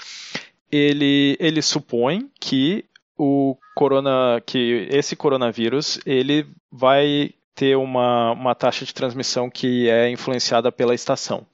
Ele, 0.70 1.36
ele 1.40 1.60
supõe 1.62 2.30
que 2.40 2.84
o 3.18 3.56
corona, 3.74 4.40
que 4.46 4.88
esse 4.90 5.14
coronavírus 5.14 6.00
ele 6.06 6.46
vai 6.72 7.34
ter 7.60 7.76
uma, 7.76 8.32
uma 8.32 8.54
taxa 8.54 8.86
de 8.86 8.94
transmissão 8.94 9.50
que 9.50 9.86
é 9.86 10.08
influenciada 10.08 10.72
pela 10.72 10.94
estação. 10.94 11.46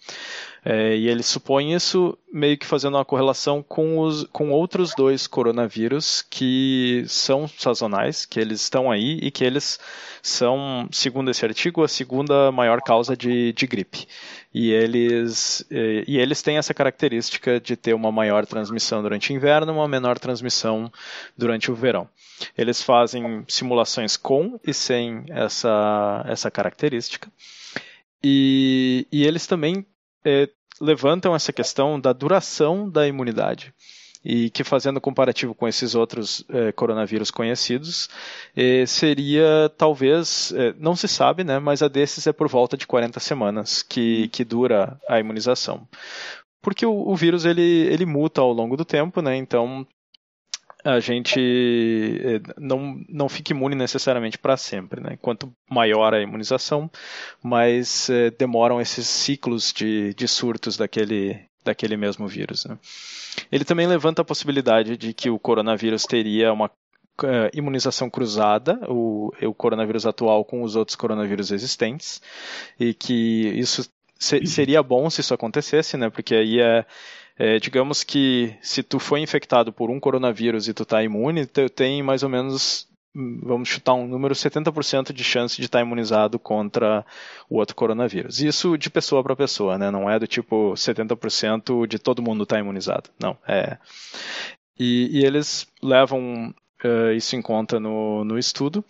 É, 0.68 0.96
e 0.96 1.08
ele 1.08 1.22
supõe 1.22 1.74
isso 1.74 2.18
meio 2.32 2.58
que 2.58 2.66
fazendo 2.66 2.96
uma 2.96 3.04
correlação 3.04 3.62
com, 3.62 4.00
os, 4.00 4.24
com 4.32 4.50
outros 4.50 4.92
dois 4.96 5.28
coronavírus 5.28 6.26
que 6.28 7.04
são 7.06 7.46
sazonais, 7.46 8.26
que 8.26 8.40
eles 8.40 8.62
estão 8.62 8.90
aí 8.90 9.16
e 9.22 9.30
que 9.30 9.44
eles 9.44 9.78
são, 10.20 10.88
segundo 10.90 11.30
esse 11.30 11.44
artigo, 11.44 11.84
a 11.84 11.88
segunda 11.88 12.50
maior 12.50 12.82
causa 12.82 13.16
de, 13.16 13.52
de 13.52 13.64
gripe. 13.64 14.08
E 14.52 14.72
eles, 14.72 15.64
e, 15.70 16.04
e 16.08 16.18
eles 16.18 16.42
têm 16.42 16.58
essa 16.58 16.74
característica 16.74 17.60
de 17.60 17.76
ter 17.76 17.94
uma 17.94 18.10
maior 18.10 18.44
transmissão 18.44 19.00
durante 19.02 19.32
o 19.32 19.36
inverno, 19.36 19.72
uma 19.72 19.86
menor 19.86 20.18
transmissão 20.18 20.90
durante 21.38 21.70
o 21.70 21.76
verão. 21.76 22.08
Eles 22.58 22.82
fazem 22.82 23.44
simulações 23.46 24.16
com 24.16 24.58
e 24.66 24.74
sem 24.74 25.26
essa, 25.28 26.24
essa 26.26 26.50
característica. 26.50 27.30
E, 28.20 29.06
e, 29.12 29.24
eles 29.24 29.46
também 29.46 29.86
é, 30.26 30.48
levantam 30.80 31.34
essa 31.34 31.52
questão 31.52 31.98
da 32.00 32.12
duração 32.12 32.90
da 32.90 33.06
imunidade 33.06 33.72
e 34.24 34.50
que 34.50 34.64
fazendo 34.64 35.00
comparativo 35.00 35.54
com 35.54 35.68
esses 35.68 35.94
outros 35.94 36.44
é, 36.48 36.72
coronavírus 36.72 37.30
conhecidos, 37.30 38.10
é, 38.56 38.84
seria 38.84 39.70
talvez, 39.78 40.52
é, 40.56 40.74
não 40.76 40.96
se 40.96 41.06
sabe, 41.06 41.44
né, 41.44 41.60
mas 41.60 41.80
a 41.80 41.86
desses 41.86 42.26
é 42.26 42.32
por 42.32 42.48
volta 42.48 42.76
de 42.76 42.88
40 42.88 43.20
semanas 43.20 43.84
que, 43.84 44.26
que 44.28 44.44
dura 44.44 45.00
a 45.08 45.20
imunização. 45.20 45.86
Porque 46.60 46.84
o, 46.84 47.08
o 47.08 47.14
vírus 47.14 47.44
ele, 47.44 47.62
ele 47.62 48.04
muta 48.04 48.40
ao 48.40 48.52
longo 48.52 48.76
do 48.76 48.84
tempo, 48.84 49.22
né, 49.22 49.36
então 49.36 49.86
a 50.86 51.00
gente 51.00 51.40
eh, 51.40 52.40
não, 52.56 53.04
não 53.08 53.28
fica 53.28 53.52
imune 53.52 53.74
necessariamente 53.74 54.38
para 54.38 54.56
sempre. 54.56 55.00
Né? 55.00 55.18
Quanto 55.20 55.52
maior 55.68 56.14
a 56.14 56.22
imunização, 56.22 56.88
mais 57.42 58.08
eh, 58.08 58.30
demoram 58.30 58.80
esses 58.80 59.08
ciclos 59.08 59.72
de, 59.72 60.14
de 60.14 60.28
surtos 60.28 60.76
daquele, 60.76 61.40
daquele 61.64 61.96
mesmo 61.96 62.28
vírus. 62.28 62.64
Né? 62.66 62.78
Ele 63.50 63.64
também 63.64 63.86
levanta 63.88 64.22
a 64.22 64.24
possibilidade 64.24 64.96
de 64.96 65.12
que 65.12 65.28
o 65.28 65.40
coronavírus 65.40 66.04
teria 66.04 66.52
uma 66.52 66.66
uh, 66.66 67.50
imunização 67.52 68.08
cruzada, 68.08 68.78
o, 68.88 69.32
o 69.42 69.54
coronavírus 69.54 70.06
atual 70.06 70.44
com 70.44 70.62
os 70.62 70.76
outros 70.76 70.94
coronavírus 70.94 71.50
existentes, 71.50 72.22
e 72.78 72.94
que 72.94 73.48
isso 73.56 73.90
se, 74.18 74.46
seria 74.46 74.82
bom 74.84 75.10
se 75.10 75.20
isso 75.20 75.34
acontecesse, 75.34 75.96
né? 75.96 76.10
porque 76.10 76.34
aí 76.34 76.60
é 76.60 76.86
é, 77.38 77.58
digamos 77.58 78.02
que 78.02 78.56
se 78.62 78.82
tu 78.82 78.98
foi 78.98 79.20
infectado 79.20 79.72
por 79.72 79.90
um 79.90 80.00
coronavírus 80.00 80.68
e 80.68 80.74
tu 80.74 80.84
está 80.84 81.02
imune, 81.02 81.44
tu 81.46 81.68
tem 81.68 82.02
mais 82.02 82.22
ou 82.22 82.30
menos, 82.30 82.88
vamos 83.14 83.68
chutar 83.68 83.92
um 83.92 84.06
número, 84.08 84.34
70% 84.34 85.12
de 85.12 85.22
chance 85.22 85.56
de 85.56 85.66
estar 85.66 85.78
tá 85.78 85.84
imunizado 85.84 86.38
contra 86.38 87.04
o 87.48 87.56
outro 87.56 87.76
coronavírus. 87.76 88.40
Isso 88.40 88.78
de 88.78 88.88
pessoa 88.88 89.22
para 89.22 89.36
pessoa, 89.36 89.76
né? 89.76 89.90
Não 89.90 90.08
é 90.08 90.18
do 90.18 90.26
tipo 90.26 90.72
70% 90.72 91.86
de 91.86 91.98
todo 91.98 92.22
mundo 92.22 92.46
tá 92.46 92.58
imunizado. 92.58 93.10
Não, 93.20 93.36
é. 93.46 93.76
E, 94.78 95.20
e 95.20 95.24
eles 95.24 95.66
levam 95.82 96.54
uh, 96.84 97.12
isso 97.12 97.36
em 97.36 97.42
conta 97.42 97.78
no, 97.78 98.24
no 98.24 98.38
estudo. 98.38 98.82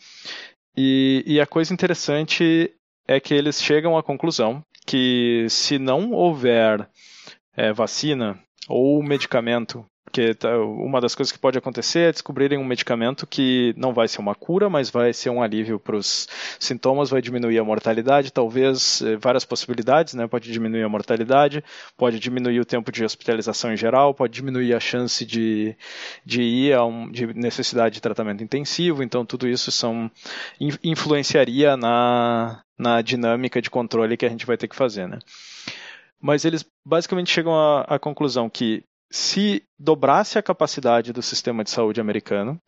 E, 0.76 1.24
e 1.26 1.40
a 1.40 1.46
coisa 1.46 1.74
interessante 1.74 2.72
é 3.08 3.18
que 3.18 3.34
eles 3.34 3.60
chegam 3.60 3.96
à 3.98 4.02
conclusão 4.02 4.62
que 4.86 5.46
se 5.48 5.78
não 5.78 6.12
houver 6.12 6.88
é, 7.56 7.72
vacina 7.72 8.38
ou 8.68 9.02
medicamento. 9.02 9.84
Porque 10.04 10.34
tá, 10.34 10.56
uma 10.58 11.00
das 11.00 11.16
coisas 11.16 11.32
que 11.32 11.38
pode 11.38 11.58
acontecer 11.58 11.98
é 12.08 12.12
descobrirem 12.12 12.58
um 12.58 12.64
medicamento 12.64 13.26
que 13.26 13.74
não 13.76 13.92
vai 13.92 14.06
ser 14.06 14.20
uma 14.20 14.36
cura, 14.36 14.70
mas 14.70 14.88
vai 14.88 15.12
ser 15.12 15.30
um 15.30 15.42
alívio 15.42 15.80
para 15.80 15.96
os 15.96 16.28
sintomas, 16.60 17.10
vai 17.10 17.20
diminuir 17.20 17.58
a 17.58 17.64
mortalidade, 17.64 18.32
talvez 18.32 19.02
é, 19.02 19.16
várias 19.16 19.44
possibilidades, 19.44 20.14
né? 20.14 20.28
Pode 20.28 20.50
diminuir 20.50 20.84
a 20.84 20.88
mortalidade, 20.88 21.62
pode 21.98 22.20
diminuir 22.20 22.60
o 22.60 22.64
tempo 22.64 22.92
de 22.92 23.04
hospitalização 23.04 23.72
em 23.72 23.76
geral, 23.76 24.14
pode 24.14 24.32
diminuir 24.32 24.74
a 24.74 24.80
chance 24.80 25.26
de, 25.26 25.76
de 26.24 26.40
ir 26.40 26.72
a 26.72 26.84
um, 26.84 27.10
de 27.10 27.26
necessidade 27.34 27.96
de 27.96 28.00
tratamento 28.00 28.44
intensivo. 28.44 29.02
Então 29.02 29.26
tudo 29.26 29.48
isso 29.48 29.72
são 29.72 30.08
influenciaria 30.84 31.76
na, 31.76 32.62
na 32.78 33.02
dinâmica 33.02 33.60
de 33.60 33.68
controle 33.68 34.16
que 34.16 34.24
a 34.24 34.30
gente 34.30 34.46
vai 34.46 34.56
ter 34.56 34.68
que 34.68 34.76
fazer, 34.76 35.08
né? 35.08 35.18
Mas 36.20 36.44
eles 36.44 36.64
basicamente 36.84 37.30
chegam 37.30 37.54
à, 37.54 37.82
à 37.82 37.98
conclusão 37.98 38.48
que 38.48 38.84
se 39.10 39.62
dobrasse 39.78 40.38
a 40.38 40.42
capacidade 40.42 41.12
do 41.12 41.22
sistema 41.22 41.62
de 41.62 41.70
saúde 41.70 42.00
americano, 42.00 42.60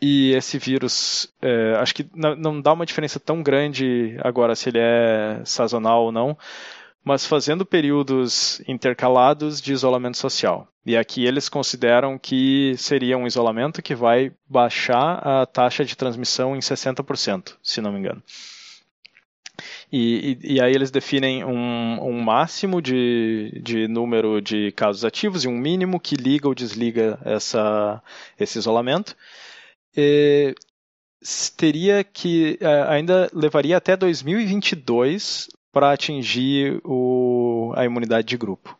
e 0.00 0.32
esse 0.32 0.58
vírus, 0.58 1.32
é, 1.42 1.74
acho 1.76 1.94
que 1.94 2.08
não, 2.14 2.60
dá 2.60 2.72
uma 2.72 2.86
diferença 2.86 3.18
tão 3.18 3.42
grande 3.42 4.16
agora 4.22 4.54
se 4.54 4.68
ele 4.68 4.78
é 4.78 5.42
sazonal 5.44 6.04
ou 6.04 6.12
não, 6.12 6.38
mas 7.04 7.26
fazendo 7.26 7.66
períodos 7.66 8.62
intercalados 8.68 9.60
de 9.60 9.72
isolamento 9.72 10.16
social. 10.16 10.68
E 10.86 10.96
aqui 10.96 11.24
eles 11.24 11.48
consideram 11.48 12.18
que 12.18 12.74
seria 12.76 13.18
um 13.18 13.26
isolamento 13.26 13.82
que 13.82 13.94
vai 13.94 14.32
baixar 14.48 15.26
a 15.26 15.46
taxa 15.46 15.84
de 15.84 15.96
transmissão 15.96 16.54
em 16.54 16.60
60%, 16.60 17.56
se 17.62 17.80
não 17.80 17.92
me 17.92 17.98
engano. 17.98 18.22
E, 19.90 20.38
e, 20.42 20.54
e, 20.54 20.60
aí 20.60 20.72
eles 20.72 20.90
definem 20.90 21.44
um, 21.44 21.98
um 22.02 22.20
máximo 22.20 22.80
de, 22.80 23.60
de 23.62 23.88
número 23.88 24.40
de 24.40 24.70
casos 24.72 25.04
ativos 25.04 25.44
e 25.44 25.48
um 25.48 25.56
mínimo 25.56 25.98
que 25.98 26.14
liga 26.14 26.46
ou 26.46 26.54
desliga 26.54 27.18
essa, 27.24 28.02
esse 28.38 28.58
isolamento. 28.58 29.16
E 29.96 30.54
teria 31.56 32.04
que 32.04 32.58
é, 32.60 32.82
ainda 32.88 33.28
levaria 33.32 33.76
até 33.76 33.96
2022 33.96 35.48
para 35.72 35.92
atingir 35.92 36.80
o, 36.84 37.72
a 37.76 37.84
imunidade 37.84 38.26
de 38.26 38.36
grupo. 38.36 38.78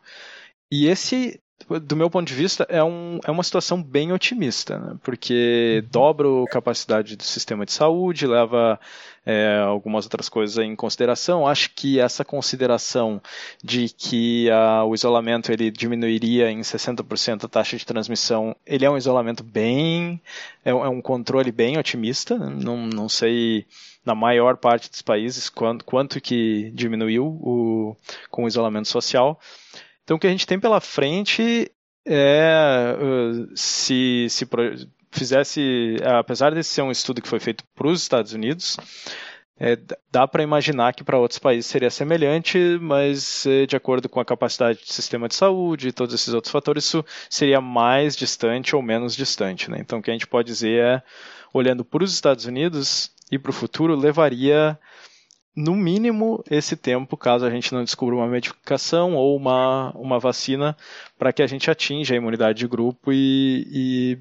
E 0.71 0.87
esse 0.87 1.41
do 1.81 1.95
meu 1.95 2.09
ponto 2.09 2.27
de 2.27 2.33
vista, 2.33 2.65
é, 2.69 2.83
um, 2.83 3.19
é 3.23 3.29
uma 3.29 3.43
situação 3.43 3.81
bem 3.81 4.11
otimista, 4.11 4.79
né? 4.79 4.95
porque 5.03 5.81
uhum. 5.83 5.89
dobra 5.91 6.27
a 6.43 6.51
capacidade 6.51 7.15
do 7.15 7.23
sistema 7.23 7.65
de 7.65 7.71
saúde, 7.71 8.25
leva 8.25 8.79
é, 9.25 9.59
algumas 9.59 10.05
outras 10.05 10.29
coisas 10.29 10.57
em 10.57 10.75
consideração. 10.75 11.45
Acho 11.45 11.69
que 11.75 11.99
essa 11.99 12.25
consideração 12.25 13.21
de 13.63 13.89
que 13.89 14.49
a, 14.49 14.83
o 14.83 14.95
isolamento 14.95 15.51
ele 15.51 15.69
diminuiria 15.69 16.49
em 16.49 16.61
60% 16.61 17.43
a 17.43 17.47
taxa 17.47 17.77
de 17.77 17.85
transmissão, 17.85 18.55
ele 18.65 18.85
é 18.85 18.89
um 18.89 18.97
isolamento 18.97 19.43
bem, 19.43 20.19
é, 20.65 20.71
é 20.71 20.73
um 20.73 21.01
controle 21.01 21.51
bem 21.51 21.77
otimista. 21.77 22.37
Né? 22.37 22.57
Não, 22.63 22.77
não 22.87 23.09
sei 23.09 23.65
na 24.05 24.15
maior 24.15 24.57
parte 24.57 24.89
dos 24.89 25.01
países 25.01 25.49
quanto, 25.49 25.85
quanto 25.85 26.19
que 26.19 26.71
diminuiu 26.73 27.25
o, 27.25 27.95
com 28.31 28.45
o 28.45 28.47
isolamento 28.47 28.87
social. 28.87 29.39
Então, 30.09 30.17
o 30.17 30.19
que 30.19 30.25
a 30.25 30.31
gente 30.31 30.47
tem 30.47 30.59
pela 30.59 30.81
frente 30.81 31.71
é 32.03 32.95
uh, 32.99 33.47
se, 33.55 34.25
se 34.27 34.47
fizesse, 35.11 35.97
apesar 36.03 36.51
de 36.51 36.63
ser 36.63 36.81
um 36.81 36.89
estudo 36.89 37.21
que 37.21 37.27
foi 37.27 37.39
feito 37.39 37.63
para 37.75 37.87
os 37.87 38.01
Estados 38.01 38.33
Unidos, 38.33 38.75
é, 39.59 39.77
dá 40.11 40.27
para 40.27 40.41
imaginar 40.41 40.95
que 40.95 41.03
para 41.03 41.19
outros 41.19 41.37
países 41.37 41.67
seria 41.67 41.91
semelhante, 41.91 42.57
mas 42.81 43.45
é, 43.45 43.67
de 43.67 43.75
acordo 43.75 44.09
com 44.09 44.19
a 44.19 44.25
capacidade 44.25 44.79
do 44.79 44.91
sistema 44.91 45.27
de 45.27 45.35
saúde 45.35 45.89
e 45.89 45.93
todos 45.93 46.15
esses 46.15 46.33
outros 46.33 46.51
fatores, 46.51 46.85
isso 46.85 47.05
seria 47.29 47.61
mais 47.61 48.15
distante 48.15 48.75
ou 48.75 48.81
menos 48.81 49.15
distante. 49.15 49.69
Né? 49.69 49.77
Então, 49.79 49.99
o 49.99 50.01
que 50.01 50.09
a 50.09 50.13
gente 50.13 50.25
pode 50.25 50.47
dizer 50.47 50.83
é, 50.83 51.03
olhando 51.53 51.85
para 51.85 52.03
os 52.03 52.11
Estados 52.11 52.45
Unidos 52.45 53.11
e 53.31 53.37
para 53.37 53.51
o 53.51 53.53
futuro, 53.53 53.95
levaria 53.95 54.75
no 55.55 55.75
mínimo 55.75 56.43
esse 56.49 56.75
tempo, 56.75 57.17
caso 57.17 57.45
a 57.45 57.49
gente 57.49 57.73
não 57.73 57.83
descubra 57.83 58.15
uma 58.15 58.27
medicação 58.27 59.15
ou 59.15 59.35
uma, 59.35 59.91
uma 59.91 60.19
vacina, 60.19 60.75
para 61.17 61.33
que 61.33 61.41
a 61.41 61.47
gente 61.47 61.69
atinja 61.69 62.13
a 62.13 62.17
imunidade 62.17 62.59
de 62.59 62.67
grupo 62.67 63.11
e, 63.11 63.67
e, 63.71 64.17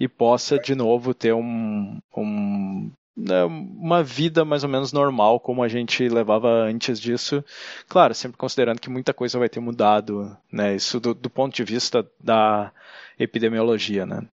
e 0.00 0.08
possa 0.08 0.58
de 0.58 0.74
novo 0.74 1.14
ter 1.14 1.32
um, 1.32 1.98
um, 2.16 2.90
né, 3.16 3.44
uma 3.44 4.02
vida 4.02 4.44
mais 4.44 4.64
ou 4.64 4.70
menos 4.70 4.92
normal 4.92 5.38
como 5.38 5.62
a 5.62 5.68
gente 5.68 6.08
levava 6.08 6.48
antes 6.48 6.98
disso. 6.98 7.44
Claro, 7.88 8.14
sempre 8.14 8.38
considerando 8.38 8.80
que 8.80 8.90
muita 8.90 9.14
coisa 9.14 9.38
vai 9.38 9.48
ter 9.48 9.60
mudado, 9.60 10.36
né? 10.50 10.74
Isso 10.74 10.98
do, 10.98 11.14
do 11.14 11.30
ponto 11.30 11.54
de 11.54 11.64
vista 11.64 12.06
da 12.18 12.72
epidemiologia, 13.18 14.06
né? 14.06 14.26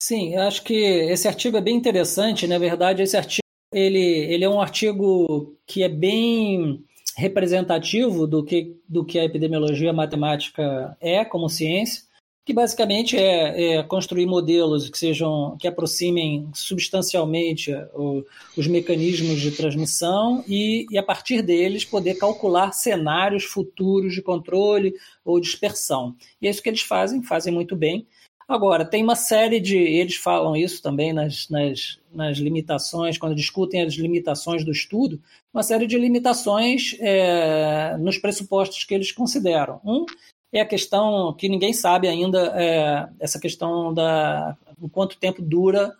Sim, 0.00 0.34
acho 0.36 0.64
que 0.64 0.74
esse 0.74 1.28
artigo 1.28 1.56
é 1.56 1.60
bem 1.60 1.76
interessante. 1.76 2.48
Na 2.48 2.58
verdade, 2.58 3.02
esse 3.02 3.16
artigo 3.16 3.41
ele, 3.72 3.98
ele 3.98 4.44
é 4.44 4.48
um 4.48 4.60
artigo 4.60 5.56
que 5.66 5.82
é 5.82 5.88
bem 5.88 6.84
representativo 7.16 8.26
do 8.26 8.44
que, 8.44 8.76
do 8.88 9.04
que 9.04 9.18
a 9.18 9.24
epidemiologia 9.24 9.92
matemática 9.92 10.96
é 11.00 11.24
como 11.24 11.48
ciência, 11.48 12.02
que 12.44 12.52
basicamente 12.52 13.16
é, 13.16 13.76
é 13.76 13.82
construir 13.84 14.26
modelos 14.26 14.90
que 14.90 14.98
sejam 14.98 15.56
que 15.60 15.68
aproximem 15.68 16.48
substancialmente 16.52 17.72
o, 17.94 18.24
os 18.56 18.66
mecanismos 18.66 19.40
de 19.40 19.52
transmissão 19.52 20.42
e, 20.48 20.86
e, 20.90 20.98
a 20.98 21.02
partir 21.02 21.40
deles 21.40 21.84
poder 21.84 22.14
calcular 22.14 22.72
cenários 22.72 23.44
futuros 23.44 24.12
de 24.12 24.22
controle 24.22 24.94
ou 25.24 25.38
dispersão. 25.38 26.16
E 26.40 26.48
é 26.48 26.50
isso 26.50 26.62
que 26.62 26.68
eles 26.68 26.82
fazem, 26.82 27.22
fazem 27.22 27.52
muito 27.52 27.76
bem. 27.76 28.06
Agora, 28.52 28.84
tem 28.84 29.02
uma 29.02 29.16
série 29.16 29.58
de. 29.58 29.78
Eles 29.78 30.16
falam 30.16 30.54
isso 30.54 30.82
também 30.82 31.10
nas, 31.10 31.48
nas, 31.48 31.98
nas 32.12 32.36
limitações, 32.36 33.16
quando 33.16 33.34
discutem 33.34 33.80
as 33.80 33.94
limitações 33.94 34.62
do 34.62 34.70
estudo, 34.70 35.18
uma 35.54 35.62
série 35.62 35.86
de 35.86 35.98
limitações 35.98 36.94
é, 37.00 37.96
nos 37.96 38.18
pressupostos 38.18 38.84
que 38.84 38.92
eles 38.92 39.10
consideram. 39.10 39.80
Um 39.82 40.04
é 40.52 40.60
a 40.60 40.66
questão 40.66 41.32
que 41.32 41.48
ninguém 41.48 41.72
sabe 41.72 42.06
ainda, 42.08 42.52
é, 42.54 43.08
essa 43.18 43.40
questão 43.40 43.94
da 43.94 44.54
o 44.78 44.86
quanto 44.86 45.16
tempo 45.16 45.40
dura 45.40 45.96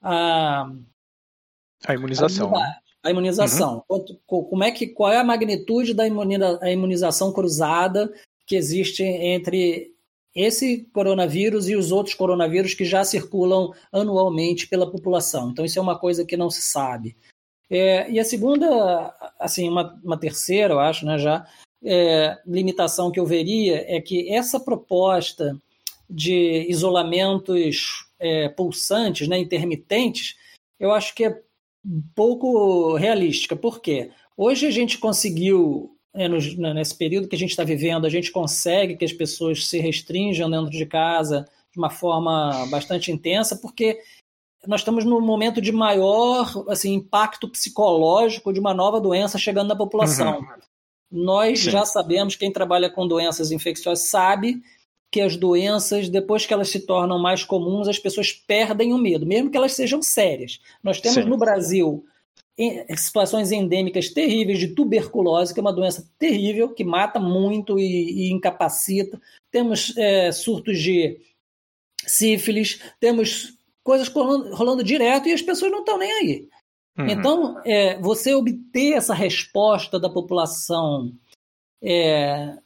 a, 0.00 0.70
a 1.84 1.94
imunização. 1.94 2.54
A, 2.56 2.78
a 3.02 3.10
imunização. 3.10 3.74
Uhum. 3.74 3.82
Quanto, 3.88 4.20
como 4.26 4.62
é 4.62 4.70
que, 4.70 4.86
qual 4.86 5.10
é 5.10 5.16
a 5.16 5.24
magnitude 5.24 5.92
da 5.92 6.06
imunização 6.06 7.32
cruzada 7.32 8.12
que 8.46 8.54
existe 8.54 9.02
entre 9.02 9.92
esse 10.34 10.88
coronavírus 10.92 11.68
e 11.68 11.76
os 11.76 11.90
outros 11.90 12.14
coronavírus 12.14 12.74
que 12.74 12.84
já 12.84 13.04
circulam 13.04 13.72
anualmente 13.92 14.66
pela 14.68 14.90
população. 14.90 15.50
Então, 15.50 15.64
isso 15.64 15.78
é 15.78 15.82
uma 15.82 15.98
coisa 15.98 16.24
que 16.24 16.36
não 16.36 16.50
se 16.50 16.62
sabe. 16.62 17.16
É, 17.68 18.10
e 18.10 18.18
a 18.18 18.24
segunda, 18.24 19.14
assim, 19.38 19.68
uma, 19.68 19.98
uma 20.02 20.18
terceira, 20.18 20.74
eu 20.74 20.80
acho, 20.80 21.06
né, 21.06 21.18
já, 21.18 21.46
é, 21.84 22.38
limitação 22.46 23.10
que 23.10 23.18
eu 23.18 23.26
veria 23.26 23.84
é 23.88 24.00
que 24.00 24.32
essa 24.32 24.60
proposta 24.60 25.56
de 26.08 26.66
isolamentos 26.68 28.06
é, 28.18 28.48
pulsantes, 28.48 29.28
né, 29.28 29.38
intermitentes, 29.38 30.36
eu 30.78 30.92
acho 30.92 31.14
que 31.14 31.24
é 31.24 31.40
pouco 32.14 32.96
realística. 32.96 33.54
Por 33.54 33.80
quê? 33.80 34.10
Hoje 34.36 34.66
a 34.66 34.70
gente 34.70 34.98
conseguiu 34.98 35.96
é, 36.14 36.28
nesse 36.74 36.96
período 36.96 37.28
que 37.28 37.36
a 37.36 37.38
gente 37.38 37.50
está 37.50 37.64
vivendo, 37.64 38.06
a 38.06 38.10
gente 38.10 38.32
consegue 38.32 38.96
que 38.96 39.04
as 39.04 39.12
pessoas 39.12 39.66
se 39.66 39.78
restringam 39.78 40.50
dentro 40.50 40.70
de 40.70 40.84
casa 40.86 41.48
de 41.72 41.78
uma 41.78 41.90
forma 41.90 42.66
bastante 42.66 43.12
intensa, 43.12 43.56
porque 43.56 44.00
nós 44.66 44.80
estamos 44.80 45.04
num 45.04 45.20
momento 45.20 45.60
de 45.60 45.72
maior 45.72 46.64
assim, 46.68 46.94
impacto 46.94 47.48
psicológico 47.48 48.52
de 48.52 48.60
uma 48.60 48.74
nova 48.74 49.00
doença 49.00 49.38
chegando 49.38 49.68
na 49.68 49.76
população. 49.76 50.40
Uhum. 50.40 50.46
Nós 51.10 51.60
Sim. 51.60 51.70
já 51.70 51.84
sabemos, 51.84 52.36
quem 52.36 52.52
trabalha 52.52 52.90
com 52.90 53.06
doenças 53.06 53.50
infecciosas 53.50 54.08
sabe 54.08 54.60
que 55.10 55.20
as 55.20 55.36
doenças, 55.36 56.08
depois 56.08 56.46
que 56.46 56.54
elas 56.54 56.68
se 56.68 56.80
tornam 56.86 57.18
mais 57.18 57.42
comuns, 57.44 57.88
as 57.88 57.98
pessoas 57.98 58.32
perdem 58.32 58.92
o 58.92 58.98
medo, 58.98 59.26
mesmo 59.26 59.50
que 59.50 59.56
elas 59.56 59.72
sejam 59.72 60.00
sérias. 60.02 60.60
Nós 60.82 61.00
temos 61.00 61.24
Sim. 61.24 61.28
no 61.28 61.36
Brasil 61.36 62.04
situações 62.96 63.52
endêmicas 63.52 64.08
terríveis 64.08 64.58
de 64.58 64.68
tuberculose, 64.68 65.52
que 65.52 65.60
é 65.60 65.62
uma 65.62 65.72
doença 65.72 66.08
terrível, 66.18 66.68
que 66.74 66.84
mata 66.84 67.18
muito 67.18 67.78
e, 67.78 68.28
e 68.28 68.32
incapacita. 68.32 69.20
Temos 69.50 69.96
é, 69.96 70.30
surtos 70.32 70.78
de 70.78 71.20
sífilis, 72.04 72.80
temos 72.98 73.54
coisas 73.82 74.08
rolando, 74.08 74.54
rolando, 74.54 74.84
direto 74.84 75.28
e 75.28 75.32
as 75.32 75.42
pessoas 75.42 75.72
não 75.72 75.80
estão 75.80 75.98
nem 75.98 76.12
aí. 76.12 76.48
Uhum. 76.98 77.06
Então, 77.08 77.62
é, 77.64 77.98
você 77.98 78.34
obter 78.34 78.94
essa 78.94 79.14
resposta 79.14 79.98
da 79.98 80.10
população 80.10 81.12
é, 81.82 82.56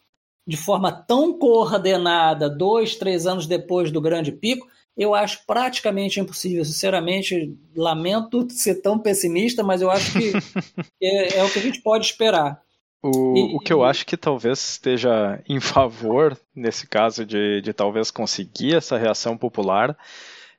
de 0.46 0.56
forma 0.56 0.92
tão 0.92 1.38
coordenada, 1.38 2.50
dois, 2.50 2.96
três 2.96 3.26
anos 3.26 3.46
depois 3.46 3.90
do 3.90 4.00
grande 4.00 4.32
pico, 4.32 4.66
eu 4.96 5.14
acho 5.14 5.44
praticamente 5.46 6.20
impossível. 6.20 6.64
Sinceramente, 6.64 7.56
lamento 7.76 8.46
ser 8.50 8.76
tão 8.80 8.98
pessimista, 8.98 9.62
mas 9.62 9.82
eu 9.82 9.90
acho 9.90 10.12
que 10.12 10.32
é, 11.02 11.38
é, 11.38 11.44
o 11.44 11.50
que 11.50 11.58
a 11.58 11.62
gente 11.62 11.82
pode 11.82 12.06
esperar. 12.06 12.60
O, 13.02 13.36
e, 13.36 13.56
o 13.56 13.58
que 13.58 13.72
eu 13.72 13.84
acho 13.84 14.06
que 14.06 14.16
talvez 14.16 14.58
esteja 14.58 15.42
em 15.48 15.60
favor, 15.60 16.38
nesse 16.54 16.86
caso, 16.86 17.26
de, 17.26 17.60
de 17.60 17.72
talvez 17.72 18.10
conseguir 18.10 18.76
essa 18.76 18.96
reação 18.96 19.36
popular, 19.36 19.96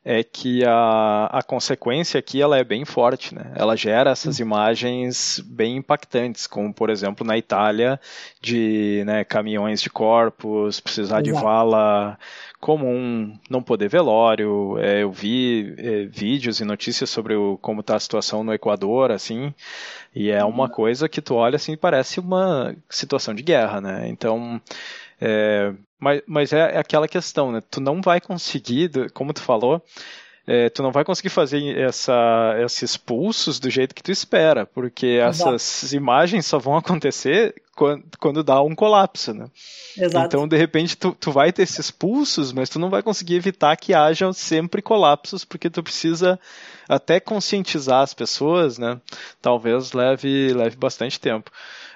é 0.07 0.23
que 0.23 0.63
a, 0.63 1.25
a 1.31 1.41
consequência 1.41 2.19
aqui 2.19 2.39
ela 2.39 2.59
é 2.59 2.63
bem 2.63 2.85
forte, 2.85 3.33
né? 3.33 3.51
Ela 3.55 3.75
gera 3.75 4.11
essas 4.11 4.39
imagens 4.39 5.39
bem 5.43 5.77
impactantes, 5.77 6.45
como 6.45 6.71
por 6.71 6.91
exemplo 6.91 7.25
na 7.25 7.35
Itália 7.35 7.99
de 8.39 9.01
né, 9.03 9.23
caminhões 9.23 9.81
de 9.81 9.89
corpos, 9.89 10.79
precisar 10.79 11.21
Exato. 11.21 11.23
de 11.23 11.31
vala 11.31 12.19
comum, 12.59 13.35
não 13.49 13.63
poder 13.63 13.89
velório. 13.89 14.77
É, 14.77 15.01
eu 15.01 15.11
vi 15.11 15.73
é, 15.79 16.05
vídeos 16.05 16.59
e 16.59 16.65
notícias 16.65 17.09
sobre 17.09 17.33
o, 17.33 17.57
como 17.59 17.81
está 17.81 17.95
a 17.95 17.99
situação 17.99 18.43
no 18.43 18.53
Equador, 18.53 19.11
assim, 19.11 19.51
e 20.13 20.29
é 20.29 20.45
uma 20.45 20.65
uhum. 20.65 20.69
coisa 20.69 21.09
que 21.09 21.19
tu 21.19 21.33
olha 21.33 21.55
assim 21.55 21.75
parece 21.75 22.19
uma 22.19 22.75
situação 22.87 23.33
de 23.33 23.41
guerra, 23.41 23.81
né? 23.81 24.07
Então 24.07 24.61
é, 25.27 25.73
mas, 25.99 26.21
mas 26.27 26.53
é, 26.53 26.75
é, 26.75 26.77
aquela 26.77 27.07
questão, 27.07 27.51
né? 27.51 27.59
Tu 27.71 27.81
não 27.81 27.99
vai 27.99 28.21
conseguir, 28.21 28.91
como 29.11 29.33
tu 29.33 29.41
falou, 29.41 29.81
é, 30.45 30.69
tu 30.69 30.83
não 30.83 30.91
vai 30.91 31.03
conseguir 31.03 31.29
fazer 31.29 31.75
essa, 31.79 32.55
esses 32.63 32.95
pulsos 32.95 33.59
do 33.59 33.67
jeito 33.67 33.95
que 33.95 34.03
tu 34.03 34.11
espera, 34.11 34.67
porque 34.67 35.19
Exato. 35.19 35.55
essas 35.55 35.93
imagens 35.93 36.45
só 36.45 36.59
vão 36.59 36.77
acontecer 36.77 37.55
quando, 37.75 38.03
quando 38.19 38.43
dá 38.43 38.61
um 38.61 38.75
colapso, 38.75 39.33
né? 39.33 39.47
Exato. 39.97 40.27
Então, 40.27 40.47
de 40.47 40.55
repente, 40.55 40.95
tu, 40.95 41.17
tu 41.19 41.31
vai 41.31 41.51
ter 41.51 41.63
esses 41.63 41.89
pulsos, 41.89 42.53
mas 42.53 42.69
tu 42.69 42.77
não 42.77 42.91
vai 42.91 43.01
conseguir 43.01 43.35
evitar 43.35 43.75
que 43.75 43.91
haja 43.91 44.31
sempre 44.31 44.83
colapsos, 44.83 45.43
porque 45.43 45.71
tu 45.71 45.81
precisa 45.81 46.39
até 46.87 47.19
conscientizar 47.19 48.01
as 48.01 48.13
pessoas, 48.13 48.77
né? 48.77 49.01
Talvez 49.41 49.91
leve, 49.91 50.53
leve 50.53 50.75
bastante 50.75 51.19
tempo. 51.19 51.49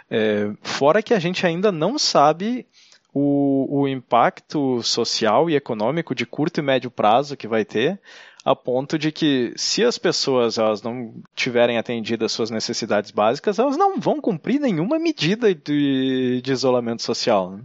É, 0.09 0.49
fora 0.63 1.03
que 1.03 1.13
a 1.13 1.19
gente 1.19 1.45
ainda 1.45 1.71
não 1.71 1.99
sabe 1.99 2.65
o, 3.13 3.81
o 3.81 3.87
impacto 3.87 4.81
social 4.83 5.49
e 5.49 5.55
econômico 5.55 6.13
de 6.13 6.25
curto 6.25 6.59
e 6.59 6.63
médio 6.63 6.91
prazo 6.91 7.37
que 7.37 7.47
vai 7.47 7.65
ter, 7.65 7.99
a 8.43 8.55
ponto 8.55 8.97
de 8.97 9.11
que 9.11 9.53
se 9.55 9.83
as 9.83 9.97
pessoas 9.97 10.57
elas 10.57 10.81
não 10.81 11.13
tiverem 11.35 11.77
atendido 11.77 12.23
as 12.23 12.31
suas 12.31 12.49
necessidades 12.49 13.11
básicas, 13.11 13.59
elas 13.59 13.75
não 13.75 13.99
vão 13.99 14.21
cumprir 14.21 14.59
nenhuma 14.59 14.97
medida 14.97 15.53
de, 15.53 16.41
de 16.41 16.51
isolamento 16.51 17.03
social. 17.03 17.51
Né? 17.51 17.63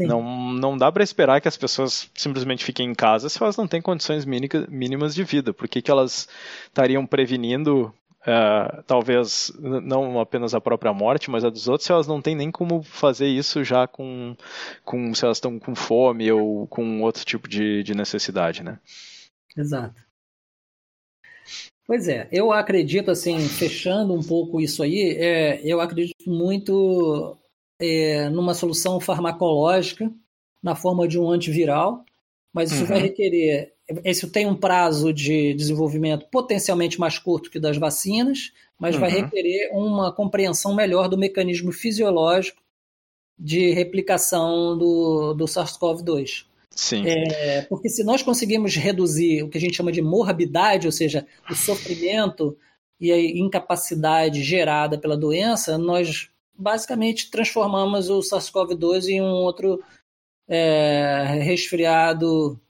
Não, 0.00 0.22
não 0.52 0.76
dá 0.76 0.90
para 0.90 1.04
esperar 1.04 1.40
que 1.40 1.48
as 1.48 1.56
pessoas 1.56 2.10
simplesmente 2.14 2.64
fiquem 2.64 2.90
em 2.90 2.94
casa 2.94 3.28
se 3.28 3.40
elas 3.40 3.56
não 3.56 3.68
têm 3.68 3.80
condições 3.80 4.24
mínimas 4.26 5.14
de 5.14 5.22
vida. 5.22 5.54
Por 5.54 5.68
que, 5.68 5.80
que 5.80 5.90
elas 5.90 6.28
estariam 6.66 7.06
prevenindo 7.06 7.94
Uh, 8.22 8.82
talvez 8.82 9.52
não 9.58 10.20
apenas 10.20 10.52
a 10.52 10.60
própria 10.60 10.92
morte, 10.92 11.30
mas 11.30 11.44
a 11.44 11.50
dos 11.50 11.68
outros, 11.68 11.86
se 11.86 11.92
elas 11.92 12.06
não 12.06 12.20
têm 12.20 12.34
nem 12.34 12.50
como 12.50 12.82
fazer 12.82 13.28
isso 13.28 13.62
já 13.62 13.86
com, 13.86 14.36
com 14.84 15.14
se 15.14 15.24
elas 15.24 15.36
estão 15.36 15.58
com 15.58 15.74
fome 15.74 16.30
ou 16.30 16.66
com 16.66 17.00
outro 17.00 17.24
tipo 17.24 17.48
de, 17.48 17.82
de 17.82 17.94
necessidade, 17.94 18.62
né? 18.62 18.78
Exato. 19.56 20.02
Pois 21.86 22.06
é, 22.06 22.28
eu 22.30 22.52
acredito 22.52 23.10
assim, 23.10 23.38
fechando 23.48 24.12
um 24.12 24.22
pouco 24.22 24.60
isso 24.60 24.82
aí, 24.82 25.16
é, 25.16 25.60
eu 25.64 25.80
acredito 25.80 26.28
muito 26.28 27.38
é, 27.80 28.28
numa 28.28 28.52
solução 28.52 29.00
farmacológica 29.00 30.12
na 30.62 30.74
forma 30.74 31.08
de 31.08 31.18
um 31.18 31.30
antiviral, 31.30 32.04
mas 32.52 32.72
isso 32.72 32.82
uhum. 32.82 32.88
vai 32.88 32.98
requerer 32.98 33.72
esse 34.04 34.28
tem 34.30 34.46
um 34.46 34.54
prazo 34.54 35.12
de 35.12 35.54
desenvolvimento 35.54 36.26
potencialmente 36.30 37.00
mais 37.00 37.18
curto 37.18 37.50
que 37.50 37.58
das 37.58 37.76
vacinas, 37.76 38.52
mas 38.78 38.94
uhum. 38.94 39.00
vai 39.00 39.10
requerer 39.10 39.70
uma 39.72 40.12
compreensão 40.12 40.74
melhor 40.74 41.08
do 41.08 41.18
mecanismo 41.18 41.72
fisiológico 41.72 42.62
de 43.38 43.70
replicação 43.70 44.76
do, 44.76 45.34
do 45.34 45.44
SARS-CoV-2. 45.44 46.46
Sim. 46.70 47.04
É, 47.06 47.62
porque 47.62 47.88
se 47.88 48.04
nós 48.04 48.22
conseguimos 48.22 48.74
reduzir 48.76 49.42
o 49.42 49.48
que 49.48 49.58
a 49.58 49.60
gente 49.60 49.76
chama 49.76 49.90
de 49.90 50.02
morbidade, 50.02 50.86
ou 50.86 50.92
seja, 50.92 51.26
o 51.50 51.54
sofrimento 51.54 52.56
e 53.00 53.10
a 53.12 53.18
incapacidade 53.18 54.42
gerada 54.42 54.98
pela 54.98 55.16
doença, 55.16 55.78
nós 55.78 56.30
basicamente 56.56 57.30
transformamos 57.30 58.10
o 58.10 58.20
SARS-CoV-2 58.20 59.08
em 59.08 59.22
um 59.22 59.30
outro 59.30 59.82
é, 60.48 61.38
resfriado 61.40 62.60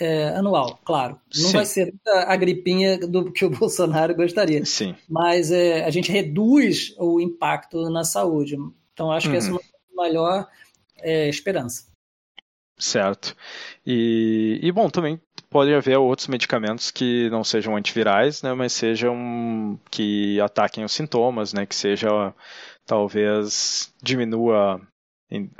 é, 0.00 0.28
anual, 0.30 0.78
claro. 0.84 1.20
Não 1.36 1.48
Sim. 1.48 1.52
vai 1.52 1.66
ser 1.66 1.94
a 2.06 2.34
gripinha 2.36 2.98
do 2.98 3.30
que 3.30 3.44
o 3.44 3.50
Bolsonaro 3.56 4.14
gostaria. 4.14 4.64
Sim. 4.64 4.96
Mas 5.08 5.50
é, 5.50 5.84
a 5.84 5.90
gente 5.90 6.10
reduz 6.10 6.94
o 6.98 7.20
impacto 7.20 7.90
na 7.90 8.02
saúde. 8.02 8.56
Então, 8.92 9.12
acho 9.12 9.26
uhum. 9.26 9.32
que 9.32 9.38
essa 9.38 9.50
é 9.50 9.52
uma 9.52 10.04
melhor 10.04 10.48
é, 11.02 11.28
esperança. 11.28 11.90
Certo. 12.78 13.36
E, 13.86 14.58
e, 14.62 14.72
bom, 14.72 14.88
também 14.88 15.20
pode 15.50 15.74
haver 15.74 15.98
outros 15.98 16.28
medicamentos 16.28 16.90
que 16.90 17.28
não 17.28 17.44
sejam 17.44 17.76
antivirais, 17.76 18.42
né, 18.42 18.54
mas 18.54 18.72
sejam 18.72 19.78
que 19.90 20.40
ataquem 20.40 20.82
os 20.82 20.92
sintomas, 20.92 21.52
né, 21.52 21.66
que 21.66 21.74
seja 21.74 22.32
talvez 22.86 23.92
diminua 24.02 24.80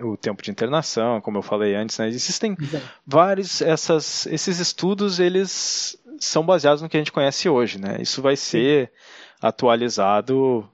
o 0.02 0.16
tempo 0.16 0.42
de 0.42 0.50
internação, 0.50 1.20
como 1.20 1.38
eu 1.38 1.42
falei 1.42 1.74
antes, 1.74 1.98
né? 1.98 2.08
Existem 2.08 2.56
Exato. 2.60 2.84
vários 3.06 3.60
essas, 3.62 4.26
esses 4.26 4.58
estudos, 4.58 5.20
eles 5.20 5.96
são 6.18 6.44
baseados 6.44 6.82
no 6.82 6.88
que 6.88 6.96
a 6.96 7.00
gente 7.00 7.12
conhece 7.12 7.48
hoje, 7.48 7.78
né? 7.78 7.98
Isso 8.00 8.20
vai 8.20 8.36
ser 8.36 8.86
Sim. 8.86 8.92
atualizado 9.40 10.68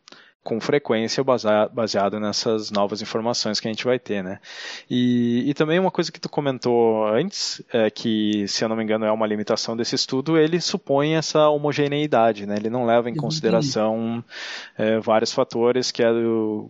com 0.47 0.61
frequência 0.61 1.25
baseado 1.25 2.21
nessas 2.21 2.71
novas 2.71 3.03
informações 3.03 3.59
que 3.59 3.67
a 3.67 3.71
gente 3.73 3.85
vai 3.85 3.99
ter, 3.99 4.23
né? 4.23 4.39
E, 4.89 5.43
e 5.45 5.53
também 5.55 5.77
uma 5.77 5.91
coisa 5.91 6.13
que 6.13 6.21
tu 6.21 6.29
comentou 6.29 7.05
antes, 7.05 7.61
é 7.73 7.91
que, 7.91 8.47
se 8.47 8.65
eu 8.65 8.69
não 8.69 8.77
me 8.77 8.85
engano, 8.85 9.05
é 9.05 9.11
uma 9.11 9.27
limitação 9.27 9.77
desse 9.77 9.97
estudo, 9.97 10.39
ele 10.39 10.61
supõe 10.61 11.17
essa 11.17 11.49
homogeneidade, 11.49 12.47
né? 12.47 12.55
Ele 12.59 12.71
não 12.71 12.87
leva 12.87 13.11
em 13.11 13.17
consideração 13.17 14.23
é, 14.79 15.01
vários 15.01 15.33
fatores, 15.33 15.91
que 15.91 16.01
é, 16.01 16.11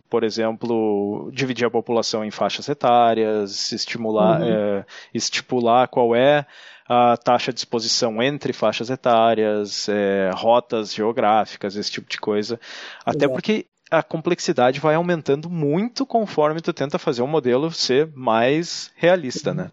por 0.08 0.24
exemplo, 0.24 1.30
dividir 1.34 1.66
a 1.66 1.70
população 1.70 2.24
em 2.24 2.30
faixas 2.30 2.70
etárias, 2.70 3.72
estimular, 3.72 4.40
uhum. 4.40 4.48
é, 4.48 4.86
estipular 5.12 5.86
qual 5.86 6.16
é 6.16 6.46
a 6.88 7.16
taxa 7.16 7.52
de 7.52 7.58
exposição 7.58 8.22
entre 8.22 8.52
faixas 8.52 8.90
etárias, 8.90 9.88
é, 9.88 10.30
rotas 10.34 10.94
geográficas, 10.94 11.76
esse 11.76 11.90
tipo 11.90 12.08
de 12.08 12.18
coisa. 12.18 12.60
Até 13.04 13.24
Exato. 13.24 13.32
porque 13.32 13.66
a 13.90 14.02
complexidade 14.02 14.80
vai 14.80 14.94
aumentando 14.94 15.48
muito 15.48 16.04
conforme 16.04 16.60
tu 16.60 16.72
tenta 16.72 16.98
fazer 16.98 17.22
o 17.22 17.26
modelo 17.26 17.70
ser 17.70 18.10
mais 18.14 18.90
realista, 18.96 19.54
né? 19.54 19.70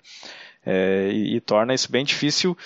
É, 0.66 1.10
e, 1.12 1.36
e, 1.36 1.42
torna 1.42 1.74
isso 1.74 1.92
bem 1.92 2.06
difícil, 2.06 2.58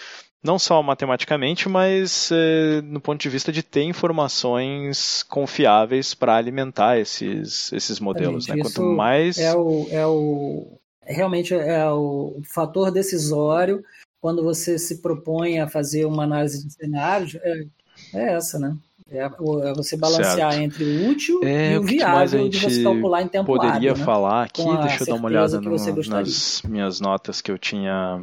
não 0.43 0.59
só 0.59 0.83
matematicamente, 0.83 1.67
mas 1.67 2.29
é, 2.31 2.81
no 2.83 3.01
ponto 3.01 3.19
de 3.19 3.29
vista 3.29 3.51
de 3.51 3.63
ter 3.63 3.83
informações 3.83 5.23
confiáveis 5.23 6.13
para 6.13 6.35
alimentar 6.35 6.99
esses, 6.99 7.71
esses 7.73 7.99
modelos. 7.99 8.47
Né? 8.47 8.57
Quanto 8.61 8.83
mais. 8.83 9.39
É 9.39 9.55
o, 9.55 9.87
é 9.89 10.05
o, 10.05 10.79
realmente 11.01 11.53
é 11.55 11.89
o 11.89 12.39
fator 12.53 12.91
decisório 12.91 13.83
quando 14.21 14.43
você 14.43 14.77
se 14.77 15.01
propõe 15.01 15.59
a 15.59 15.67
fazer 15.67 16.05
uma 16.05 16.23
análise 16.23 16.65
de 16.65 16.73
cenários, 16.73 17.35
é, 17.35 17.65
é 18.13 18.33
essa, 18.33 18.59
né? 18.59 18.75
É, 19.09 19.19
é 19.19 19.73
você 19.73 19.95
balancear 19.95 20.51
certo. 20.51 20.61
entre 20.61 20.83
o 20.83 21.09
útil 21.09 21.39
é, 21.43 21.73
e 21.73 21.77
o 21.77 21.83
viável 21.83 22.49
de 22.49 22.59
você 22.59 22.83
calcular 22.83 23.21
em 23.21 23.27
tempo 23.29 23.45
poderia 23.45 23.91
hábil, 23.91 23.95
né? 23.95 24.03
falar 24.03 24.43
aqui, 24.43 24.63
deixa 24.81 25.03
eu 25.03 25.07
dar 25.07 25.15
uma 25.15 25.27
olhada 25.27 25.61
no, 25.61 25.75
nas 26.09 26.61
minhas 26.63 26.99
notas 26.99 27.39
que 27.39 27.49
eu 27.49 27.57
tinha 27.57 28.21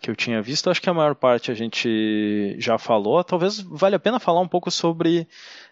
que 0.00 0.10
eu 0.10 0.14
tinha 0.14 0.40
visto. 0.40 0.70
Acho 0.70 0.80
que 0.80 0.90
a 0.90 0.94
maior 0.94 1.14
parte 1.14 1.50
a 1.50 1.54
gente 1.54 2.54
já 2.58 2.78
falou. 2.78 3.24
Talvez 3.24 3.60
valha 3.60 3.96
a 3.96 4.00
pena 4.00 4.20
falar 4.20 4.40
um 4.40 4.48
pouco 4.48 4.70
sobre 4.70 5.26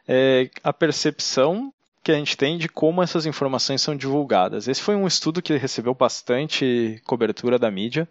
é, 0.09 0.51
a 0.65 0.73
percepção 0.73 1.73
que 2.05 2.13
a 2.13 2.17
gente 2.17 2.37
tem 2.37 2.59
de 2.59 2.69
como 2.69 3.03
essas 3.03 3.25
informações 3.25 3.81
são 3.81 3.97
divulgadas. 3.97 4.69
Esse 4.69 4.83
foi 4.83 4.95
um 4.95 5.07
estudo 5.07 5.41
que 5.41 5.57
recebeu 5.57 5.95
bastante 5.95 7.01
cobertura 7.07 7.59
da 7.59 7.71
mídia 7.71 8.07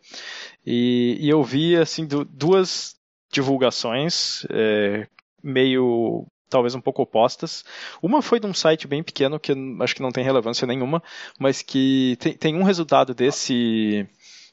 e, 0.66 1.16
e 1.20 1.30
eu 1.30 1.44
vi 1.44 1.78
assim 1.78 2.08
duas 2.08 2.96
divulgações 3.32 4.46
é, 4.50 5.08
meio 5.44 6.26
talvez 6.50 6.74
um 6.74 6.82
pouco 6.82 7.04
opostas. 7.04 7.64
Uma 8.02 8.22
foi 8.22 8.40
de 8.40 8.48
um 8.48 8.54
site 8.54 8.88
bem 8.88 9.04
pequeno 9.04 9.40
que 9.40 9.54
acho 9.80 9.96
que 9.96 10.02
não 10.02 10.12
tem 10.12 10.24
relevância 10.24 10.68
nenhuma, 10.68 11.02
mas 11.40 11.62
que 11.62 12.18
tem, 12.20 12.34
tem 12.34 12.56
um 12.56 12.64
resultado 12.64 13.14
desse 13.14 14.08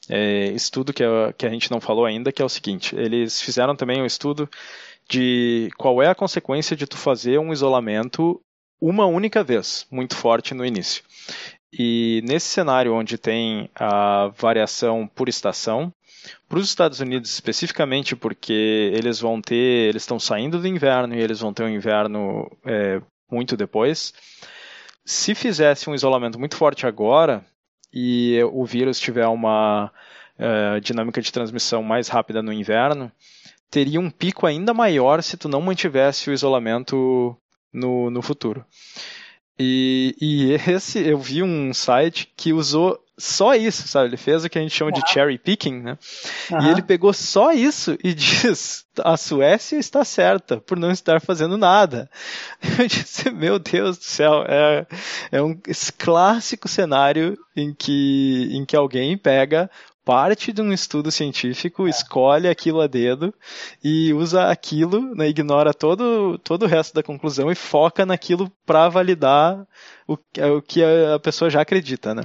é, 0.07 0.51
estudo 0.51 0.93
que 0.93 1.03
a, 1.03 1.33
que 1.33 1.47
a 1.47 1.49
gente 1.49 1.71
não 1.71 1.81
falou 1.81 2.05
ainda, 2.05 2.31
que 2.31 2.41
é 2.41 2.45
o 2.45 2.49
seguinte: 2.49 2.95
eles 2.95 3.41
fizeram 3.41 3.75
também 3.75 4.01
um 4.01 4.05
estudo 4.05 4.47
de 5.09 5.69
qual 5.77 6.01
é 6.01 6.07
a 6.07 6.15
consequência 6.15 6.75
de 6.75 6.85
tu 6.85 6.97
fazer 6.97 7.39
um 7.39 7.51
isolamento 7.51 8.39
uma 8.81 9.05
única 9.05 9.43
vez, 9.43 9.85
muito 9.91 10.15
forte 10.15 10.53
no 10.55 10.65
início. 10.65 11.03
E 11.71 12.21
nesse 12.25 12.47
cenário 12.47 12.93
onde 12.93 13.17
tem 13.17 13.69
a 13.75 14.31
variação 14.35 15.07
por 15.07 15.29
estação, 15.29 15.93
para 16.49 16.59
os 16.59 16.65
Estados 16.65 16.99
Unidos 16.99 17.31
especificamente, 17.31 18.15
porque 18.15 18.91
eles 18.93 19.19
vão 19.19 19.41
ter, 19.41 19.89
eles 19.89 20.03
estão 20.03 20.19
saindo 20.19 20.59
do 20.59 20.67
inverno 20.67 21.15
e 21.15 21.19
eles 21.19 21.39
vão 21.39 21.53
ter 21.53 21.63
um 21.63 21.69
inverno 21.69 22.51
é, 22.65 23.01
muito 23.31 23.55
depois. 23.55 24.13
Se 25.05 25.33
fizesse 25.33 25.89
um 25.89 25.95
isolamento 25.95 26.37
muito 26.37 26.55
forte 26.57 26.85
agora 26.85 27.45
e 27.93 28.39
o 28.51 28.65
vírus 28.65 28.99
tiver 28.99 29.27
uma 29.27 29.91
é, 30.37 30.79
dinâmica 30.79 31.21
de 31.21 31.31
transmissão 31.31 31.81
mais 31.81 32.07
rápida 32.07 32.41
no 32.41 32.51
inverno, 32.51 33.11
teria 33.69 33.99
um 33.99 34.09
pico 34.09 34.45
ainda 34.45 34.73
maior 34.73 35.23
se 35.23 35.37
tu 35.37 35.47
não 35.47 35.61
mantivesse 35.61 36.29
o 36.29 36.33
isolamento 36.33 37.35
no, 37.73 38.09
no 38.09 38.21
futuro. 38.21 38.65
E, 39.59 40.15
e 40.19 40.53
esse 40.69 40.99
eu 40.99 41.19
vi 41.19 41.43
um 41.43 41.73
site 41.73 42.31
que 42.35 42.53
usou 42.53 42.99
só 43.21 43.53
isso, 43.53 43.87
sabe? 43.87 44.09
Ele 44.09 44.17
fez 44.17 44.43
o 44.43 44.49
que 44.49 44.57
a 44.57 44.61
gente 44.61 44.73
chama 44.73 44.91
de 44.91 45.01
cherry 45.07 45.37
picking, 45.37 45.79
né? 45.79 45.97
Uhum. 46.49 46.61
E 46.61 46.69
ele 46.69 46.81
pegou 46.81 47.13
só 47.13 47.51
isso 47.51 47.95
e 48.03 48.13
diz: 48.15 48.83
a 48.99 49.15
Suécia 49.15 49.77
está 49.77 50.03
certa 50.03 50.57
por 50.57 50.77
não 50.77 50.89
estar 50.89 51.21
fazendo 51.21 51.57
nada. 51.57 52.09
Eu 52.79 52.87
disse: 52.87 53.29
meu 53.29 53.59
Deus 53.59 53.97
do 53.99 54.03
céu, 54.03 54.43
é, 54.47 54.87
é 55.31 55.41
um 55.41 55.55
clássico 55.97 56.67
cenário 56.67 57.37
em 57.55 57.73
que, 57.73 58.49
em 58.51 58.65
que 58.65 58.75
alguém 58.75 59.15
pega 59.17 59.69
parte 60.03 60.51
de 60.51 60.61
um 60.61 60.73
estudo 60.73 61.11
científico, 61.11 61.87
é. 61.87 61.89
escolhe 61.89 62.47
aquilo 62.47 62.81
a 62.81 62.87
dedo 62.87 63.33
e 63.83 64.13
usa 64.13 64.49
aquilo, 64.49 65.15
né, 65.15 65.29
ignora 65.29 65.73
todo, 65.73 66.37
todo 66.39 66.63
o 66.63 66.67
resto 66.67 66.93
da 66.93 67.03
conclusão 67.03 67.51
e 67.51 67.55
foca 67.55 68.05
naquilo 68.05 68.51
para 68.65 68.89
validar 68.89 69.67
o, 70.07 70.13
o 70.57 70.61
que 70.61 70.83
a 70.83 71.19
pessoa 71.19 71.49
já 71.49 71.61
acredita, 71.61 72.13
né? 72.15 72.23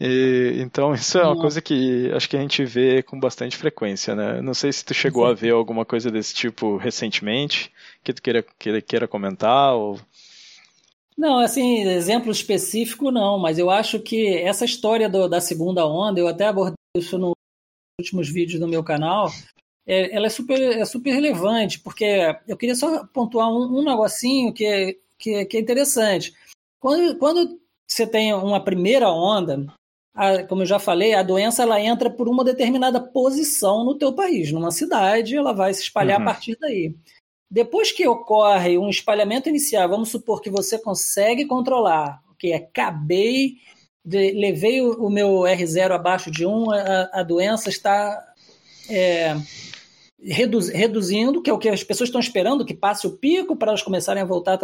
E, 0.00 0.56
então 0.58 0.92
isso 0.94 1.18
é 1.18 1.24
uma 1.24 1.36
coisa 1.36 1.60
que 1.60 2.10
acho 2.12 2.28
que 2.28 2.36
a 2.36 2.40
gente 2.40 2.64
vê 2.64 3.02
com 3.02 3.20
bastante 3.20 3.56
frequência, 3.56 4.14
né? 4.14 4.40
Não 4.40 4.54
sei 4.54 4.72
se 4.72 4.84
tu 4.84 4.94
chegou 4.94 5.26
Sim. 5.26 5.30
a 5.30 5.34
ver 5.34 5.50
alguma 5.50 5.84
coisa 5.84 6.10
desse 6.10 6.34
tipo 6.34 6.76
recentemente 6.76 7.70
que 8.02 8.12
tu 8.12 8.22
queira, 8.22 8.44
queira, 8.58 8.80
queira 8.80 9.08
comentar 9.08 9.74
ou 9.74 10.00
não, 11.20 11.38
assim, 11.38 11.82
exemplo 11.82 12.32
específico 12.32 13.10
não, 13.10 13.38
mas 13.38 13.58
eu 13.58 13.68
acho 13.68 14.00
que 14.00 14.38
essa 14.38 14.64
história 14.64 15.06
do, 15.06 15.28
da 15.28 15.38
segunda 15.38 15.86
onda, 15.86 16.18
eu 16.18 16.26
até 16.26 16.46
abordei 16.46 16.74
isso 16.96 17.18
nos 17.18 17.34
últimos 18.00 18.30
vídeos 18.30 18.58
do 18.58 18.66
meu 18.66 18.82
canal, 18.82 19.28
é, 19.86 20.16
ela 20.16 20.26
é 20.26 20.30
super, 20.30 20.58
é 20.58 20.84
super 20.86 21.12
relevante, 21.12 21.78
porque 21.78 22.34
eu 22.48 22.56
queria 22.56 22.74
só 22.74 23.04
pontuar 23.08 23.50
um, 23.50 23.80
um 23.80 23.84
negocinho 23.84 24.50
que 24.54 24.64
é, 24.64 24.96
que, 25.18 25.34
é, 25.34 25.44
que 25.44 25.58
é 25.58 25.60
interessante. 25.60 26.32
Quando, 26.80 27.14
quando 27.18 27.60
você 27.86 28.06
tem 28.06 28.32
uma 28.32 28.64
primeira 28.64 29.10
onda, 29.10 29.66
a, 30.14 30.42
como 30.44 30.62
eu 30.62 30.66
já 30.66 30.78
falei, 30.78 31.12
a 31.12 31.22
doença 31.22 31.64
ela 31.64 31.78
entra 31.78 32.08
por 32.08 32.30
uma 32.30 32.42
determinada 32.42 32.98
posição 32.98 33.84
no 33.84 33.94
teu 33.94 34.10
país, 34.14 34.50
numa 34.50 34.70
cidade, 34.70 35.36
ela 35.36 35.52
vai 35.52 35.74
se 35.74 35.82
espalhar 35.82 36.18
uhum. 36.18 36.26
a 36.26 36.32
partir 36.32 36.56
daí. 36.58 36.94
Depois 37.50 37.90
que 37.90 38.06
ocorre 38.06 38.78
um 38.78 38.88
espalhamento 38.88 39.48
inicial, 39.48 39.88
vamos 39.88 40.10
supor 40.10 40.40
que 40.40 40.48
você 40.48 40.78
consegue 40.78 41.46
controlar, 41.46 42.22
que 42.38 42.52
é 42.52 42.56
acabei, 42.56 43.56
de, 44.04 44.32
levei 44.32 44.80
o, 44.80 45.06
o, 45.06 45.10
meu 45.10 45.40
R0 45.40 45.90
abaixo 45.90 46.30
de 46.30 46.46
1, 46.46 46.70
a, 46.70 47.10
a 47.12 47.22
doença 47.24 47.68
está 47.68 48.24
é, 48.88 49.36
reduz, 50.22 50.68
reduzindo, 50.68 51.42
que 51.42 51.50
é 51.50 51.52
o 51.52 51.58
que 51.58 51.68
as 51.68 51.82
pessoas 51.82 52.08
estão 52.08 52.20
esperando, 52.20 52.64
que 52.64 52.74
passe 52.74 53.06
o 53.06 53.16
pico 53.16 53.56
para 53.56 53.70
elas 53.70 53.82
começarem 53.82 54.22
a 54.22 54.26
voltar, 54.26 54.58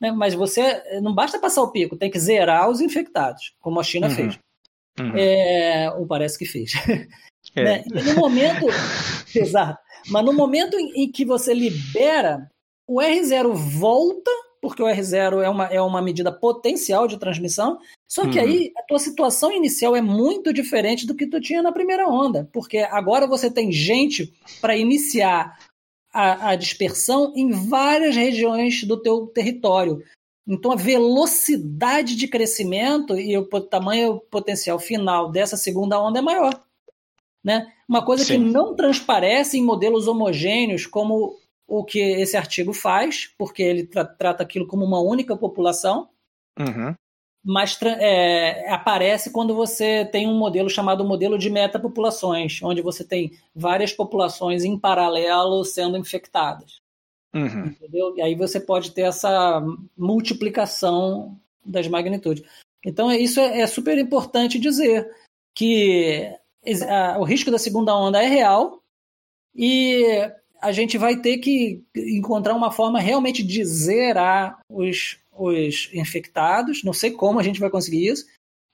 né? 0.00 0.12
mas 0.12 0.34
você 0.34 0.82
não 1.02 1.14
basta 1.14 1.38
passar 1.38 1.62
o 1.62 1.72
pico, 1.72 1.96
tem 1.96 2.10
que 2.10 2.20
zerar 2.20 2.68
os 2.68 2.80
infectados, 2.80 3.54
como 3.60 3.80
a 3.80 3.84
China 3.84 4.08
uhum. 4.08 4.14
fez. 4.14 4.38
Uhum. 5.00 5.16
É, 5.16 5.90
ou 5.96 6.06
parece 6.06 6.38
que 6.38 6.46
fez. 6.46 6.72
É. 7.56 7.64
Né? 7.64 7.84
E 7.86 8.02
no 8.02 8.14
momento, 8.16 8.66
exato, 9.34 9.80
mas 10.08 10.24
no 10.24 10.32
momento 10.32 10.78
em, 10.78 11.10
que 11.10 11.24
você 11.24 11.52
libera, 11.52 12.50
o 12.86 13.00
R0 13.00 13.54
volta, 13.54 14.30
porque 14.60 14.82
o 14.82 14.86
R0 14.86 15.42
é 15.42 15.48
uma, 15.48 15.66
é 15.66 15.80
uma 15.80 16.02
medida 16.02 16.32
potencial 16.32 17.06
de 17.06 17.18
transmissão, 17.18 17.78
só 18.06 18.22
que 18.28 18.38
uhum. 18.38 18.44
aí 18.44 18.72
a 18.76 18.82
tua 18.82 18.98
situação 18.98 19.52
inicial 19.52 19.94
é 19.94 20.00
muito 20.00 20.52
diferente 20.52 21.06
do 21.06 21.14
que 21.14 21.26
tu 21.26 21.40
tinha 21.40 21.62
na 21.62 21.72
primeira 21.72 22.08
onda, 22.08 22.48
porque 22.52 22.78
agora 22.78 23.26
você 23.26 23.50
tem 23.50 23.70
gente 23.70 24.32
para 24.60 24.76
iniciar 24.76 25.58
a, 26.12 26.50
a 26.50 26.56
dispersão 26.56 27.32
em 27.36 27.50
várias 27.50 28.16
regiões 28.16 28.82
do 28.84 29.00
teu 29.00 29.26
território. 29.26 30.02
Então 30.46 30.72
a 30.72 30.76
velocidade 30.76 32.16
de 32.16 32.26
crescimento 32.26 33.18
e 33.18 33.36
o 33.36 33.44
tamanho 33.60 34.18
potencial 34.30 34.78
final 34.78 35.30
dessa 35.30 35.56
segunda 35.56 36.00
onda 36.00 36.18
é 36.18 36.22
maior. 36.22 36.67
Né? 37.48 37.72
Uma 37.88 38.04
coisa 38.04 38.24
Sim. 38.24 38.34
que 38.44 38.50
não 38.50 38.76
transparece 38.76 39.56
em 39.56 39.64
modelos 39.64 40.06
homogêneos, 40.06 40.84
como 40.84 41.38
o 41.66 41.82
que 41.82 41.98
esse 41.98 42.36
artigo 42.36 42.74
faz, 42.74 43.26
porque 43.38 43.62
ele 43.62 43.86
tra 43.86 44.04
trata 44.04 44.42
aquilo 44.42 44.66
como 44.66 44.84
uma 44.84 45.00
única 45.00 45.34
população. 45.34 46.10
Uhum. 46.58 46.92
mas 47.44 47.80
é, 47.82 48.68
aparece 48.68 49.30
quando 49.30 49.54
você 49.54 50.04
tem 50.04 50.26
um 50.26 50.36
modelo 50.36 50.68
chamado 50.68 51.04
modelo 51.04 51.38
de 51.38 51.48
metapopulações, 51.48 52.60
onde 52.64 52.82
você 52.82 53.04
tem 53.04 53.30
várias 53.54 53.92
populações 53.92 54.64
em 54.64 54.76
paralelo 54.76 55.64
sendo 55.64 55.96
infectadas. 55.96 56.82
Uhum. 57.32 57.66
Entendeu? 57.66 58.14
E 58.16 58.20
aí 58.20 58.34
você 58.34 58.60
pode 58.60 58.90
ter 58.90 59.02
essa 59.02 59.64
multiplicação 59.96 61.38
das 61.64 61.86
magnitudes. 61.88 62.44
Então, 62.84 63.10
isso 63.10 63.40
é, 63.40 63.60
é 63.60 63.66
super 63.68 63.96
importante 63.96 64.58
dizer 64.58 65.08
que 65.54 66.30
o 67.18 67.24
risco 67.24 67.50
da 67.50 67.58
segunda 67.58 67.96
onda 67.96 68.22
é 68.22 68.26
real 68.26 68.82
e 69.54 70.30
a 70.60 70.72
gente 70.72 70.98
vai 70.98 71.16
ter 71.16 71.38
que 71.38 71.84
encontrar 71.96 72.54
uma 72.54 72.70
forma 72.70 73.00
realmente 73.00 73.42
de 73.42 73.64
zerar 73.64 74.60
os, 74.68 75.18
os 75.32 75.88
infectados. 75.92 76.82
Não 76.82 76.92
sei 76.92 77.12
como 77.12 77.38
a 77.38 77.42
gente 77.42 77.60
vai 77.60 77.70
conseguir 77.70 78.08
isso. 78.08 78.26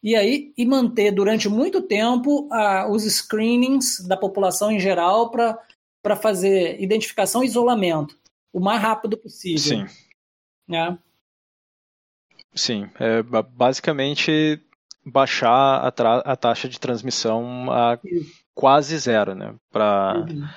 E 0.03 0.15
aí 0.15 0.53
e 0.57 0.67
manter 0.67 1.13
durante 1.13 1.49
muito 1.49 1.81
tempo 1.81 2.49
uh, 2.53 2.91
os 2.91 3.05
screenings 3.05 4.07
da 4.07 4.17
população 4.17 4.71
em 4.71 4.79
geral 4.79 5.31
para 5.31 6.17
fazer 6.17 6.81
identificação 6.81 7.43
e 7.43 7.47
isolamento 7.47 8.19
o 8.53 8.61
mais 8.61 8.81
rápido 8.81 9.19
possível. 9.19 9.59
Sim. 9.59 9.87
Né? 10.69 10.99
Sim, 12.55 12.89
é 13.01 13.21
basicamente 13.23 14.63
baixar 15.05 15.51
a, 15.51 15.89
a, 16.33 16.37
taxa 16.37 16.69
de 16.69 16.81
transmissão 16.81 17.71
a 17.71 17.99
quase 18.55 18.97
zero, 18.99 19.35
né? 19.35 19.55
Pra... 19.71 20.25
Uhum. 20.29 20.49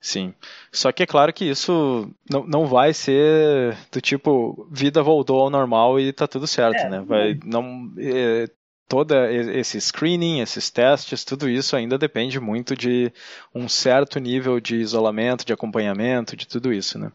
Sim. 0.00 0.34
Só 0.70 0.92
que 0.92 1.02
é 1.02 1.06
claro 1.06 1.32
que 1.32 1.46
isso 1.46 2.10
não, 2.30 2.46
não 2.46 2.66
vai 2.66 2.92
ser 2.92 3.74
do 3.90 4.02
tipo 4.02 4.68
vida 4.70 5.02
voltou 5.02 5.40
ao 5.40 5.48
normal 5.48 5.98
e 5.98 6.12
tá 6.12 6.26
tudo 6.26 6.46
certo, 6.46 6.76
é, 6.80 6.90
né? 6.90 7.00
Vai, 7.00 7.38
não, 7.42 7.90
é, 7.96 8.46
todo 8.88 9.14
esse 9.26 9.80
screening, 9.80 10.40
esses 10.40 10.70
testes, 10.70 11.24
tudo 11.24 11.48
isso 11.48 11.74
ainda 11.74 11.96
depende 11.96 12.38
muito 12.38 12.76
de 12.76 13.12
um 13.54 13.68
certo 13.68 14.18
nível 14.18 14.60
de 14.60 14.76
isolamento, 14.76 15.44
de 15.44 15.52
acompanhamento, 15.52 16.36
de 16.36 16.46
tudo 16.46 16.72
isso, 16.72 16.98
né? 16.98 17.10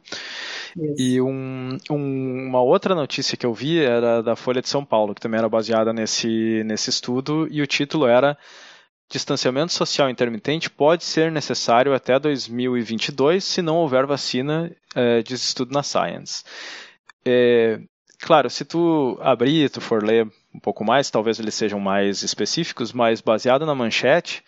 Isso. 0.76 0.96
E 0.98 1.22
um, 1.22 1.78
um, 1.90 2.48
uma 2.48 2.62
outra 2.62 2.96
notícia 2.96 3.38
que 3.38 3.46
eu 3.46 3.54
vi 3.54 3.80
era 3.80 4.22
da 4.22 4.36
Folha 4.36 4.62
de 4.62 4.70
São 4.70 4.84
Paulo, 4.84 5.14
que 5.14 5.22
também 5.22 5.38
era 5.38 5.50
baseada 5.50 5.94
nesse, 5.94 6.64
nesse 6.66 6.90
estudo, 6.90 7.48
e 7.52 7.62
o 7.62 7.68
título 7.68 8.08
era 8.08 8.38
Distanciamento 9.12 9.74
social 9.74 10.08
intermitente 10.08 10.70
pode 10.70 11.04
ser 11.04 11.32
necessário 11.32 11.96
até 11.96 12.20
2022 12.20 13.44
se 13.44 13.60
não 13.60 13.78
houver 13.78 14.06
vacina, 14.06 14.72
é, 14.94 15.24
diz 15.24 15.44
estudo 15.44 15.74
na 15.74 15.82
Science. 15.82 16.44
É, 17.26 17.80
claro, 18.20 18.52
se 18.52 18.64
tu 18.64 19.18
abrir, 19.20 19.72
tu 19.72 19.82
for 19.82 20.04
ler 20.04 20.32
um 20.54 20.60
pouco 20.60 20.84
mais, 20.84 21.10
talvez 21.10 21.40
eles 21.40 21.54
sejam 21.56 21.80
mais 21.80 22.24
específicos, 22.24 22.92
mas 22.92 23.22
baseado 23.22 23.66
na 23.66 23.76
manchete, 23.76 24.44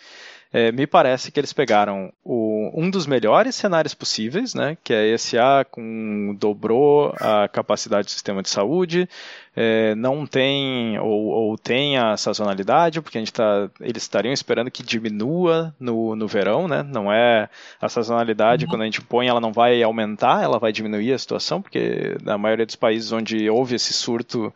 é, 0.54 0.70
me 0.70 0.86
parece 0.86 1.32
que 1.32 1.40
eles 1.40 1.54
pegaram 1.54 2.12
o, 2.26 2.70
um 2.74 2.90
dos 2.90 3.08
melhores 3.08 3.56
cenários 3.56 3.94
possíveis, 3.94 4.54
né, 4.54 4.78
que 4.84 4.94
é 4.94 5.08
esse 5.08 5.38
A 5.38 5.66
com 5.70 6.36
dobrou 6.38 7.16
a 7.22 7.48
capacidade 7.48 8.08
do 8.08 8.12
sistema 8.12 8.42
de 8.42 8.50
saúde, 8.50 9.08
é, 9.56 9.96
não 9.96 10.26
tem 10.26 11.00
ou, 11.00 11.28
ou, 11.28 11.58
tem 11.58 11.98
a 11.98 12.18
sazonalidade, 12.18 13.02
porque 13.02 13.18
a 13.18 13.22
gente 13.22 13.32
tá, 13.32 13.70
eles 13.80 14.04
estariam 14.04 14.34
esperando 14.34 14.70
que 14.70 14.84
diminua 14.84 15.74
no, 15.80 16.18
no 16.18 16.28
verão, 16.28 16.68
né? 16.68 16.84
Não 16.84 17.12
é 17.12 17.50
a 17.82 17.88
sazonalidade, 17.88 18.66
uhum. 18.66 18.72
quando 18.72 18.82
a 18.82 18.86
gente 18.86 19.02
põe, 19.02 19.28
ela 19.28 19.42
não 19.42 19.54
vai 19.54 19.82
aumentar, 19.82 20.44
ela 20.44 20.60
vai 20.60 20.74
diminuir 20.74 21.14
a 21.14 21.20
situação, 21.20 21.62
porque 21.62 22.18
na 22.22 22.38
maioria 22.38 22.66
dos 22.66 22.76
países 22.76 23.12
onde 23.14 23.50
houve 23.50 23.76
esse 23.76 23.94
surto 23.94 24.54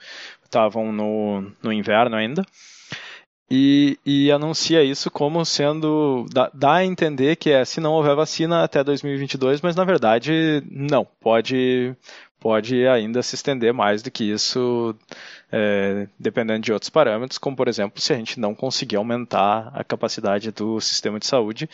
estavam 0.55 0.91
no, 0.91 1.51
no 1.61 1.73
inverno 1.73 2.15
ainda 2.15 2.43
e, 3.49 3.99
e, 4.05 4.31
anuncia 4.31 4.83
isso 4.83 5.11
como 5.11 5.45
sendo. 5.45 6.25
Dá, 6.33 6.49
dá, 6.53 6.75
a 6.75 6.85
entender 6.85 7.35
que 7.35 7.51
é 7.51 7.63
se 7.63 7.79
não 7.79 7.93
houver 7.93 8.15
vacina 8.15 8.63
até 8.63 8.83
2022, 8.83 9.61
mas 9.61 9.75
na 9.75 9.83
verdade 9.83 10.63
não. 10.69 11.05
Pode, 11.21 11.95
pode 12.39 12.87
ainda 12.87 13.21
se 13.21 13.35
estender 13.35 13.71
mais 13.71 14.01
do 14.01 14.09
que 14.09 14.23
isso, 14.23 14.95
é, 15.51 16.07
dependendo 16.19 16.61
de 16.61 16.73
outros 16.73 16.89
parâmetros, 16.89 17.37
como 17.37 17.55
por 17.55 17.67
exemplo 17.67 18.01
se 18.01 18.13
a 18.13 18.15
gente 18.15 18.39
não 18.39 18.55
conseguir 18.55 18.95
aumentar 18.95 19.71
a 19.75 19.83
capacidade 19.83 20.51
do 20.51 20.81
sistema 20.81 21.19
de 21.19 21.27
saúde. 21.27 21.69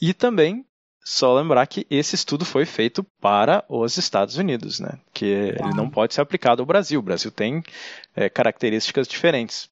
E 0.00 0.12
também 0.12 0.64
só 1.10 1.34
lembrar 1.34 1.66
que 1.66 1.86
esse 1.90 2.14
estudo 2.14 2.44
foi 2.44 2.66
feito 2.66 3.02
para 3.20 3.64
os 3.68 3.96
Estados 3.96 4.36
Unidos, 4.36 4.78
né? 4.78 4.98
Que 5.12 5.24
ele 5.24 5.74
não 5.74 5.88
pode 5.88 6.14
ser 6.14 6.20
aplicado 6.20 6.62
ao 6.62 6.66
Brasil. 6.66 7.00
O 7.00 7.02
Brasil 7.02 7.30
tem 7.30 7.62
é, 8.14 8.28
características 8.28 9.08
diferentes 9.08 9.70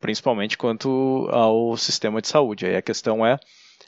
principalmente 0.00 0.58
quanto 0.58 1.28
ao 1.32 1.76
sistema 1.76 2.20
de 2.20 2.28
saúde. 2.28 2.66
Aí 2.66 2.76
a 2.76 2.82
questão 2.82 3.26
é, 3.26 3.38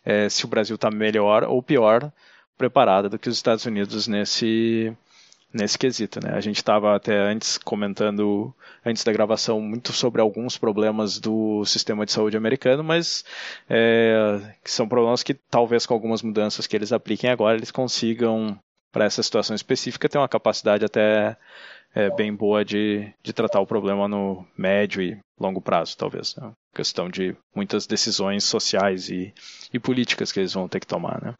é 0.04 0.28
se 0.28 0.44
o 0.44 0.48
Brasil 0.48 0.76
está 0.76 0.90
melhor 0.90 1.44
ou 1.44 1.62
pior 1.62 2.10
preparado 2.56 3.08
do 3.08 3.18
que 3.18 3.28
os 3.28 3.36
Estados 3.36 3.64
Unidos 3.64 4.08
nesse 4.08 4.92
nesse 5.52 5.78
quesito, 5.78 6.20
né? 6.22 6.32
A 6.34 6.40
gente 6.40 6.56
estava 6.56 6.94
até 6.94 7.16
antes 7.16 7.56
comentando 7.58 8.54
antes 8.84 9.02
da 9.02 9.12
gravação 9.12 9.60
muito 9.60 9.92
sobre 9.92 10.20
alguns 10.20 10.58
problemas 10.58 11.18
do 11.18 11.64
sistema 11.64 12.04
de 12.04 12.12
saúde 12.12 12.36
americano, 12.36 12.84
mas 12.84 13.24
é, 13.68 14.40
são 14.64 14.88
problemas 14.88 15.22
que 15.22 15.34
talvez 15.34 15.86
com 15.86 15.94
algumas 15.94 16.22
mudanças 16.22 16.66
que 16.66 16.76
eles 16.76 16.92
apliquem 16.92 17.30
agora 17.30 17.56
eles 17.56 17.70
consigam 17.70 18.58
para 18.92 19.04
essa 19.04 19.22
situação 19.22 19.54
específica 19.54 20.08
ter 20.08 20.18
uma 20.18 20.28
capacidade 20.28 20.84
até 20.84 21.36
é, 21.94 22.10
bem 22.10 22.34
boa 22.34 22.64
de, 22.64 23.12
de 23.22 23.32
tratar 23.32 23.60
o 23.60 23.66
problema 23.66 24.06
no 24.06 24.46
médio 24.56 25.02
e 25.02 25.18
longo 25.38 25.60
prazo, 25.60 25.96
talvez. 25.96 26.34
Né? 26.36 26.52
Questão 26.74 27.08
de 27.08 27.34
muitas 27.54 27.86
decisões 27.86 28.44
sociais 28.44 29.08
e, 29.08 29.32
e 29.72 29.78
políticas 29.78 30.30
que 30.30 30.40
eles 30.40 30.52
vão 30.52 30.68
ter 30.68 30.80
que 30.80 30.86
tomar, 30.86 31.22
né? 31.22 31.34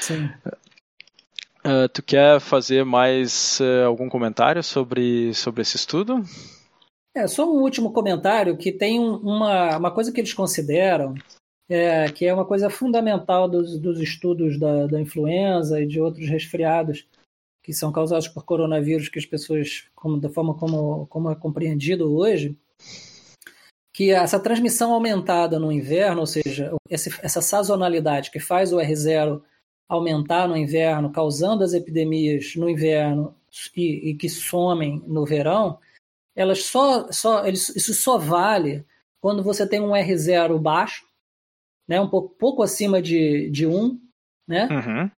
Sim. 0.00 0.30
Uh, 1.64 1.88
tu 1.92 2.02
quer 2.02 2.40
fazer 2.40 2.84
mais 2.84 3.60
uh, 3.60 3.86
algum 3.86 4.08
comentário 4.08 4.62
sobre, 4.62 5.34
sobre 5.34 5.62
esse 5.62 5.76
estudo? 5.76 6.22
É, 7.14 7.26
só 7.26 7.44
um 7.44 7.60
último 7.60 7.92
comentário 7.92 8.56
que 8.56 8.72
tem 8.72 8.98
uma, 9.00 9.76
uma 9.76 9.90
coisa 9.90 10.12
que 10.12 10.20
eles 10.20 10.32
consideram 10.32 11.14
é, 11.70 12.10
que 12.10 12.26
é 12.26 12.34
uma 12.34 12.44
coisa 12.44 12.68
fundamental 12.68 13.48
dos, 13.48 13.78
dos 13.78 14.00
estudos 14.00 14.58
da, 14.58 14.88
da 14.88 15.00
influenza 15.00 15.80
e 15.80 15.86
de 15.86 16.00
outros 16.00 16.28
resfriados, 16.28 17.06
que 17.62 17.72
são 17.72 17.92
causados 17.92 18.26
por 18.26 18.44
coronavírus, 18.44 19.08
que 19.08 19.20
as 19.20 19.24
pessoas, 19.24 19.84
como, 19.94 20.18
da 20.18 20.28
forma 20.28 20.52
como, 20.58 21.06
como 21.06 21.30
é 21.30 21.34
compreendido 21.36 22.12
hoje, 22.12 22.58
que 23.94 24.10
essa 24.10 24.40
transmissão 24.40 24.92
aumentada 24.92 25.60
no 25.60 25.70
inverno, 25.70 26.20
ou 26.20 26.26
seja, 26.26 26.72
essa, 26.88 27.40
sazonalidade 27.40 28.32
que 28.32 28.40
faz 28.40 28.72
o 28.72 28.78
R0 28.78 29.40
aumentar 29.90 30.48
no 30.48 30.56
inverno, 30.56 31.10
causando 31.10 31.64
as 31.64 31.74
epidemias 31.74 32.54
no 32.54 32.70
inverno 32.70 33.34
e, 33.76 34.10
e 34.10 34.14
que 34.14 34.28
somem 34.28 35.02
no 35.06 35.26
verão, 35.26 35.78
elas 36.34 36.62
só, 36.62 37.10
só, 37.10 37.44
isso 37.46 37.92
só 37.92 38.16
vale 38.16 38.86
quando 39.20 39.42
você 39.42 39.68
tem 39.68 39.80
um 39.80 39.90
R0 39.90 40.58
baixo, 40.58 41.04
né, 41.86 42.00
um 42.00 42.08
pouco, 42.08 42.28
pouco 42.36 42.62
acima 42.62 43.02
de, 43.02 43.50
de 43.50 43.66
1, 43.66 44.00
né, 44.46 44.68
uhum. 44.70 45.10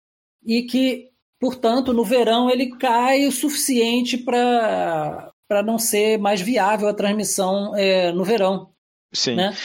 e 0.47 0.63
que 0.63 1.11
Portanto, 1.41 1.95
no 1.95 2.05
verão 2.05 2.51
ele 2.51 2.77
cai 2.77 3.27
o 3.27 3.33
suficiente 3.33 4.19
para 4.19 5.33
não 5.65 5.79
ser 5.79 6.19
mais 6.19 6.43
viável 6.43 6.87
a 6.87 6.93
transmissão 6.93 7.75
é, 7.75 8.13
no 8.13 8.23
verão. 8.23 8.75
Sim. 9.11 9.37
Né? 9.37 9.57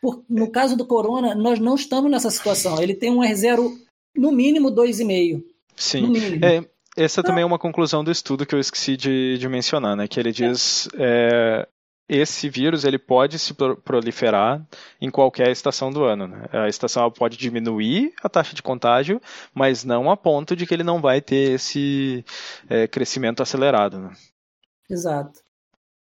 Por, 0.00 0.24
no 0.30 0.48
caso 0.48 0.76
do 0.76 0.86
Corona, 0.86 1.34
nós 1.34 1.58
não 1.58 1.74
estamos 1.74 2.08
nessa 2.08 2.30
situação. 2.30 2.80
Ele 2.80 2.94
tem 2.94 3.10
um 3.10 3.20
R0 3.20 3.87
no 4.18 4.32
mínimo 4.32 4.70
2,5. 4.70 5.42
Sim. 5.76 6.02
No 6.02 6.08
mínimo. 6.08 6.44
É, 6.44 6.64
essa 6.96 7.22
também 7.22 7.42
é 7.42 7.46
uma 7.46 7.58
conclusão 7.58 8.02
do 8.02 8.10
estudo 8.10 8.44
que 8.44 8.54
eu 8.54 8.58
esqueci 8.58 8.96
de, 8.96 9.38
de 9.38 9.48
mencionar, 9.48 9.96
né? 9.96 10.08
Que 10.08 10.18
ele 10.18 10.32
diz 10.32 10.88
é, 10.94 11.66
esse 12.08 12.48
vírus 12.48 12.84
ele 12.84 12.98
pode 12.98 13.38
se 13.38 13.54
proliferar 13.54 14.66
em 15.00 15.10
qualquer 15.10 15.50
estação 15.50 15.92
do 15.92 16.04
ano. 16.04 16.26
Né? 16.26 16.46
A 16.52 16.68
estação 16.68 17.08
pode 17.10 17.36
diminuir 17.36 18.14
a 18.22 18.28
taxa 18.28 18.54
de 18.54 18.62
contágio, 18.62 19.20
mas 19.54 19.84
não 19.84 20.10
a 20.10 20.16
ponto 20.16 20.56
de 20.56 20.66
que 20.66 20.74
ele 20.74 20.82
não 20.82 21.00
vai 21.00 21.20
ter 21.20 21.52
esse 21.52 22.24
é, 22.68 22.88
crescimento 22.88 23.42
acelerado. 23.42 23.98
Né? 23.98 24.10
Exato. 24.90 25.40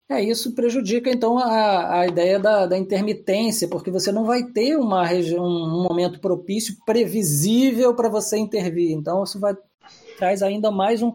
É, 0.07 0.21
isso 0.21 0.53
prejudica 0.53 1.09
então 1.09 1.39
a, 1.39 2.01
a 2.01 2.07
ideia 2.07 2.39
da, 2.39 2.67
da 2.67 2.77
intermitência, 2.77 3.67
porque 3.67 3.89
você 3.89 4.11
não 4.11 4.23
vai 4.23 4.43
ter 4.43 4.77
uma 4.77 5.03
região, 5.03 5.43
um 5.43 5.83
momento 5.83 6.19
propício, 6.19 6.77
previsível 6.85 7.95
para 7.95 8.07
você 8.07 8.37
intervir. 8.37 8.91
Então 8.91 9.23
isso 9.23 9.39
vai 9.39 9.55
traz 10.17 10.41
ainda 10.41 10.71
mais 10.71 11.01
um, 11.01 11.11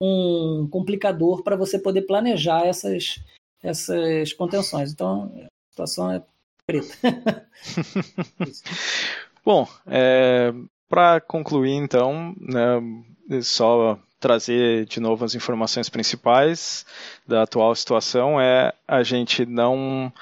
um 0.00 0.68
complicador 0.70 1.42
para 1.42 1.56
você 1.56 1.78
poder 1.78 2.02
planejar 2.02 2.66
essas, 2.66 3.20
essas 3.62 4.32
contenções. 4.32 4.92
Então, 4.92 5.32
a 5.44 5.70
situação 5.70 6.10
é 6.10 6.22
preta. 6.66 7.48
Bom, 9.44 9.66
é, 9.86 10.52
para 10.88 11.20
concluir 11.20 11.72
então, 11.72 12.34
né, 12.38 13.40
só 13.42 13.98
trazer 14.20 14.84
de 14.86 15.00
novo 15.00 15.24
as 15.24 15.34
informações 15.34 15.88
principais 15.88 16.84
da 17.26 17.42
atual 17.42 17.74
situação 17.74 18.40
é 18.40 18.72
a 18.86 19.02
gente 19.02 19.46
não 19.46 20.12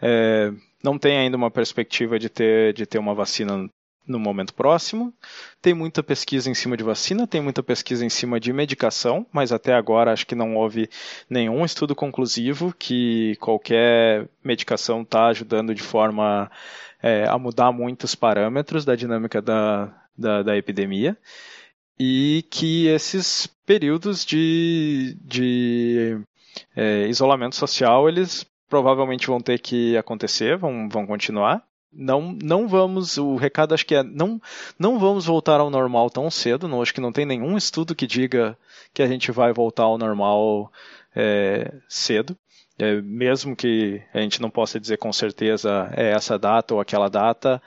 é, 0.00 0.52
não 0.82 0.98
tem 0.98 1.18
ainda 1.18 1.36
uma 1.36 1.50
perspectiva 1.50 2.18
de 2.18 2.28
ter, 2.28 2.72
de 2.72 2.86
ter 2.86 2.98
uma 2.98 3.14
vacina 3.14 3.68
no 4.06 4.18
momento 4.18 4.52
próximo. 4.54 5.14
Tem 5.62 5.72
muita 5.72 6.02
pesquisa 6.02 6.50
em 6.50 6.54
cima 6.54 6.76
de 6.76 6.82
vacina, 6.82 7.26
tem 7.26 7.40
muita 7.40 7.62
pesquisa 7.62 8.04
em 8.04 8.08
cima 8.08 8.40
de 8.40 8.52
medicação, 8.52 9.26
mas 9.32 9.52
até 9.52 9.72
agora 9.74 10.12
acho 10.12 10.26
que 10.26 10.34
não 10.34 10.56
houve 10.56 10.88
nenhum 11.28 11.64
estudo 11.64 11.94
conclusivo 11.94 12.74
que 12.76 13.36
qualquer 13.36 14.28
medicação 14.42 15.02
está 15.02 15.26
ajudando 15.26 15.74
de 15.74 15.82
forma 15.82 16.50
é, 17.02 17.24
a 17.28 17.38
mudar 17.38 17.72
muitos 17.72 18.14
parâmetros 18.14 18.84
da 18.84 18.96
dinâmica 18.96 19.40
da, 19.40 19.94
da, 20.16 20.42
da 20.42 20.56
epidemia 20.56 21.16
e 22.02 22.46
que 22.50 22.86
esses 22.86 23.46
períodos 23.66 24.24
de, 24.24 25.18
de 25.20 26.18
é, 26.74 27.06
isolamento 27.08 27.54
social 27.56 28.08
eles 28.08 28.46
provavelmente 28.70 29.26
vão 29.26 29.38
ter 29.38 29.58
que 29.58 29.98
acontecer, 29.98 30.56
vão, 30.56 30.88
vão 30.88 31.06
continuar. 31.06 31.62
Não, 31.92 32.34
não 32.42 32.66
vamos, 32.66 33.18
o 33.18 33.36
recado 33.36 33.74
acho 33.74 33.84
que 33.84 33.94
é, 33.94 34.02
não, 34.02 34.40
não 34.78 34.98
vamos 34.98 35.26
voltar 35.26 35.60
ao 35.60 35.68
normal 35.68 36.08
tão 36.08 36.30
cedo, 36.30 36.66
não, 36.66 36.80
acho 36.80 36.94
que 36.94 37.02
não 37.02 37.12
tem 37.12 37.26
nenhum 37.26 37.54
estudo 37.54 37.94
que 37.94 38.06
diga 38.06 38.56
que 38.94 39.02
a 39.02 39.06
gente 39.06 39.30
vai 39.30 39.52
voltar 39.52 39.82
ao 39.82 39.98
normal 39.98 40.72
é, 41.14 41.70
cedo. 41.86 42.34
É, 42.78 43.02
mesmo 43.02 43.54
que 43.54 44.00
a 44.14 44.20
gente 44.20 44.40
não 44.40 44.48
possa 44.48 44.80
dizer 44.80 44.96
com 44.96 45.12
certeza 45.12 45.92
é 45.94 46.12
essa 46.12 46.38
data 46.38 46.72
ou 46.72 46.80
aquela 46.80 47.10
data, 47.10 47.60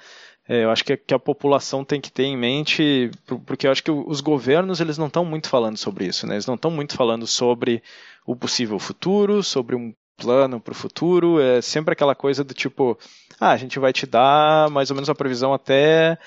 é, 0.48 0.66
eu 0.66 0.72
acho 0.72 0.84
que, 0.84 0.98
que, 0.98 1.14
a 1.14 1.20
população 1.20 1.86
tem 1.86 2.02
que 2.02 2.12
ter 2.12 2.24
em 2.24 2.38
mente, 2.38 3.10
porque 3.46 3.66
eu 3.66 3.72
acho 3.72 3.84
que 3.84 3.92
os 3.92 4.20
governos 4.20 4.82
eles 4.82 4.98
não 4.98 5.08
estão 5.08 5.24
muito 5.24 5.48
falando 5.48 5.78
sobre 5.78 6.06
isso, 6.06 6.28
né? 6.28 6.36
eles 6.36 6.48
não 6.48 6.56
estão 6.56 6.70
muito 6.70 6.96
falando 6.96 7.26
sobre 7.26 7.82
o 8.26 8.36
possível 8.36 8.78
futuro, 8.78 9.42
sobre 9.42 9.76
um 9.76 9.94
plano 10.18 10.60
para 10.60 10.74
o 10.74 10.76
futuro, 10.76 11.40
é 11.40 11.62
sempre 11.62 11.94
aquela 11.94 12.14
coisa 12.14 12.44
do 12.44 12.54
tipo, 12.54 12.98
ah, 13.40 13.52
a 13.52 13.58
gente 13.58 13.80
vai 13.80 13.92
te 13.92 14.06
dar 14.06 14.70
mais 14.70 14.90
ou 14.90 14.96
menos 14.96 15.10
a 15.10 15.16
previsão 15.16 15.54
até 15.54 16.18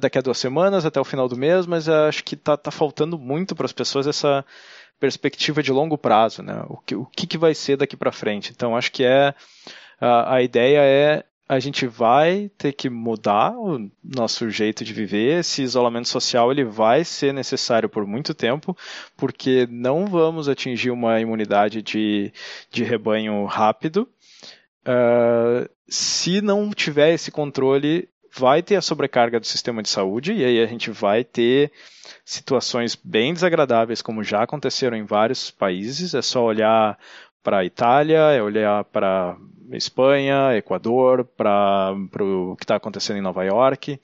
daqui 0.00 0.18
a 0.18 0.22
duas 0.22 0.38
semanas, 0.38 0.84
até 0.84 1.00
o 1.00 1.04
final 1.04 1.28
do 1.28 1.36
mês, 1.36 1.66
mas 1.66 1.88
acho 1.88 2.24
que 2.24 2.36
tá, 2.36 2.56
tá 2.56 2.70
faltando 2.70 3.18
muito 3.18 3.54
para 3.54 3.66
as 3.66 3.72
pessoas 3.72 4.06
essa 4.06 4.44
perspectiva 4.98 5.62
de 5.62 5.72
longo 5.72 5.96
prazo, 5.96 6.42
né? 6.42 6.64
O 6.68 6.78
que, 6.78 6.94
o 6.96 7.06
que, 7.06 7.26
que 7.26 7.38
vai 7.38 7.54
ser 7.54 7.76
daqui 7.76 7.96
para 7.96 8.10
frente. 8.10 8.50
Então, 8.50 8.76
acho 8.76 8.90
que 8.90 9.04
é 9.04 9.32
a, 10.00 10.34
a 10.34 10.42
ideia 10.42 10.80
é 10.80 11.24
a 11.48 11.58
gente 11.58 11.86
vai 11.86 12.50
ter 12.58 12.72
que 12.72 12.90
mudar 12.90 13.56
o 13.56 13.90
nosso 14.04 14.50
jeito 14.50 14.84
de 14.84 14.92
viver. 14.92 15.40
Esse 15.40 15.62
isolamento 15.62 16.06
social 16.06 16.52
ele 16.52 16.62
vai 16.62 17.04
ser 17.04 17.32
necessário 17.32 17.88
por 17.88 18.06
muito 18.06 18.34
tempo, 18.34 18.76
porque 19.16 19.66
não 19.70 20.06
vamos 20.06 20.46
atingir 20.46 20.90
uma 20.90 21.18
imunidade 21.18 21.80
de, 21.80 22.30
de 22.70 22.84
rebanho 22.84 23.46
rápido. 23.46 24.06
Uh, 24.86 25.68
se 25.88 26.42
não 26.42 26.70
tiver 26.70 27.14
esse 27.14 27.30
controle, 27.30 28.10
vai 28.36 28.62
ter 28.62 28.76
a 28.76 28.82
sobrecarga 28.82 29.40
do 29.40 29.46
sistema 29.46 29.82
de 29.82 29.88
saúde 29.88 30.34
e 30.34 30.44
aí 30.44 30.62
a 30.62 30.66
gente 30.66 30.90
vai 30.90 31.24
ter 31.24 31.72
situações 32.26 32.94
bem 32.94 33.32
desagradáveis, 33.32 34.02
como 34.02 34.22
já 34.22 34.42
aconteceram 34.42 34.98
em 34.98 35.04
vários 35.04 35.50
países. 35.50 36.14
É 36.14 36.20
só 36.20 36.44
olhar 36.44 36.98
para 37.42 37.60
a 37.60 37.64
Itália, 37.64 38.18
é 38.32 38.42
olhar 38.42 38.84
para 38.84 39.34
Espanha, 39.76 40.56
Equador, 40.56 41.24
para 41.24 41.94
o 42.20 42.56
que 42.56 42.64
está 42.64 42.76
acontecendo 42.76 43.18
em 43.18 43.22
Nova 43.22 43.44
York. 43.44 44.00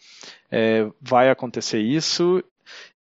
É, 0.50 0.86
vai 1.00 1.30
acontecer 1.30 1.80
isso. 1.80 2.42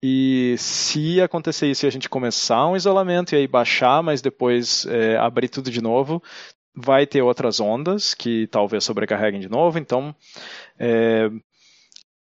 E 0.01 0.55
se 0.57 1.21
acontecer 1.21 1.67
isso 1.67 1.85
e 1.85 1.87
a 1.87 1.91
gente 1.91 2.07
começar 2.07 2.65
um 2.67 2.75
isolamento 2.75 3.33
e 3.33 3.37
aí 3.37 3.47
baixar, 3.47 4.01
mas 4.01 4.21
depois 4.21 4.85
é, 4.85 5.17
abrir 5.17 5.49
tudo 5.49 5.69
de 5.69 5.81
novo, 5.81 6.23
vai 6.73 7.05
ter 7.05 7.21
outras 7.21 7.59
ondas 7.59 8.13
que 8.13 8.47
talvez 8.47 8.83
sobrecarreguem 8.83 9.41
de 9.41 9.49
novo. 9.49 9.77
Então, 9.77 10.15
é, 10.77 11.29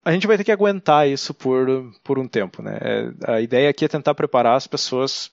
a 0.05 0.13
gente 0.13 0.27
vai 0.27 0.37
ter 0.37 0.45
que 0.45 0.53
aguentar 0.53 1.09
isso 1.09 1.33
por, 1.33 1.69
por 2.03 2.19
um 2.19 2.27
tempo. 2.27 2.63
Né? 2.63 2.79
É, 2.81 3.35
a 3.35 3.41
ideia 3.41 3.71
aqui 3.71 3.85
é 3.85 3.89
tentar 3.89 4.15
preparar 4.15 4.57
as 4.57 4.67
pessoas 4.67 5.31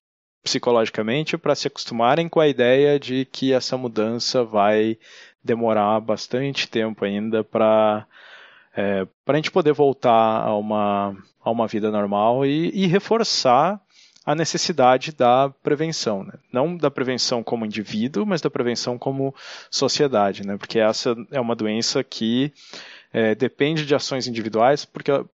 psicologicamente 0.47 1.37
para 1.37 1.53
se 1.53 1.67
acostumarem 1.67 2.29
com 2.29 2.39
a 2.39 2.47
ideia 2.47 2.97
de 2.97 3.25
que 3.25 3.51
essa 3.51 3.77
mudança 3.77 4.45
vai 4.45 4.97
demorar 5.43 5.99
bastante 5.99 6.69
tempo 6.69 7.03
ainda 7.03 7.43
para 7.43 8.07
é, 8.75 9.05
para 9.25 9.33
a 9.33 9.37
gente 9.37 9.51
poder 9.51 9.73
voltar 9.73 10.41
a 10.43 10.55
uma, 10.55 11.15
a 11.43 11.51
uma 11.51 11.67
vida 11.67 11.91
normal 11.91 12.45
e, 12.45 12.69
e 12.73 12.87
reforçar 12.87 13.81
a 14.23 14.35
necessidade 14.35 15.11
da 15.11 15.49
prevenção, 15.63 16.23
né? 16.23 16.33
não 16.51 16.77
da 16.77 16.91
prevenção 16.91 17.41
como 17.41 17.65
indivíduo, 17.65 18.25
mas 18.25 18.39
da 18.39 18.49
prevenção 18.49 18.97
como 18.97 19.33
sociedade, 19.71 20.45
né? 20.45 20.57
porque 20.57 20.79
essa 20.79 21.15
é 21.31 21.41
uma 21.41 21.55
doença 21.55 22.03
que 22.03 22.53
é, 23.11 23.33
depende 23.33 23.85
de 23.85 23.95
ações 23.95 24.27
individuais 24.27 24.87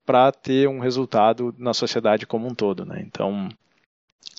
para 0.07 0.31
ter 0.31 0.69
um 0.69 0.79
resultado 0.79 1.55
na 1.59 1.75
sociedade 1.75 2.27
como 2.27 2.47
um 2.47 2.55
todo. 2.55 2.85
Né? 2.85 3.03
Então, 3.05 3.49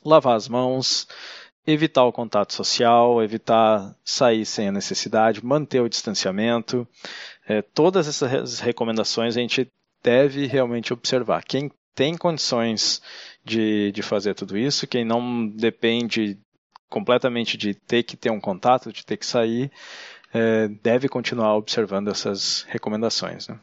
lavar 0.04 0.36
as 0.36 0.48
mãos, 0.48 1.08
evitar 1.66 2.04
o 2.04 2.12
contato 2.12 2.54
social, 2.54 3.24
evitar 3.24 3.96
sair 4.04 4.46
sem 4.46 4.68
a 4.68 4.72
necessidade, 4.72 5.46
manter 5.46 5.82
o 5.82 5.90
distanciamento. 5.90 6.88
É, 7.48 7.62
todas 7.62 8.08
essas 8.08 8.60
recomendações 8.60 9.38
a 9.38 9.40
gente 9.40 9.68
deve 10.04 10.46
realmente 10.46 10.94
observar. 10.94 11.44
Quem 11.44 11.72
tem 11.96 12.18
condições 12.18 13.02
de, 13.44 13.92
de 13.92 14.02
fazer 14.02 14.34
tudo 14.34 14.58
isso, 14.58 14.88
quem 14.88 15.06
não 15.06 15.48
depende 15.48 16.38
completamente 16.90 17.58
de 17.58 17.74
ter 17.74 18.04
que 18.04 18.18
ter 18.18 18.30
um 18.30 18.40
contato, 18.40 18.92
de 18.92 19.06
ter 19.06 19.18
que 19.18 19.26
sair, 19.26 19.72
é, 20.34 20.68
deve 20.68 21.08
continuar 21.08 21.56
observando 21.56 22.10
essas 22.10 22.64
recomendações. 22.70 23.48
Né? 23.48 23.60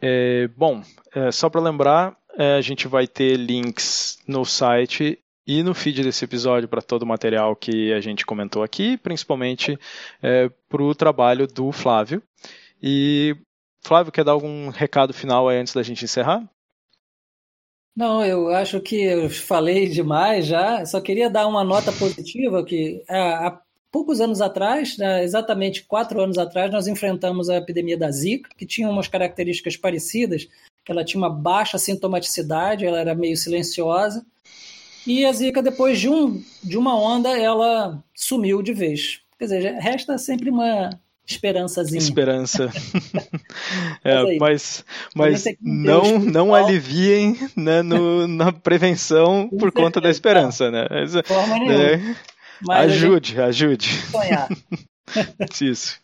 É, 0.00 0.48
bom, 0.48 0.82
é, 1.12 1.30
só 1.30 1.50
para 1.50 1.60
lembrar, 1.60 2.16
a 2.36 2.60
gente 2.60 2.88
vai 2.88 3.06
ter 3.06 3.36
links 3.36 4.18
no 4.26 4.44
site 4.44 5.18
e 5.46 5.62
no 5.62 5.74
feed 5.74 6.02
desse 6.02 6.24
episódio 6.24 6.68
para 6.68 6.82
todo 6.82 7.02
o 7.02 7.06
material 7.06 7.56
que 7.56 7.92
a 7.92 8.00
gente 8.00 8.24
comentou 8.24 8.62
aqui, 8.62 8.96
principalmente 8.96 9.78
é, 10.22 10.48
para 10.68 10.82
o 10.82 10.94
trabalho 10.94 11.46
do 11.46 11.72
Flávio. 11.72 12.22
E 12.82 13.36
Flávio, 13.82 14.12
quer 14.12 14.24
dar 14.24 14.32
algum 14.32 14.68
recado 14.68 15.12
final 15.12 15.48
aí 15.48 15.58
antes 15.58 15.74
da 15.74 15.82
gente 15.82 16.04
encerrar? 16.04 16.48
Não, 17.96 18.24
eu 18.24 18.48
acho 18.48 18.80
que 18.80 19.02
eu 19.02 19.28
falei 19.28 19.88
demais 19.88 20.46
já. 20.46 20.84
Só 20.86 21.00
queria 21.00 21.28
dar 21.28 21.46
uma 21.46 21.64
nota 21.64 21.92
positiva 21.92 22.64
que 22.64 23.02
é, 23.08 23.18
há 23.18 23.60
poucos 23.90 24.20
anos 24.20 24.40
atrás, 24.40 24.96
né, 24.96 25.24
exatamente 25.24 25.84
quatro 25.84 26.20
anos 26.20 26.38
atrás, 26.38 26.70
nós 26.70 26.86
enfrentamos 26.86 27.48
a 27.50 27.56
epidemia 27.56 27.98
da 27.98 28.10
Zika, 28.10 28.50
que 28.56 28.66
tinha 28.66 28.88
umas 28.88 29.08
características 29.08 29.76
parecidas, 29.76 30.46
que 30.84 30.92
ela 30.92 31.04
tinha 31.04 31.20
uma 31.20 31.30
baixa 31.30 31.78
sintomaticidade, 31.78 32.86
ela 32.86 33.00
era 33.00 33.14
meio 33.14 33.36
silenciosa. 33.36 34.24
E 35.06 35.24
a 35.24 35.32
Zika, 35.32 35.62
depois 35.62 35.98
de, 35.98 36.08
um, 36.08 36.42
de 36.62 36.76
uma 36.78 36.98
onda, 36.98 37.36
ela 37.38 38.02
sumiu 38.14 38.62
de 38.62 38.72
vez. 38.72 39.20
Quer 39.38 39.44
dizer, 39.44 39.74
resta 39.78 40.18
sempre 40.18 40.50
uma 40.50 40.90
esperançazinha. 41.26 41.98
Esperança. 41.98 42.70
é, 44.04 44.36
mas 44.38 44.84
mas 45.14 45.44
não, 45.60 46.18
não 46.18 46.54
aliviem 46.54 47.36
né, 47.56 47.82
no, 47.82 48.26
na 48.26 48.52
prevenção 48.52 49.48
por 49.58 49.72
conta 49.72 50.00
da 50.00 50.10
esperança. 50.10 50.70
Né? 50.70 50.86
Mas, 50.90 51.12
forma 51.26 51.56
né? 52.66 52.74
ajude, 52.76 53.40
ajude. 53.40 53.88
Sonhar. 54.10 54.48
Isso. 55.60 55.98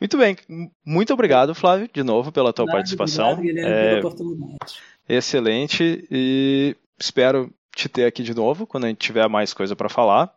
Muito 0.00 0.18
bem. 0.18 0.36
Muito 0.84 1.12
obrigado, 1.12 1.54
Flávio, 1.54 1.88
de 1.92 2.02
novo, 2.02 2.32
pela 2.32 2.52
tua 2.52 2.66
Nada, 2.66 2.78
participação. 2.78 3.32
Obrigado, 3.32 3.54
Guilherme, 3.54 3.70
é, 3.70 3.96
pela 3.96 4.08
oportunidade. 4.08 4.74
Excelente. 5.08 6.06
E 6.10 6.76
espero 6.98 7.52
te 7.74 7.88
ter 7.88 8.04
aqui 8.04 8.22
de 8.22 8.34
novo 8.34 8.66
quando 8.66 8.84
a 8.84 8.88
gente 8.88 8.98
tiver 8.98 9.28
mais 9.28 9.54
coisa 9.54 9.76
para 9.76 9.88
falar. 9.88 10.32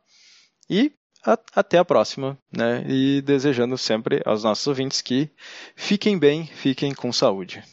E 0.69 0.91
a, 1.25 1.37
até 1.55 1.77
a 1.77 1.85
próxima, 1.85 2.37
né? 2.55 2.83
E 2.87 3.21
desejando 3.21 3.77
sempre 3.77 4.21
aos 4.25 4.43
nossos 4.43 4.65
ouvintes 4.67 5.01
que 5.01 5.29
fiquem 5.75 6.17
bem, 6.17 6.45
fiquem 6.45 6.93
com 6.93 7.11
saúde. 7.11 7.63